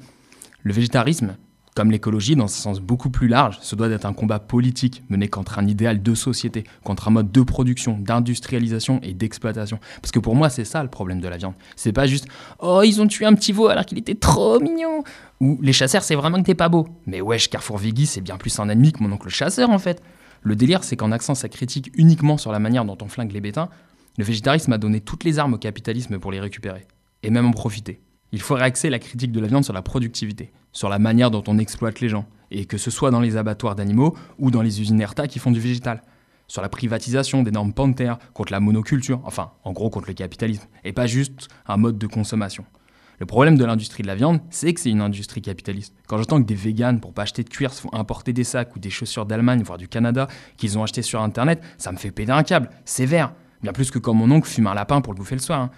Le 0.62 0.72
végétarisme, 0.72 1.36
comme 1.76 1.90
l'écologie, 1.90 2.36
dans 2.36 2.44
un 2.44 2.48
sens 2.48 2.80
beaucoup 2.80 3.10
plus 3.10 3.28
large, 3.28 3.58
se 3.60 3.76
doit 3.76 3.90
d'être 3.90 4.06
un 4.06 4.14
combat 4.14 4.38
politique 4.38 5.02
mené 5.10 5.28
contre 5.28 5.58
un 5.58 5.66
idéal 5.66 6.02
de 6.02 6.14
société, 6.14 6.64
contre 6.82 7.08
un 7.08 7.10
mode 7.10 7.30
de 7.30 7.42
production, 7.42 7.98
d'industrialisation 8.00 8.98
et 9.02 9.12
d'exploitation. 9.12 9.78
Parce 10.00 10.10
que 10.10 10.18
pour 10.18 10.34
moi, 10.34 10.48
c'est 10.48 10.64
ça 10.64 10.82
le 10.82 10.88
problème 10.88 11.20
de 11.20 11.28
la 11.28 11.36
viande. 11.36 11.52
C'est 11.76 11.92
pas 11.92 12.06
juste 12.06 12.28
Oh, 12.60 12.80
ils 12.82 13.02
ont 13.02 13.06
tué 13.06 13.26
un 13.26 13.34
petit 13.34 13.52
veau 13.52 13.68
alors 13.68 13.84
qu'il 13.84 13.98
était 13.98 14.14
trop 14.14 14.58
mignon 14.58 15.04
Ou 15.40 15.58
les 15.60 15.74
chasseurs, 15.74 16.02
c'est 16.02 16.14
vraiment 16.14 16.38
que 16.38 16.46
t'es 16.46 16.54
pas 16.54 16.70
beau. 16.70 16.88
Mais 17.04 17.20
wesh, 17.20 17.50
Carrefour 17.50 17.76
Viggy, 17.76 18.06
c'est 18.06 18.22
bien 18.22 18.38
plus 18.38 18.58
un 18.58 18.70
ennemi 18.70 18.92
que 18.92 19.02
mon 19.02 19.12
oncle 19.12 19.28
chasseur 19.28 19.68
en 19.68 19.78
fait. 19.78 20.02
Le 20.40 20.56
délire, 20.56 20.82
c'est 20.82 20.96
qu'en 20.96 21.12
accent 21.12 21.34
sa 21.34 21.50
critique 21.50 21.92
uniquement 21.94 22.38
sur 22.38 22.52
la 22.52 22.58
manière 22.58 22.86
dont 22.86 22.96
on 23.02 23.08
flingue 23.08 23.32
les 23.32 23.42
bétains, 23.42 23.68
le 24.16 24.24
végétarisme 24.24 24.72
a 24.72 24.78
donné 24.78 25.02
toutes 25.02 25.24
les 25.24 25.38
armes 25.38 25.52
au 25.52 25.58
capitalisme 25.58 26.18
pour 26.18 26.32
les 26.32 26.40
récupérer. 26.40 26.86
Et 27.22 27.28
même 27.28 27.44
en 27.44 27.50
profiter. 27.50 28.00
Il 28.36 28.42
faut 28.42 28.54
réaxer 28.54 28.90
la 28.90 28.98
critique 28.98 29.32
de 29.32 29.40
la 29.40 29.46
viande 29.46 29.64
sur 29.64 29.72
la 29.72 29.80
productivité, 29.80 30.52
sur 30.70 30.90
la 30.90 30.98
manière 30.98 31.30
dont 31.30 31.42
on 31.46 31.56
exploite 31.56 32.00
les 32.00 32.10
gens, 32.10 32.26
et 32.50 32.66
que 32.66 32.76
ce 32.76 32.90
soit 32.90 33.10
dans 33.10 33.20
les 33.20 33.38
abattoirs 33.38 33.76
d'animaux 33.76 34.14
ou 34.38 34.50
dans 34.50 34.60
les 34.60 34.82
usines 34.82 35.00
ERTA 35.00 35.26
qui 35.26 35.38
font 35.38 35.50
du 35.50 35.58
végétal, 35.58 36.02
sur 36.46 36.60
la 36.60 36.68
privatisation 36.68 37.42
des 37.42 37.50
normes 37.50 37.72
panthères, 37.72 38.18
contre 38.34 38.52
la 38.52 38.60
monoculture, 38.60 39.22
enfin, 39.24 39.52
en 39.64 39.72
gros 39.72 39.88
contre 39.88 40.08
le 40.08 40.12
capitalisme, 40.12 40.66
et 40.84 40.92
pas 40.92 41.06
juste 41.06 41.48
un 41.66 41.78
mode 41.78 41.96
de 41.96 42.06
consommation. 42.06 42.66
Le 43.20 43.24
problème 43.24 43.56
de 43.56 43.64
l'industrie 43.64 44.02
de 44.02 44.08
la 44.08 44.14
viande, 44.14 44.40
c'est 44.50 44.74
que 44.74 44.82
c'est 44.82 44.90
une 44.90 45.00
industrie 45.00 45.40
capitaliste. 45.40 45.94
Quand 46.06 46.18
j'entends 46.18 46.42
que 46.42 46.46
des 46.46 46.54
véganes, 46.54 47.00
pour 47.00 47.14
pas 47.14 47.22
acheter 47.22 47.42
de 47.42 47.48
cuir, 47.48 47.72
se 47.72 47.80
font 47.80 47.94
importer 47.94 48.34
des 48.34 48.44
sacs 48.44 48.76
ou 48.76 48.78
des 48.78 48.90
chaussures 48.90 49.24
d'Allemagne, 49.24 49.62
voire 49.62 49.78
du 49.78 49.88
Canada, 49.88 50.28
qu'ils 50.58 50.76
ont 50.76 50.82
acheté 50.82 51.00
sur 51.00 51.22
Internet, 51.22 51.62
ça 51.78 51.90
me 51.90 51.96
fait 51.96 52.10
péter 52.10 52.32
un 52.32 52.42
câble, 52.42 52.68
sévère. 52.84 53.32
Bien 53.62 53.72
plus 53.72 53.90
que 53.90 53.98
quand 53.98 54.12
mon 54.12 54.30
oncle 54.30 54.46
fume 54.46 54.66
un 54.66 54.74
lapin 54.74 55.00
pour 55.00 55.14
le 55.14 55.16
bouffer 55.16 55.36
le 55.36 55.40
soir. 55.40 55.58
hein. 55.62 55.70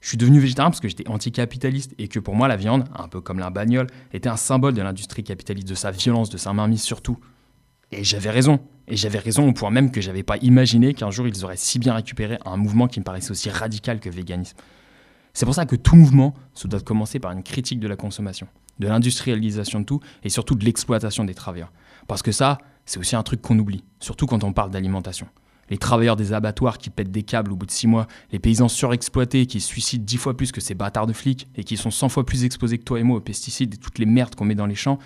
Je 0.00 0.08
suis 0.08 0.16
devenu 0.16 0.38
végétarien 0.38 0.70
parce 0.70 0.80
que 0.80 0.88
j'étais 0.88 1.08
anticapitaliste 1.08 1.94
et 1.98 2.08
que 2.08 2.18
pour 2.18 2.34
moi 2.34 2.48
la 2.48 2.56
viande, 2.56 2.84
un 2.94 3.08
peu 3.08 3.20
comme 3.20 3.38
la 3.38 3.50
bagnole, 3.50 3.88
était 4.12 4.28
un 4.28 4.36
symbole 4.36 4.74
de 4.74 4.82
l'industrie 4.82 5.24
capitaliste, 5.24 5.68
de 5.68 5.74
sa 5.74 5.90
violence, 5.90 6.30
de 6.30 6.38
sa 6.38 6.52
mainmise 6.52 6.82
surtout. 6.82 7.18
Et 7.90 8.04
j'avais 8.04 8.30
raison. 8.30 8.60
Et 8.86 8.96
j'avais 8.96 9.18
raison 9.18 9.48
au 9.48 9.52
point 9.52 9.70
même 9.70 9.90
que 9.90 10.00
j'avais 10.00 10.22
pas 10.22 10.36
imaginé 10.38 10.94
qu'un 10.94 11.10
jour 11.10 11.26
ils 11.28 11.44
auraient 11.44 11.56
si 11.56 11.78
bien 11.78 11.94
récupéré 11.94 12.38
un 12.44 12.56
mouvement 12.56 12.86
qui 12.86 13.00
me 13.00 13.04
paraissait 13.04 13.32
aussi 13.32 13.50
radical 13.50 14.00
que 14.00 14.08
le 14.08 14.14
véganisme. 14.14 14.56
C'est 15.34 15.44
pour 15.44 15.54
ça 15.54 15.66
que 15.66 15.76
tout 15.76 15.94
mouvement 15.94 16.34
se 16.54 16.68
doit 16.68 16.80
de 16.80 16.84
commencer 16.84 17.18
par 17.18 17.32
une 17.32 17.42
critique 17.42 17.80
de 17.80 17.88
la 17.88 17.96
consommation, 17.96 18.48
de 18.78 18.88
l'industrialisation 18.88 19.80
de 19.80 19.84
tout 19.84 20.00
et 20.22 20.30
surtout 20.30 20.54
de 20.54 20.64
l'exploitation 20.64 21.24
des 21.24 21.34
travailleurs. 21.34 21.72
Parce 22.06 22.22
que 22.22 22.32
ça, 22.32 22.58
c'est 22.86 22.98
aussi 22.98 23.14
un 23.14 23.22
truc 23.22 23.42
qu'on 23.42 23.58
oublie, 23.58 23.84
surtout 24.00 24.26
quand 24.26 24.42
on 24.42 24.52
parle 24.52 24.70
d'alimentation. 24.70 25.28
Les 25.70 25.78
travailleurs 25.78 26.16
des 26.16 26.32
abattoirs 26.32 26.78
qui 26.78 26.90
pètent 26.90 27.10
des 27.10 27.22
câbles 27.22 27.52
au 27.52 27.56
bout 27.56 27.66
de 27.66 27.70
six 27.70 27.86
mois, 27.86 28.06
les 28.32 28.38
paysans 28.38 28.68
surexploités 28.68 29.46
qui 29.46 29.60
suicident 29.60 30.04
dix 30.04 30.16
fois 30.16 30.36
plus 30.36 30.52
que 30.52 30.60
ces 30.60 30.74
bâtards 30.74 31.06
de 31.06 31.12
flics 31.12 31.46
et 31.56 31.64
qui 31.64 31.76
sont 31.76 31.90
100 31.90 32.08
fois 32.08 32.24
plus 32.24 32.44
exposés 32.44 32.78
que 32.78 32.84
toi 32.84 32.98
et 32.98 33.02
moi 33.02 33.18
aux 33.18 33.20
pesticides 33.20 33.74
et 33.74 33.76
toutes 33.76 33.98
les 33.98 34.06
merdes 34.06 34.34
qu'on 34.34 34.44
met 34.44 34.54
dans 34.54 34.66
les 34.66 34.74
champs, 34.74 34.98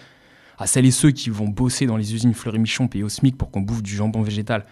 à 0.59 0.67
celles 0.67 0.87
et 0.87 0.93
ceux 0.93 1.11
qui 1.11 1.31
vont 1.31 1.49
bosser 1.49 1.87
dans 1.87 1.97
les 1.97 2.15
usines 2.15 2.35
Fleury-Michon 2.35 2.89
au 3.03 3.09
SMIC 3.09 3.37
pour 3.37 3.51
qu'on 3.51 3.61
bouffe 3.61 3.83
du 3.83 3.97
jambon 3.97 4.23
végétal. 4.23 4.65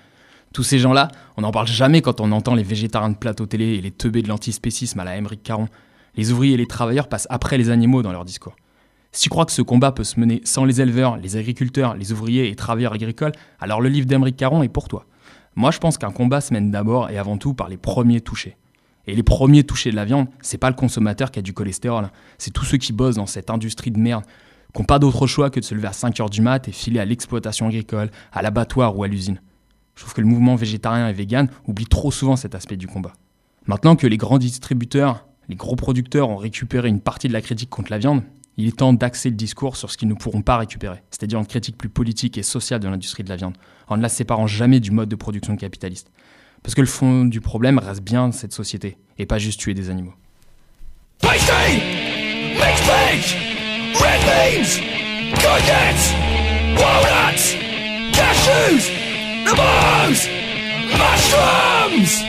Tous 0.53 0.63
ces 0.63 0.79
gens-là, 0.79 1.09
on 1.37 1.43
n'en 1.43 1.53
parle 1.53 1.69
jamais 1.69 2.03
quand 2.03 2.21
on 2.21 2.33
entend 2.33 2.55
les 2.55 2.63
végétariens 2.63 3.11
de 3.11 3.17
plateau 3.17 3.47
télé 3.47 3.75
et 3.75 3.81
les 3.81 3.93
teubés 3.93 4.23
de 4.23 4.29
l'antispécisme 4.29 4.99
à 4.99 5.05
la 5.05 5.17
Émeric 5.17 5.43
Caron. 5.43 5.69
Les 6.17 6.33
ouvriers 6.33 6.55
et 6.55 6.57
les 6.57 6.67
travailleurs 6.67 7.09
passent 7.09 7.29
après 7.31 7.57
les 7.57 7.71
animaux 7.71 8.03
dans 8.03 8.13
leur 8.13 8.25
discours. 8.25 8.57
Si 9.13 9.23
tu 9.23 9.29
crois 9.29 9.45
que 9.45 9.53
ce 9.53 9.63
combat 9.63 9.93
peut 9.93 10.05
se 10.05 10.19
mener 10.19 10.41
sans 10.45 10.65
les 10.65 10.81
éleveurs, 10.81 11.17
les 11.17 11.37
agriculteurs, 11.37 11.97
les 11.97 12.13
ouvriers 12.13 12.49
et 12.49 12.55
travailleurs 12.55 12.93
agricoles, 12.93 13.33
alors 13.61 13.81
le 13.81 13.89
livre 13.89 14.07
d'Émeric 14.07 14.37
Caron 14.37 14.63
est 14.63 14.69
pour 14.69 14.89
toi. 14.89 15.07
Moi, 15.57 15.71
je 15.71 15.79
pense 15.79 15.99
qu'un 15.99 16.11
combat 16.11 16.41
se 16.41 16.53
mène 16.53 16.71
d'abord 16.71 17.11
et 17.11 17.19
avant 17.19 17.37
tout 17.37 17.55
par 17.55 17.69
les 17.69 17.77
premiers 17.77 18.21
touchés. 18.21 18.57
Et 19.07 19.15
les 19.15 19.23
premiers 19.23 19.65
touchés 19.65 19.91
de 19.91 19.97
la 19.97 20.05
viande, 20.05 20.29
c'est 20.41 20.59
pas 20.59 20.69
le 20.69 20.77
consommateur 20.77 21.31
qui 21.31 21.39
a 21.39 21.43
du 21.43 21.53
cholestérol, 21.53 22.11
c'est 22.39 22.53
tous 22.53 22.65
ceux 22.65 22.79
qui 22.79 22.93
bossent 22.93 23.17
dans 23.17 23.27
cette 23.27 23.51
industrie 23.51 23.91
de 23.91 23.99
merde, 23.99 24.25
qui 24.73 24.81
n'ont 24.81 24.87
pas 24.87 24.99
d'autre 24.99 25.27
choix 25.27 25.51
que 25.51 25.59
de 25.59 25.65
se 25.65 25.75
lever 25.75 25.89
à 25.89 25.93
5h 25.93 26.31
du 26.31 26.43
mat 26.43 26.69
et 26.69 26.73
filer 26.73 27.01
à 27.01 27.05
l'exploitation 27.05 27.67
agricole, 27.67 28.11
à 28.33 28.43
l'abattoir 28.43 28.97
ou 28.97 29.03
à 29.03 29.09
l'usine. 29.09 29.41
Je 29.97 30.03
trouve 30.03 30.15
que 30.15 30.21
le 30.21 30.27
mouvement 30.27 30.55
végétarien 30.55 31.09
et 31.09 31.13
vegan 31.13 31.49
oublie 31.67 31.87
trop 31.87 32.11
souvent 32.11 32.37
cet 32.37 32.55
aspect 32.55 32.77
du 32.77 32.87
combat. 32.87 33.13
Maintenant 33.67 33.97
que 33.97 34.07
les 34.07 34.17
grands 34.17 34.39
distributeurs, 34.39 35.27
les 35.49 35.57
gros 35.57 35.77
producteurs 35.77 36.29
ont 36.29 36.37
récupéré 36.37 36.89
une 36.89 37.01
partie 37.01 37.29
de 37.29 37.33
la 37.33 37.41
critique 37.41 37.71
contre 37.71 37.91
la 37.91 37.99
viande, 37.99 38.23
il 38.61 38.69
est 38.69 38.77
temps 38.77 38.93
d'axer 38.93 39.31
le 39.31 39.37
discours 39.37 39.77
sur 39.77 39.91
ce 39.91 39.97
qu'ils 39.97 40.09
ne 40.09 40.15
pourront 40.15 40.43
pas 40.43 40.59
récupérer, 40.59 41.03
c'est-à-dire 41.11 41.39
une 41.39 41.47
critique 41.47 41.79
plus 41.79 41.89
politique 41.89 42.37
et 42.37 42.43
sociale 42.43 42.81
de 42.81 42.89
l'industrie 42.89 43.25
de 43.25 43.31
la 43.31 43.37
viande, 43.37 43.57
en 43.89 43.97
ne 43.97 44.03
la 44.03 44.11
séparant 44.11 44.47
jamais 44.47 44.81
du 44.81 44.91
mode 44.91 45.09
de 45.09 45.17
production 45.17 45.57
capitaliste. 45.57 46.11
Parce 46.63 46.75
que 46.75 46.83
le 46.83 46.87
fond 46.87 47.25
du 47.25 47.41
problème 47.41 47.79
reste 47.79 48.03
bien 48.03 48.31
cette 48.33 48.53
société, 48.53 48.99
et 49.19 49.25
pas 49.25 49.39
juste 49.39 49.61
tuer 49.61 49.73
des 49.73 49.89
animaux. 49.89 50.13
Pasty! 51.23 51.81
Mixed! 52.55 53.35
Red 53.95 54.21
beans! 54.27 54.81
Walnuts! 56.77 57.57
Cashews! 58.13 58.91
Mushrooms! 60.93 62.21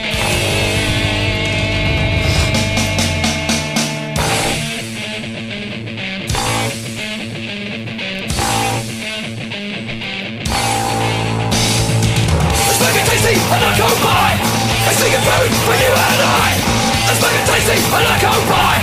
tasty 13.32 13.56
and 13.56 13.64
I 13.64 13.72
can't 13.80 14.00
buy 14.04 14.32
I 14.82 14.92
see 14.92 15.08
your 15.08 15.24
food 15.24 15.52
for 15.64 15.76
you 15.78 15.92
and 15.92 16.20
I. 16.20 16.52
I 17.08 17.14
see 17.16 17.40
tasty 17.48 17.78
and 17.80 18.08
I 18.12 18.18
can't 18.20 18.46
buy 18.52 18.76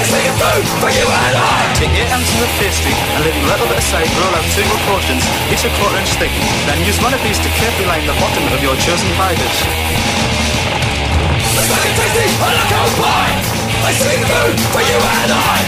I 0.00 0.02
see 0.08 0.22
your 0.24 0.36
food 0.40 0.64
for 0.80 0.88
you 0.88 1.04
and 1.04 1.34
I. 1.36 1.60
Take 1.76 1.92
eight 1.92 2.08
ounces 2.08 2.40
of 2.40 2.50
pastry 2.56 2.94
and 2.96 3.20
leave 3.24 3.36
a 3.36 3.48
little 3.50 3.68
bit 3.68 3.76
aside 3.76 4.08
roll 4.16 4.32
out 4.32 4.46
two 4.56 4.64
more 4.72 4.80
portions, 4.88 5.24
each 5.52 5.64
a 5.68 5.70
quarter 5.76 5.98
inch 6.00 6.12
thick. 6.16 6.32
Then 6.64 6.80
use 6.86 6.96
one 7.02 7.12
of 7.12 7.20
these 7.26 7.36
to 7.44 7.48
carefully 7.60 7.88
line 7.88 8.06
the 8.06 8.16
bottom 8.16 8.44
of 8.54 8.60
your 8.64 8.76
chosen 8.80 9.10
pie 9.20 9.36
dish 9.36 9.60
tasty 12.00 12.24
and 12.24 12.56
I 12.56 12.64
can't 12.72 12.94
buy 12.96 13.28
I 13.84 13.90
see 13.92 14.16
your 14.16 14.28
food 14.32 14.56
for 14.72 14.80
you 14.80 14.96
and 14.96 15.32
I. 15.34 15.60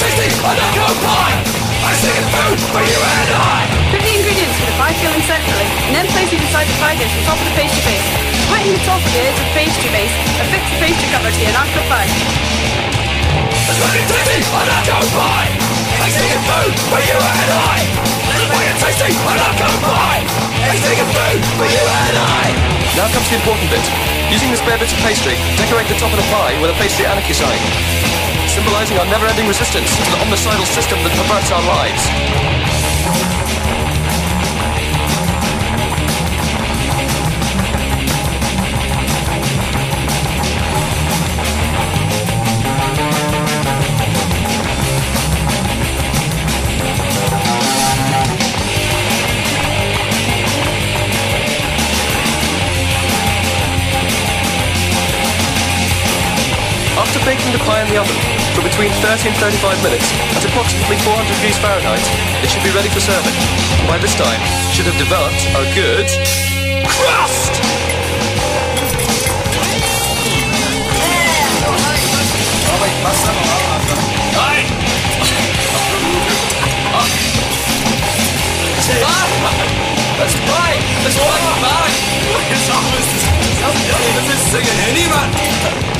Tasty 0.00 0.28
and 0.32 0.58
I 0.64 0.68
can't 0.72 0.98
buy 1.04 1.30
I 1.84 1.92
see 2.00 2.14
your 2.14 2.28
food 2.32 2.58
for 2.72 2.82
you 2.82 2.98
and 3.04 3.30
I. 3.36 4.23
Cook 4.74 4.82
the 4.82 4.82
ingredients 4.82 4.82
for 4.82 4.82
the 4.82 4.82
pie 4.82 4.94
filling 4.98 5.22
separately, 5.22 5.68
and 5.86 5.92
then 5.94 6.06
place 6.10 6.30
it 6.34 6.40
inside 6.42 6.66
the 6.66 6.78
pie 6.82 6.96
dish 6.98 7.14
on 7.14 7.22
top 7.30 7.38
of 7.38 7.46
the 7.46 7.54
pastry 7.54 7.82
base. 7.86 8.06
Tighten 8.50 8.72
the 8.74 8.82
top 8.82 8.98
of 8.98 9.12
it 9.14 9.30
with 9.30 9.46
the 9.46 9.54
pastry 9.54 9.90
base, 9.94 10.14
and 10.34 10.46
fix 10.50 10.62
the 10.66 10.78
pastry 10.82 11.08
cover 11.14 11.30
to 11.30 11.40
your 11.40 11.54
natural 11.54 11.86
pie. 11.86 12.10
It's 12.10 13.78
fucking 13.78 14.06
tasty 14.10 14.42
on 14.50 14.66
a 14.66 14.78
cold 14.82 15.10
pie. 15.14 15.50
I 15.94 16.08
sing 16.10 16.42
food 16.42 16.74
for 16.90 17.00
you 17.06 17.18
and 17.18 17.50
I. 17.54 17.78
It's 18.34 18.46
fucking 18.50 18.78
tasty 18.82 19.14
on 19.14 19.38
a 19.38 19.50
cold 19.62 19.80
pie. 19.86 20.22
I 20.66 20.74
sing 20.74 21.00
food 21.06 21.42
for 21.54 21.66
you 21.70 21.84
and 21.84 22.16
I. 22.18 22.46
Now 22.98 23.06
comes 23.14 23.28
the 23.30 23.38
important 23.38 23.70
bit. 23.70 23.84
Using 24.30 24.50
the 24.50 24.58
spare 24.58 24.78
bits 24.78 24.90
of 24.90 25.00
pastry, 25.06 25.38
decorate 25.54 25.86
the 25.86 25.98
top 26.02 26.10
of 26.10 26.18
the 26.18 26.26
pie 26.34 26.58
with 26.58 26.74
a 26.74 26.76
pastry 26.82 27.06
anarchy 27.06 27.34
sign, 27.34 27.58
symbolizing 28.50 28.98
our 28.98 29.06
never-ending 29.06 29.46
resistance 29.46 29.94
to 29.94 30.10
the 30.10 30.18
omnicidal 30.18 30.66
system 30.66 30.98
that 31.06 31.14
perverts 31.14 31.50
our 31.54 31.62
lives. 31.62 32.83
pie 57.64 57.80
in 57.80 57.88
the 57.88 57.96
oven 57.96 58.16
for 58.52 58.62
between 58.62 58.92
30 59.00 59.32
and 59.32 59.36
35 59.40 59.82
minutes 59.82 60.04
at 60.36 60.44
approximately 60.44 60.96
400 61.00 61.24
degrees 61.32 61.56
Fahrenheit. 61.58 62.04
It 62.44 62.52
should 62.52 62.62
be 62.62 62.70
ready 62.76 62.92
for 62.92 63.00
serving. 63.00 63.32
By 63.88 63.96
this 63.98 64.14
time, 64.14 64.40
should 64.76 64.84
have 64.84 64.96
developed 65.00 65.40
a 65.56 65.64
good 65.72 66.08
crust! 66.84 67.56
Das 73.04 73.20
Bein! 74.34 74.64
Das 74.64 74.76
Bein! 74.76 75.24
Das 80.18 80.34
Bein! 80.44 80.80
Das 81.02 81.16
Bein! 81.16 81.60
Das 82.36 82.60
Bein! 82.64 82.84
Das 82.84 83.10
Bein! 83.84 84.22
Das 84.84 85.80
Bein! 85.80 85.93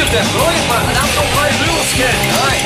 Enkelt 0.00 0.18
det. 0.18 0.38
Bra 0.38 0.52
Ingmar. 0.52 0.82
Men 0.86 0.96
han 0.96 1.08
stoppar 1.08 1.46
ju 1.46 1.52
Brosker. 1.64 2.14
Nej. 2.46 2.60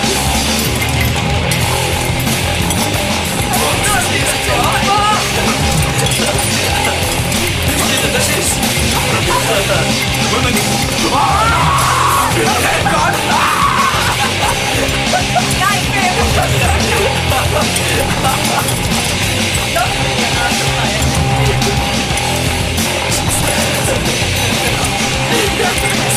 Yeah. 25.57 26.14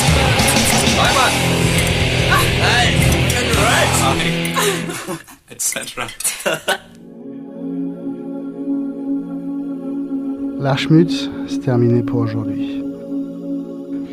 L'Archmutz, 10.60 11.30
c'est 11.48 11.60
terminé 11.60 12.04
pour 12.04 12.20
aujourd'hui. 12.20 12.84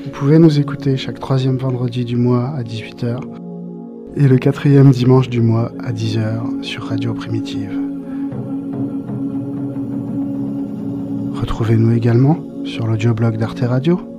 Vous 0.05 0.11
pouvez 0.13 0.39
nous 0.39 0.61
écouter 0.61 0.97
chaque 0.97 1.21
troisième 1.21 1.57
vendredi 1.57 2.05
du 2.05 2.17
mois 2.17 2.51
à 2.57 2.63
18h 2.63 3.19
et 4.17 4.29
le 4.29 4.39
quatrième 4.39 4.91
dimanche 4.91 5.29
du 5.29 5.41
mois 5.41 5.73
à 5.83 5.93
10h 5.93 6.63
sur 6.63 6.85
Radio 6.85 7.15
Primitive. 7.15 7.77
Retrouvez-nous 11.35 11.93
également 11.93 12.39
sur 12.65 12.87
l'audioblog 12.87 13.37
d'Arte 13.37 13.61
Radio 13.61 14.14